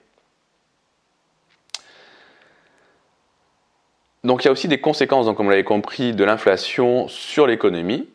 Donc 4.22 4.44
il 4.44 4.46
y 4.46 4.48
a 4.48 4.52
aussi 4.52 4.68
des 4.68 4.80
conséquences, 4.80 5.26
donc, 5.26 5.36
comme 5.36 5.46
vous 5.46 5.50
l'avez 5.50 5.64
compris, 5.64 6.12
de 6.12 6.22
l'inflation 6.22 7.08
sur 7.08 7.46
l'économie. 7.48 8.08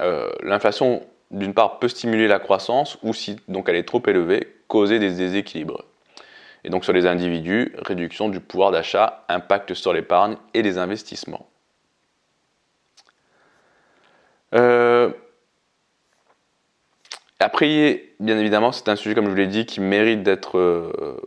Euh, 0.00 0.30
l'inflation, 0.42 1.04
d'une 1.30 1.54
part, 1.54 1.78
peut 1.78 1.88
stimuler 1.88 2.28
la 2.28 2.38
croissance 2.38 2.98
ou 3.02 3.12
si 3.12 3.36
donc 3.48 3.68
elle 3.68 3.76
est 3.76 3.86
trop 3.86 4.02
élevée, 4.06 4.56
causer 4.66 4.98
des 4.98 5.10
déséquilibres. 5.10 5.84
Et 6.64 6.70
donc 6.70 6.84
sur 6.84 6.92
les 6.92 7.06
individus, 7.06 7.74
réduction 7.78 8.28
du 8.28 8.40
pouvoir 8.40 8.70
d'achat, 8.70 9.24
impact 9.28 9.74
sur 9.74 9.92
l'épargne 9.92 10.36
et 10.54 10.62
les 10.62 10.78
investissements. 10.78 11.48
Euh, 14.54 15.12
après, 17.40 18.04
bien 18.18 18.38
évidemment, 18.38 18.72
c'est 18.72 18.88
un 18.88 18.96
sujet, 18.96 19.14
comme 19.14 19.26
je 19.26 19.30
vous 19.30 19.36
l'ai 19.36 19.46
dit, 19.46 19.66
qui 19.66 19.80
mérite 19.80 20.22
d'être 20.22 20.58
euh, 20.58 21.20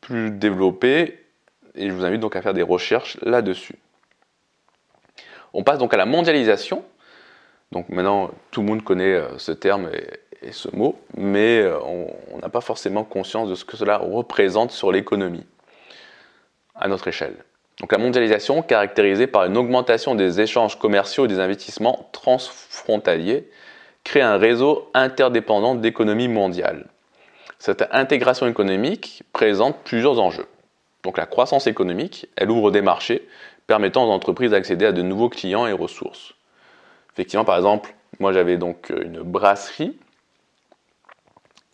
plus 0.00 0.30
développé 0.30 1.18
et 1.74 1.88
je 1.88 1.92
vous 1.92 2.04
invite 2.04 2.20
donc 2.20 2.36
à 2.36 2.42
faire 2.42 2.54
des 2.54 2.62
recherches 2.62 3.18
là-dessus. 3.22 3.76
On 5.52 5.62
passe 5.62 5.78
donc 5.78 5.92
à 5.94 5.96
la 5.96 6.06
mondialisation. 6.06 6.84
Donc 7.72 7.88
maintenant, 7.88 8.30
tout 8.50 8.60
le 8.60 8.66
monde 8.66 8.84
connaît 8.84 9.14
euh, 9.14 9.38
ce 9.38 9.52
terme 9.52 9.90
et, 9.92 10.52
ce 10.52 10.68
mot, 10.76 10.98
mais 11.16 11.58
euh, 11.58 11.78
on 11.82 12.38
n'a 12.40 12.48
pas 12.48 12.60
forcément 12.60 13.02
conscience 13.02 13.48
de 13.48 13.54
ce 13.54 13.64
que 13.64 13.76
cela 13.76 13.98
représente 13.98 14.70
sur 14.70 14.92
l'économie 14.92 15.44
à 16.76 16.86
notre 16.88 17.08
échelle. 17.08 17.34
Donc 17.80 17.92
la 17.92 17.98
mondialisation, 17.98 18.62
caractérisée 18.62 19.26
par 19.26 19.44
une 19.44 19.56
augmentation 19.56 20.14
des 20.14 20.40
échanges 20.40 20.78
commerciaux 20.78 21.24
et 21.24 21.28
des 21.28 21.40
investissements 21.40 22.08
transfrontaliers, 22.12 23.48
crée 24.04 24.22
un 24.22 24.36
réseau 24.36 24.88
interdépendant 24.94 25.74
d'économie 25.74 26.28
mondiale. 26.28 26.86
Cette 27.58 27.84
intégration 27.90 28.46
économique 28.46 29.24
présente 29.32 29.78
plusieurs 29.84 30.20
enjeux. 30.20 30.46
Donc 31.02 31.18
la 31.18 31.26
croissance 31.26 31.66
économique, 31.66 32.28
elle 32.36 32.50
ouvre 32.50 32.70
des 32.70 32.82
marchés 32.82 33.26
permettant 33.66 34.08
aux 34.08 34.12
entreprises 34.12 34.52
d'accéder 34.52 34.86
à 34.86 34.92
de 34.92 35.02
nouveaux 35.02 35.28
clients 35.28 35.66
et 35.66 35.72
ressources. 35.72 36.35
Effectivement, 37.16 37.46
par 37.46 37.56
exemple, 37.56 37.94
moi 38.20 38.34
j'avais 38.34 38.58
donc 38.58 38.90
une 38.90 39.22
brasserie 39.22 39.96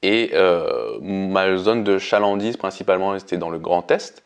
et 0.03 0.31
euh, 0.35 0.99
ma 1.01 1.57
zone 1.57 1.83
de 1.83 1.99
chalandise 1.99 2.57
principalement 2.57 3.17
était 3.17 3.39
dans 3.39 3.51
le 3.51 3.59
Grand 3.59 3.91
Est. 3.91 4.23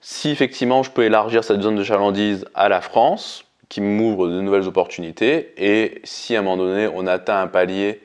Si 0.00 0.30
effectivement 0.30 0.82
je 0.82 0.90
peux 0.90 1.04
élargir 1.04 1.44
cette 1.44 1.60
zone 1.60 1.76
de 1.76 1.84
chalandise 1.84 2.46
à 2.54 2.70
la 2.70 2.80
France, 2.80 3.44
qui 3.68 3.82
m'ouvre 3.82 4.28
de 4.28 4.40
nouvelles 4.40 4.66
opportunités, 4.66 5.52
et 5.58 6.00
si 6.04 6.36
à 6.36 6.38
un 6.38 6.42
moment 6.42 6.56
donné 6.56 6.88
on 6.94 7.06
atteint 7.06 7.42
un 7.42 7.46
palier, 7.46 8.00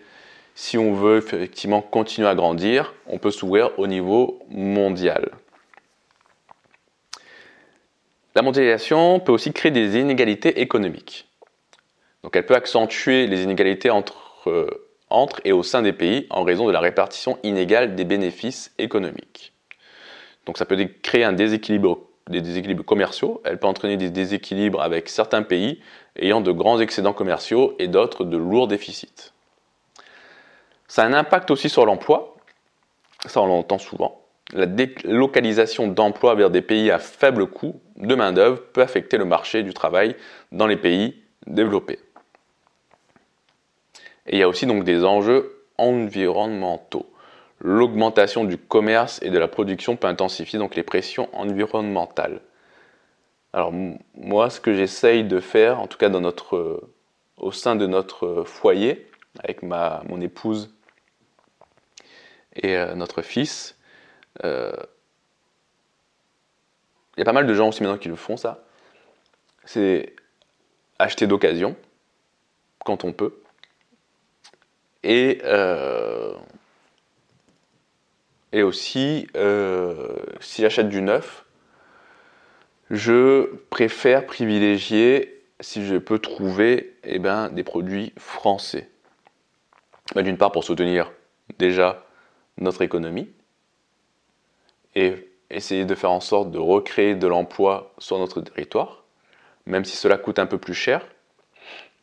si 0.56 0.78
on 0.78 0.94
veut 0.94 1.20
effectivement 1.20 1.82
continuer 1.82 2.28
à 2.28 2.36
grandir, 2.36 2.96
on 3.06 3.18
peut 3.18 3.32
s'ouvrir 3.32 3.72
au 3.80 3.88
niveau 3.88 4.40
mondial. 4.50 5.30
La 8.36 8.42
mondialisation 8.42 9.22
peut 9.22 9.32
aussi 9.32 9.54
créer 9.54 9.72
des 9.72 9.98
inégalités 9.98 10.60
économiques. 10.60 11.27
Donc 12.24 12.36
elle 12.36 12.46
peut 12.46 12.56
accentuer 12.56 13.28
les 13.28 13.44
inégalités 13.44 13.90
entre, 13.90 14.50
euh, 14.50 14.70
entre 15.10 15.40
et 15.46 15.52
au 15.52 15.64
sein 15.64 15.82
des 15.82 15.94
pays 15.94 16.28
en 16.30 16.44
raison 16.44 16.68
de 16.68 16.72
la 16.72 16.80
répartition 16.80 17.40
inégale 17.44 17.96
des 17.96 18.06
bénéfices 18.06 18.74
économiques. 18.78 19.54
Donc 20.46 20.58
ça 20.58 20.66
peut 20.66 20.78
créer 21.04 21.24
un 21.24 21.34
déséquilibre, 21.34 22.00
des 22.30 22.42
déséquilibres 22.42 22.86
commerciaux, 22.86 23.42
elle 23.46 23.60
peut 23.60 23.68
entraîner 23.68 23.98
des 23.98 24.10
déséquilibres 24.10 24.82
avec 24.82 25.10
certains 25.10 25.44
pays 25.44 25.82
ayant 26.18 26.42
de 26.42 26.52
grands 26.52 26.80
excédents 26.80 27.14
commerciaux 27.14 27.76
et 27.80 27.88
d'autres 27.88 28.26
de 28.26 28.38
lourds 28.38 28.68
déficits. 28.68 29.32
Ça 30.88 31.04
a 31.04 31.06
un 31.06 31.14
impact 31.14 31.52
aussi 31.52 31.70
sur 31.70 31.86
l'emploi, 31.86 32.36
ça 33.26 33.42
on 33.42 33.48
l'entend 33.48 33.78
souvent. 33.78 34.22
La 34.54 34.66
délocalisation 34.66 35.88
d'emplois 35.88 36.36
vers 36.36 36.50
des 36.50 36.62
pays 36.62 36.90
à 36.90 37.00
faible 37.00 37.48
coût 37.48 37.82
de 37.98 38.16
main-d'œuvre 38.16 38.62
peut 38.74 38.82
affecter 38.82 39.18
le 39.18 39.26
marché 39.26 39.64
du 39.64 39.74
travail 39.74 40.16
dans 40.54 40.68
les 40.68 40.78
pays 40.78 41.22
développés. 41.46 42.00
Et 44.28 44.36
il 44.36 44.40
y 44.40 44.44
a 44.44 44.50
aussi 44.50 44.66
donc 44.66 44.84
des 44.84 45.04
enjeux 45.04 45.64
environnementaux. 45.78 47.10
L'augmentation 47.60 48.44
du 48.44 48.58
commerce 48.58 49.20
et 49.24 49.30
de 49.30 49.38
la 49.40 49.48
production 49.48 49.96
peut 49.96 50.08
intensifier 50.08 50.60
donc 50.60 50.76
les 50.76 50.84
pressions 50.84 51.30
environnementales. 51.34 52.42
Alors 53.54 53.74
moi, 54.16 54.50
ce 54.50 54.60
que 54.60 54.74
j'essaye 54.74 55.24
de 55.24 55.40
faire, 55.40 55.80
en 55.80 55.88
tout 55.88 55.98
cas 55.98 56.10
dans 56.10 56.22
notre, 56.22 56.90
au 57.38 57.52
sein 57.52 57.76
de 57.76 57.88
notre 57.88 58.44
foyer, 58.44 59.08
avec 59.40 59.64
ma, 59.64 60.04
mon 60.08 60.22
épouse 60.22 60.74
et 62.56 62.76
euh, 62.76 62.96
notre 62.96 63.22
fils, 63.22 63.78
euh, 64.44 64.72
il 67.16 67.22
y 67.22 67.24
a 67.24 67.26
pas 67.26 67.34
mal 67.34 67.48
de 67.48 67.54
gens 67.54 67.70
aussi 67.70 67.82
maintenant 67.82 67.98
qui 67.98 68.10
le 68.10 68.16
font 68.16 68.38
ça. 68.38 68.64
C'est 69.66 70.16
acheter 71.00 71.26
d'occasion 71.26 71.76
quand 72.86 73.04
on 73.04 73.12
peut. 73.12 73.42
Et, 75.10 75.40
euh, 75.46 76.34
et 78.52 78.62
aussi, 78.62 79.26
euh, 79.38 80.18
si 80.42 80.64
j'achète 80.64 80.90
du 80.90 81.02
neuf, 81.02 81.46
je 82.92 83.46
préfère 83.70 84.26
privilégier, 84.26 85.46
si 85.62 85.86
je 85.86 85.96
peux 85.96 86.20
trouver, 86.20 86.98
eh 87.06 87.20
ben, 87.20 87.48
des 87.48 87.64
produits 87.64 88.12
français. 88.18 88.90
Ben, 90.14 90.24
d'une 90.24 90.38
part 90.38 90.52
pour 90.52 90.66
soutenir 90.66 91.14
déjà 91.58 92.06
notre 92.58 92.82
économie 92.82 93.30
et 94.94 95.32
essayer 95.50 95.86
de 95.86 95.96
faire 95.96 96.12
en 96.12 96.20
sorte 96.20 96.52
de 96.52 96.60
recréer 96.60 97.16
de 97.16 97.28
l'emploi 97.28 97.94
sur 97.98 98.20
notre 98.20 98.42
territoire, 98.42 99.06
même 99.68 99.86
si 99.86 99.96
cela 99.96 100.18
coûte 100.18 100.38
un 100.38 100.48
peu 100.48 100.58
plus 100.58 100.74
cher. 100.74 101.08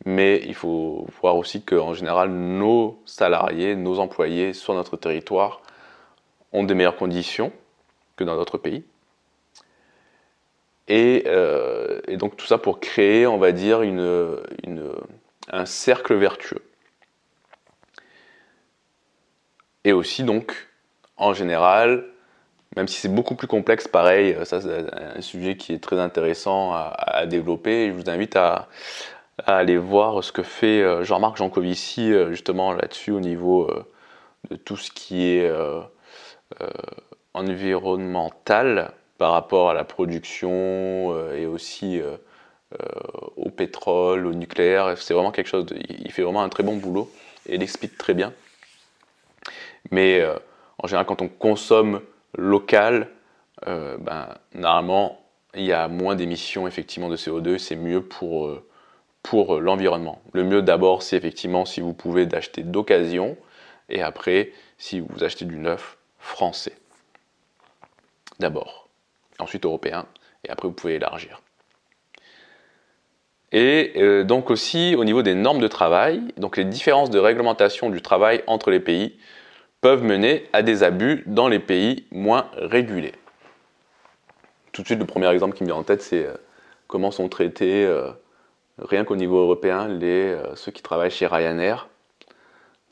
Mais 0.04 0.42
il 0.44 0.54
faut 0.54 1.06
voir 1.20 1.36
aussi 1.36 1.62
qu'en 1.62 1.94
général, 1.94 2.30
nos 2.30 3.00
salariés, 3.06 3.74
nos 3.74 3.98
employés 3.98 4.52
sur 4.52 4.74
notre 4.74 4.96
territoire 4.96 5.62
ont 6.52 6.64
des 6.64 6.74
meilleures 6.74 6.96
conditions 6.96 7.52
que 8.16 8.24
dans 8.24 8.36
d'autres 8.36 8.58
pays. 8.58 8.84
Et, 10.88 11.24
euh, 11.26 12.00
donc 12.16 12.36
tout 12.36 12.46
ça 12.46 12.58
pour 12.58 12.80
créer, 12.80 13.26
on 13.26 13.38
va 13.38 13.52
dire, 13.52 13.82
un 15.50 15.66
cercle 15.66 16.14
vertueux. 16.14 16.62
Et 19.84 19.92
aussi 19.92 20.22
donc, 20.24 20.68
en 21.16 21.34
général, 21.34 22.04
même 22.76 22.88
si 22.88 23.00
c'est 23.00 23.08
beaucoup 23.14 23.34
plus 23.34 23.46
complexe, 23.46 23.86
pareil, 23.86 24.36
ça 24.44 24.60
c'est 24.60 24.92
un 24.92 25.20
sujet 25.20 25.56
qui 25.56 25.72
est 25.72 25.78
très 25.78 25.98
intéressant 25.98 26.72
à, 26.72 27.24
développer. 27.26 27.88
je 27.88 27.92
vous 27.92 28.10
invite 28.10 28.36
à, 28.36 28.68
aller 29.38 29.76
voir 29.76 30.22
ce 30.22 30.32
que 30.32 30.42
fait 30.42 31.04
Jean-Marc 31.04 31.36
Jancovici 31.36 32.12
justement 32.30 32.72
là-dessus 32.72 33.10
au 33.10 33.20
niveau 33.20 33.70
de 34.50 34.56
tout 34.56 34.76
ce 34.76 34.90
qui 34.90 35.24
est 35.24 35.50
environnemental 37.32 38.92
par 39.18 39.32
rapport 39.32 39.70
à 39.70 39.74
la 39.74 39.84
production 39.84 41.32
et 41.32 41.46
aussi 41.46 42.00
au 43.36 43.50
pétrole, 43.50 44.26
au 44.26 44.34
nucléaire. 44.34 44.96
C'est 44.98 45.14
vraiment 45.14 45.32
quelque 45.32 45.48
chose. 45.48 45.66
il 45.88 46.12
fait 46.12 46.22
vraiment 46.22 46.42
un 46.42 46.48
très 46.48 46.62
bon 46.62 46.76
boulot 46.76 47.10
et 47.48 47.56
il 47.56 47.62
explique 47.62 47.98
très 47.98 48.14
bien. 48.14 48.32
Mais 49.90 50.20
euh, 50.20 50.34
en 50.78 50.86
général, 50.86 51.06
quand 51.06 51.22
on 51.22 51.28
consomme 51.28 52.00
local, 52.36 53.08
euh, 53.66 53.96
ben, 53.98 54.28
normalement, 54.54 55.20
il 55.54 55.64
y 55.64 55.72
a 55.72 55.88
moins 55.88 56.16
d'émissions 56.16 56.66
effectivement 56.66 57.08
de 57.08 57.16
CO2. 57.16 57.58
C'est 57.58 57.76
mieux 57.76 58.02
pour, 58.02 58.46
euh, 58.46 58.66
pour 59.24 59.60
l'environnement. 59.60 60.20
Le 60.32 60.44
mieux 60.44 60.62
d'abord, 60.62 61.02
c'est 61.02 61.16
effectivement 61.16 61.64
si 61.64 61.80
vous 61.80 61.94
pouvez 61.94 62.26
d'acheter 62.26 62.62
d'occasion, 62.62 63.36
et 63.88 64.02
après, 64.02 64.52
si 64.78 65.00
vous 65.00 65.24
achetez 65.24 65.46
du 65.46 65.56
neuf 65.56 65.96
français. 66.18 66.76
D'abord. 68.38 68.88
Ensuite 69.40 69.64
européen, 69.64 70.06
et 70.44 70.50
après 70.50 70.68
vous 70.68 70.74
pouvez 70.74 70.94
élargir. 70.94 71.40
Et 73.50 73.92
euh, 73.96 74.24
donc 74.24 74.50
aussi 74.50 74.94
au 74.96 75.04
niveau 75.04 75.22
des 75.22 75.34
normes 75.34 75.60
de 75.60 75.68
travail, 75.68 76.22
donc 76.36 76.56
les 76.56 76.64
différences 76.64 77.10
de 77.10 77.18
réglementation 77.18 77.88
du 77.88 78.02
travail 78.02 78.42
entre 78.46 78.70
les 78.70 78.80
pays 78.80 79.16
peuvent 79.80 80.02
mener 80.02 80.48
à 80.52 80.62
des 80.62 80.82
abus 80.82 81.22
dans 81.26 81.48
les 81.48 81.60
pays 81.60 82.06
moins 82.10 82.50
régulés. 82.56 83.14
Tout 84.72 84.82
de 84.82 84.86
suite, 84.86 84.98
le 84.98 85.06
premier 85.06 85.30
exemple 85.30 85.56
qui 85.56 85.62
me 85.62 85.68
vient 85.68 85.76
en 85.76 85.82
tête, 85.82 86.02
c'est 86.02 86.26
euh, 86.26 86.34
comment 86.88 87.10
sont 87.10 87.28
traités, 87.28 87.86
euh, 87.86 88.10
rien 88.78 89.04
qu'au 89.04 89.16
niveau 89.16 89.38
européen, 89.38 89.88
les, 89.88 90.36
ceux 90.54 90.72
qui 90.72 90.82
travaillent 90.82 91.10
chez 91.10 91.26
Ryanair. 91.26 91.88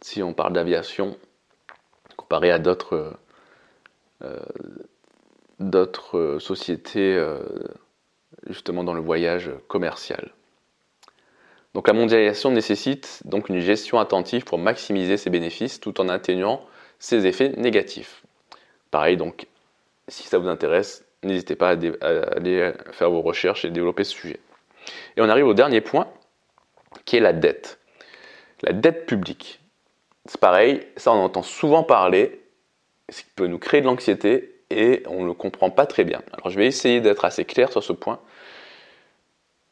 Si 0.01 0.23
on 0.23 0.35
parle 0.35 0.53
d'aviation, 0.53 1.17
comparé 2.17 2.51
à 2.51 2.59
d'autres 2.59 3.17
d'autres 5.59 6.39
sociétés 6.41 7.21
justement 8.49 8.85
dans 8.85 8.95
le 8.95 9.01
voyage 9.01 9.51
commercial. 9.69 10.33
Donc 11.75 11.89
la 11.89 11.95
mondialisation 11.95 12.51
nécessite 12.51 13.23
donc 13.25 13.49
une 13.49 13.61
gestion 13.61 13.99
attentive 13.99 14.45
pour 14.45 14.59
maximiser 14.59 15.17
ses 15.17 15.31
bénéfices 15.31 15.81
tout 15.81 16.01
en 16.01 16.09
atténuant 16.09 16.65
ses 16.99 17.27
effets 17.27 17.51
négatifs. 17.57 18.23
Pareil 18.91 19.17
donc, 19.17 19.47
si 20.09 20.25
ça 20.25 20.39
vous 20.39 20.49
intéresse, 20.49 21.05
n'hésitez 21.23 21.57
pas 21.57 21.71
à, 21.71 22.09
aller 22.37 22.73
faire 22.93 23.11
vos 23.11 23.23
recherches 23.23 23.65
et 23.65 23.71
développer 23.71 24.05
ce 24.05 24.13
sujet. 24.13 24.41
Et 25.17 25.21
on 25.21 25.29
arrive 25.29 25.47
au 25.47 25.55
dernier 25.55 25.81
point, 25.81 26.09
qui 27.05 27.17
est 27.17 27.21
la 27.21 27.33
dette. 27.33 27.79
La 28.63 28.73
dette 28.73 29.07
publique. 29.07 29.61
C'est 30.27 30.41
pareil, 30.41 30.81
ça 30.97 31.13
on 31.13 31.25
entend 31.25 31.43
souvent 31.43 31.83
parler, 31.83 32.41
ce 33.09 33.23
qui 33.23 33.31
peut 33.35 33.47
nous 33.47 33.59
créer 33.59 33.81
de 33.81 33.87
l'anxiété 33.87 34.61
et 34.71 35.03
on 35.09 35.23
ne 35.23 35.27
le 35.27 35.35
comprend 35.35 35.71
pas 35.71 35.87
très 35.87 36.05
bien. 36.05 36.23
Alors 36.33 36.51
je 36.51 36.57
vais 36.57 36.67
essayer 36.67 37.01
d'être 37.01 37.25
assez 37.25 37.45
clair 37.45 37.71
sur 37.73 37.83
ce 37.83 37.93
point. 37.93 38.21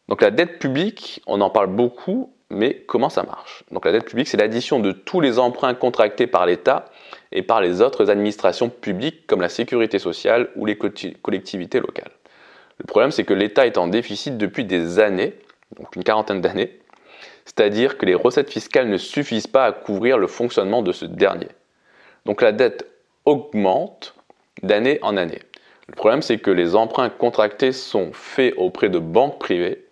Donc 0.09 0.23
la 0.23 0.31
dette 0.31 0.59
publique, 0.59 1.23
on 1.27 1.41
en 1.41 1.51
parle 1.51 1.69
beaucoup, 1.69 2.35
mais 2.51 2.83
comment 2.87 3.09
ça 3.09 3.23
marche? 3.23 3.63
Donc 3.71 3.85
la 3.85 3.93
dette 3.93 4.07
publique, 4.07 4.27
c'est 4.27 4.37
l'addition 4.37 4.81
de 4.81 4.91
tous 4.91 5.21
les 5.21 5.39
emprunts 5.39 5.75
contractés 5.75 6.27
par 6.27 6.47
l'État 6.47 6.87
et 7.31 7.43
par 7.43 7.61
les 7.61 7.81
autres 7.81 8.11
administrations 8.11 8.69
publiques 8.69 9.29
comme 9.29 9.41
la 9.41 9.49
sécurité 9.49 10.01
sociale 10.01 10.51
ou 10.57 10.67
les 10.67 10.77
collectivités 10.77 11.79
locales. 11.79 12.11
Le 12.81 12.87
problème, 12.87 13.11
c'est 13.11 13.25
que 13.25 13.35
l'État 13.35 13.67
est 13.67 13.77
en 13.77 13.89
déficit 13.89 14.39
depuis 14.39 14.65
des 14.65 15.01
années, 15.01 15.35
donc 15.79 15.95
une 15.97 16.03
quarantaine 16.03 16.41
d'années, 16.41 16.81
c'est-à-dire 17.45 17.99
que 17.99 18.07
les 18.07 18.15
recettes 18.15 18.51
fiscales 18.51 18.89
ne 18.89 18.97
suffisent 18.97 19.47
pas 19.47 19.67
à 19.67 19.73
couvrir 19.73 20.17
le 20.17 20.27
fonctionnement 20.27 20.81
de 20.81 20.91
ce 20.91 21.05
dernier. 21.05 21.49
Donc 22.25 22.41
la 22.41 22.53
dette 22.53 22.87
augmente 23.27 24.15
d'année 24.63 24.99
en 25.03 25.19
année. 25.19 25.41
Le 25.89 25.95
problème, 25.95 26.23
c'est 26.23 26.39
que 26.39 26.51
les 26.51 26.75
emprunts 26.75 27.11
contractés 27.11 27.73
sont 27.73 28.13
faits 28.15 28.55
auprès 28.57 28.89
de 28.89 28.99
banques 28.99 29.39
privées 29.39 29.85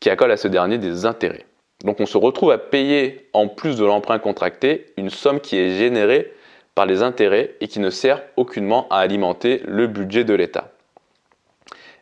qui 0.00 0.10
accole 0.10 0.32
à 0.32 0.36
ce 0.36 0.48
dernier 0.48 0.78
des 0.78 1.06
intérêts. 1.06 1.46
Donc 1.84 2.00
on 2.00 2.06
se 2.06 2.18
retrouve 2.18 2.50
à 2.50 2.58
payer, 2.58 3.28
en 3.32 3.46
plus 3.46 3.76
de 3.76 3.84
l'emprunt 3.84 4.18
contracté, 4.18 4.86
une 4.96 5.10
somme 5.10 5.38
qui 5.38 5.56
est 5.56 5.70
générée 5.70 6.32
par 6.74 6.86
les 6.86 7.02
intérêts 7.02 7.54
et 7.60 7.68
qui 7.68 7.78
ne 7.78 7.90
sert 7.90 8.22
aucunement 8.36 8.88
à 8.88 8.98
alimenter 8.98 9.62
le 9.66 9.86
budget 9.86 10.24
de 10.24 10.34
l'État. 10.34 10.72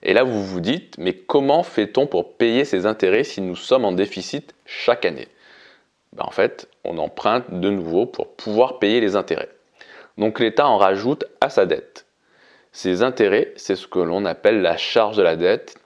Et 0.09 0.13
là, 0.13 0.23
vous 0.23 0.45
vous 0.45 0.61
dites, 0.61 0.99
mais 0.99 1.15
comment 1.15 1.65
fait-on 1.65 2.07
pour 2.07 2.35
payer 2.35 2.65
ces 2.65 2.87
intérêts 2.87 3.25
si 3.25 3.41
nous 3.41 3.57
sommes 3.57 3.85
en 3.85 3.91
déficit 3.91 4.55
chaque 4.65 5.05
année? 5.05 5.27
Ben, 6.13 6.25
En 6.25 6.31
fait, 6.31 6.69
on 6.85 6.97
emprunte 6.99 7.51
de 7.51 7.71
nouveau 7.71 8.07
pour 8.07 8.29
pouvoir 8.29 8.79
payer 8.79 9.01
les 9.01 9.17
intérêts. 9.17 9.51
Donc 10.17 10.39
l'État 10.39 10.69
en 10.69 10.79
rajoute 10.79 11.25
à 11.41 11.51
sa 11.51 11.67
dette. 11.67 12.07
Ces 12.71 13.03
intérêts, 13.03 13.53
c'est 13.57 13.75
ce 13.75 13.89
que 13.89 13.99
l'on 13.99 14.25
appelle 14.27 14.63
la 14.63 14.77
charge 14.77 15.17
de 15.17 15.25
la 15.25 15.35
dette 15.35 15.77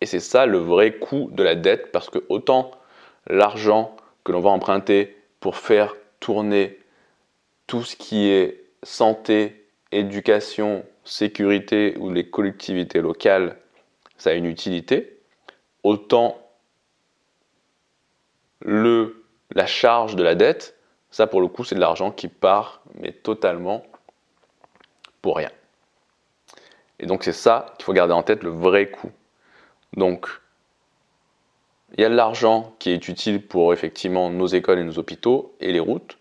et 0.00 0.06
c'est 0.06 0.18
ça 0.18 0.44
le 0.44 0.58
vrai 0.58 0.98
coût 0.98 1.28
de 1.30 1.44
la 1.44 1.54
dette, 1.54 1.92
parce 1.92 2.10
que 2.10 2.24
autant 2.28 2.72
l'argent 3.28 3.94
que 4.24 4.32
l'on 4.32 4.40
va 4.40 4.50
emprunter 4.50 5.16
pour 5.38 5.56
faire 5.56 5.94
tourner 6.18 6.80
tout 7.68 7.84
ce 7.84 7.94
qui 7.94 8.28
est 8.28 8.64
santé, 8.82 9.66
éducation, 9.92 10.84
sécurité 11.04 11.94
ou 11.98 12.10
les 12.10 12.28
collectivités 12.28 13.00
locales, 13.00 13.56
ça 14.18 14.30
a 14.30 14.32
une 14.34 14.46
utilité, 14.46 15.20
autant 15.82 16.38
le, 18.60 19.24
la 19.52 19.66
charge 19.66 20.16
de 20.16 20.22
la 20.22 20.34
dette, 20.34 20.76
ça 21.10 21.26
pour 21.26 21.40
le 21.40 21.48
coup 21.48 21.64
c'est 21.64 21.74
de 21.74 21.80
l'argent 21.80 22.10
qui 22.10 22.28
part, 22.28 22.82
mais 22.94 23.12
totalement 23.12 23.84
pour 25.22 25.36
rien. 25.36 25.50
Et 27.00 27.06
donc 27.06 27.24
c'est 27.24 27.32
ça 27.32 27.74
qu'il 27.76 27.84
faut 27.84 27.92
garder 27.92 28.12
en 28.12 28.22
tête, 28.22 28.42
le 28.42 28.50
vrai 28.50 28.90
coût. 28.90 29.12
Donc, 29.96 30.28
il 31.96 32.02
y 32.02 32.04
a 32.04 32.08
de 32.08 32.14
l'argent 32.14 32.74
qui 32.78 32.90
est 32.90 33.08
utile 33.08 33.46
pour 33.46 33.72
effectivement 33.72 34.30
nos 34.30 34.46
écoles 34.46 34.78
et 34.78 34.84
nos 34.84 34.98
hôpitaux 34.98 35.54
et 35.60 35.72
les 35.72 35.80
routes. 35.80 36.18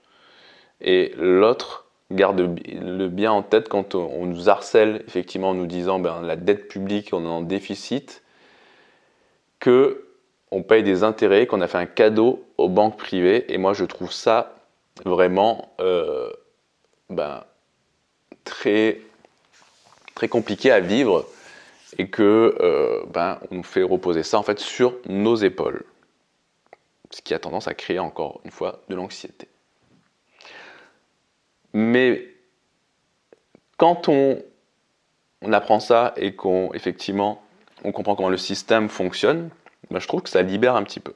Et 0.79 1.13
l'autre 1.17 1.86
garde 2.11 2.39
le 2.65 3.07
bien 3.09 3.31
en 3.31 3.43
tête 3.43 3.67
quand 3.69 3.95
on 3.95 4.25
nous 4.25 4.49
harcèle 4.49 5.03
effectivement 5.07 5.49
en 5.49 5.53
nous 5.53 5.65
disant 5.65 5.99
ben, 5.99 6.21
la 6.21 6.35
dette 6.35 6.67
publique, 6.67 7.09
on 7.11 7.23
est 7.23 7.27
en 7.27 7.41
déficit, 7.41 8.23
que 9.59 10.05
on 10.51 10.63
paye 10.63 10.83
des 10.83 11.03
intérêts, 11.03 11.45
qu'on 11.45 11.61
a 11.61 11.67
fait 11.67 11.77
un 11.77 11.85
cadeau 11.85 12.45
aux 12.57 12.69
banques 12.69 12.97
privées. 12.97 13.51
Et 13.53 13.57
moi, 13.57 13.73
je 13.73 13.83
trouve 13.83 14.13
ça 14.13 14.55
vraiment 15.05 15.73
euh, 15.81 16.31
ben, 17.09 17.43
très, 18.43 19.01
très 20.15 20.27
compliqué 20.27 20.71
à 20.71 20.79
vivre 20.79 21.25
et 21.97 22.09
que 22.09 22.55
euh, 22.59 23.03
ben, 23.13 23.39
on 23.51 23.63
fait 23.63 23.83
reposer 23.83 24.23
ça 24.23 24.39
en 24.39 24.43
fait 24.43 24.59
sur 24.59 24.95
nos 25.07 25.35
épaules, 25.35 25.83
ce 27.11 27.21
qui 27.21 27.33
a 27.33 27.39
tendance 27.39 27.67
à 27.67 27.73
créer 27.73 27.99
encore 27.99 28.41
une 28.45 28.51
fois 28.51 28.81
de 28.89 28.95
l'anxiété. 28.95 29.47
Mais 31.77 32.27
quand 33.77 34.09
on, 34.09 34.41
apprend 35.51 35.79
ça 35.79 36.13
et 36.17 36.33
qu'on 36.33 36.73
effectivement 36.73 37.43
on 37.83 37.91
comprend 37.91 38.15
comment 38.15 38.29
le 38.29 38.37
système 38.37 38.89
fonctionne, 38.89 39.51
ben, 39.91 39.99
je 39.99 40.07
trouve 40.07 40.23
que 40.23 40.29
ça 40.29 40.41
libère 40.41 40.75
un 40.75 40.83
petit 40.83 40.99
peu. 40.99 41.13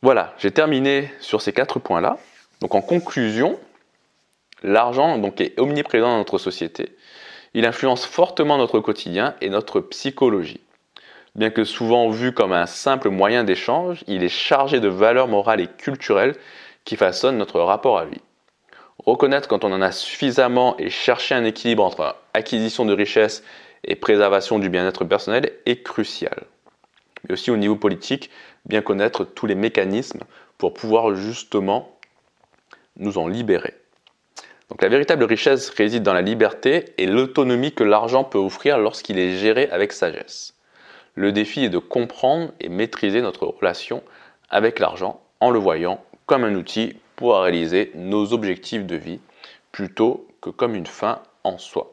Voilà, 0.00 0.34
j'ai 0.38 0.52
terminé 0.52 1.10
sur 1.18 1.42
ces 1.42 1.52
quatre 1.52 1.80
points-là. 1.80 2.18
Donc 2.60 2.76
en 2.76 2.80
conclusion, 2.80 3.58
l'argent 4.62 5.20
est 5.38 5.58
omniprésent 5.58 6.06
dans 6.06 6.18
notre 6.18 6.38
société 6.38 6.96
il 7.54 7.66
influence 7.66 8.06
fortement 8.06 8.58
notre 8.58 8.80
quotidien 8.80 9.34
et 9.40 9.48
notre 9.48 9.80
psychologie. 9.80 10.60
Bien 11.34 11.50
que 11.50 11.64
souvent 11.64 12.08
vu 12.10 12.32
comme 12.32 12.52
un 12.52 12.66
simple 12.66 13.10
moyen 13.10 13.44
d'échange, 13.44 14.04
il 14.06 14.22
est 14.22 14.28
chargé 14.28 14.80
de 14.80 14.88
valeurs 14.88 15.28
morales 15.28 15.60
et 15.60 15.66
culturelles 15.66 16.36
qui 16.88 16.96
façonnent 16.96 17.36
notre 17.36 17.60
rapport 17.60 17.98
à 17.98 18.06
lui. 18.06 18.22
Reconnaître 19.04 19.46
quand 19.46 19.62
on 19.62 19.72
en 19.74 19.82
a 19.82 19.92
suffisamment 19.92 20.74
et 20.78 20.88
chercher 20.88 21.34
un 21.34 21.44
équilibre 21.44 21.84
entre 21.84 22.16
acquisition 22.32 22.86
de 22.86 22.94
richesses 22.94 23.44
et 23.84 23.94
préservation 23.94 24.58
du 24.58 24.70
bien-être 24.70 25.04
personnel 25.04 25.52
est 25.66 25.82
crucial. 25.82 26.44
Mais 27.24 27.34
aussi 27.34 27.50
au 27.50 27.58
niveau 27.58 27.76
politique, 27.76 28.30
bien 28.64 28.80
connaître 28.80 29.24
tous 29.24 29.44
les 29.44 29.54
mécanismes 29.54 30.20
pour 30.56 30.72
pouvoir 30.72 31.14
justement 31.14 31.98
nous 32.96 33.18
en 33.18 33.28
libérer. 33.28 33.74
Donc 34.70 34.80
la 34.80 34.88
véritable 34.88 35.24
richesse 35.24 35.68
réside 35.68 36.02
dans 36.02 36.14
la 36.14 36.22
liberté 36.22 36.94
et 36.96 37.04
l'autonomie 37.04 37.74
que 37.74 37.84
l'argent 37.84 38.24
peut 38.24 38.38
offrir 38.38 38.78
lorsqu'il 38.78 39.18
est 39.18 39.36
géré 39.36 39.68
avec 39.70 39.92
sagesse. 39.92 40.54
Le 41.14 41.32
défi 41.32 41.64
est 41.64 41.68
de 41.68 41.76
comprendre 41.76 42.52
et 42.60 42.70
maîtriser 42.70 43.20
notre 43.20 43.44
relation 43.46 44.02
avec 44.48 44.78
l'argent 44.78 45.20
en 45.40 45.50
le 45.50 45.58
voyant 45.58 46.02
comme 46.28 46.44
un 46.44 46.54
outil 46.54 46.94
pour 47.16 47.40
réaliser 47.40 47.90
nos 47.94 48.32
objectifs 48.32 48.84
de 48.84 48.94
vie, 48.94 49.18
plutôt 49.72 50.28
que 50.40 50.50
comme 50.50 50.74
une 50.74 50.86
fin 50.86 51.22
en 51.42 51.58
soi. 51.58 51.92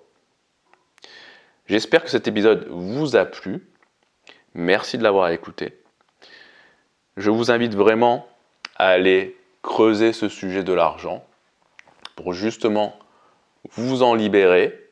J'espère 1.67 2.03
que 2.03 2.09
cet 2.09 2.27
épisode 2.27 2.67
vous 2.69 3.15
a 3.15 3.25
plu. 3.25 3.65
Merci 4.53 4.97
de 4.97 5.03
l'avoir 5.03 5.29
écouté. 5.29 5.81
Je 7.17 7.31
vous 7.31 7.49
invite 7.49 7.73
vraiment 7.75 8.27
à 8.75 8.89
aller 8.89 9.38
creuser 9.63 10.11
ce 10.11 10.27
sujet 10.27 10.63
de 10.63 10.73
l'argent 10.73 11.25
pour 12.17 12.33
justement 12.33 12.99
vous 13.71 14.03
en 14.03 14.15
libérer, 14.15 14.91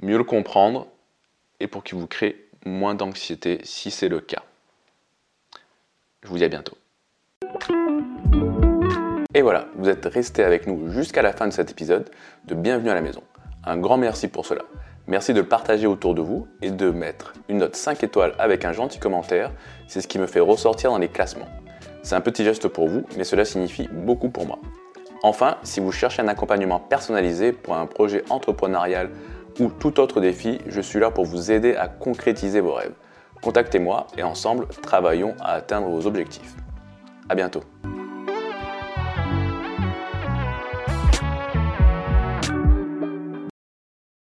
mieux 0.00 0.16
le 0.16 0.24
comprendre 0.24 0.86
et 1.58 1.66
pour 1.66 1.82
qu'il 1.82 1.98
vous 1.98 2.06
crée 2.06 2.46
moins 2.64 2.94
d'anxiété 2.94 3.58
si 3.64 3.90
c'est 3.90 4.08
le 4.08 4.20
cas. 4.20 4.44
Je 6.22 6.28
vous 6.28 6.38
dis 6.38 6.44
à 6.44 6.48
bientôt. 6.48 6.78
Et 9.34 9.42
voilà, 9.42 9.66
vous 9.76 9.90
êtes 9.90 10.06
resté 10.06 10.42
avec 10.42 10.66
nous 10.66 10.88
jusqu'à 10.88 11.20
la 11.20 11.34
fin 11.34 11.46
de 11.46 11.52
cet 11.52 11.70
épisode 11.70 12.08
de 12.46 12.54
Bienvenue 12.54 12.88
à 12.88 12.94
la 12.94 13.02
maison. 13.02 13.22
Un 13.62 13.76
grand 13.76 13.98
merci 13.98 14.26
pour 14.26 14.46
cela. 14.46 14.62
Merci 15.06 15.34
de 15.34 15.40
le 15.40 15.46
partager 15.46 15.86
autour 15.86 16.14
de 16.14 16.22
vous 16.22 16.48
et 16.62 16.70
de 16.70 16.90
mettre 16.90 17.34
une 17.50 17.58
note 17.58 17.76
5 17.76 18.02
étoiles 18.02 18.32
avec 18.38 18.64
un 18.64 18.72
gentil 18.72 18.98
commentaire. 18.98 19.52
C'est 19.86 20.00
ce 20.00 20.08
qui 20.08 20.18
me 20.18 20.26
fait 20.26 20.40
ressortir 20.40 20.90
dans 20.92 20.96
les 20.96 21.08
classements. 21.08 21.48
C'est 22.02 22.14
un 22.14 22.22
petit 22.22 22.42
geste 22.42 22.68
pour 22.68 22.88
vous, 22.88 23.04
mais 23.18 23.24
cela 23.24 23.44
signifie 23.44 23.86
beaucoup 23.92 24.30
pour 24.30 24.46
moi. 24.46 24.60
Enfin, 25.22 25.58
si 25.62 25.80
vous 25.80 25.92
cherchez 25.92 26.22
un 26.22 26.28
accompagnement 26.28 26.80
personnalisé 26.80 27.52
pour 27.52 27.76
un 27.76 27.84
projet 27.84 28.24
entrepreneurial 28.30 29.10
ou 29.60 29.68
tout 29.68 30.00
autre 30.00 30.22
défi, 30.22 30.58
je 30.68 30.80
suis 30.80 31.00
là 31.00 31.10
pour 31.10 31.26
vous 31.26 31.52
aider 31.52 31.76
à 31.76 31.88
concrétiser 31.88 32.60
vos 32.60 32.72
rêves. 32.72 32.94
Contactez-moi 33.42 34.06
et 34.16 34.22
ensemble, 34.22 34.68
travaillons 34.80 35.34
à 35.38 35.52
atteindre 35.52 35.88
vos 35.88 36.06
objectifs. 36.06 36.54
À 37.28 37.34
bientôt. 37.34 37.60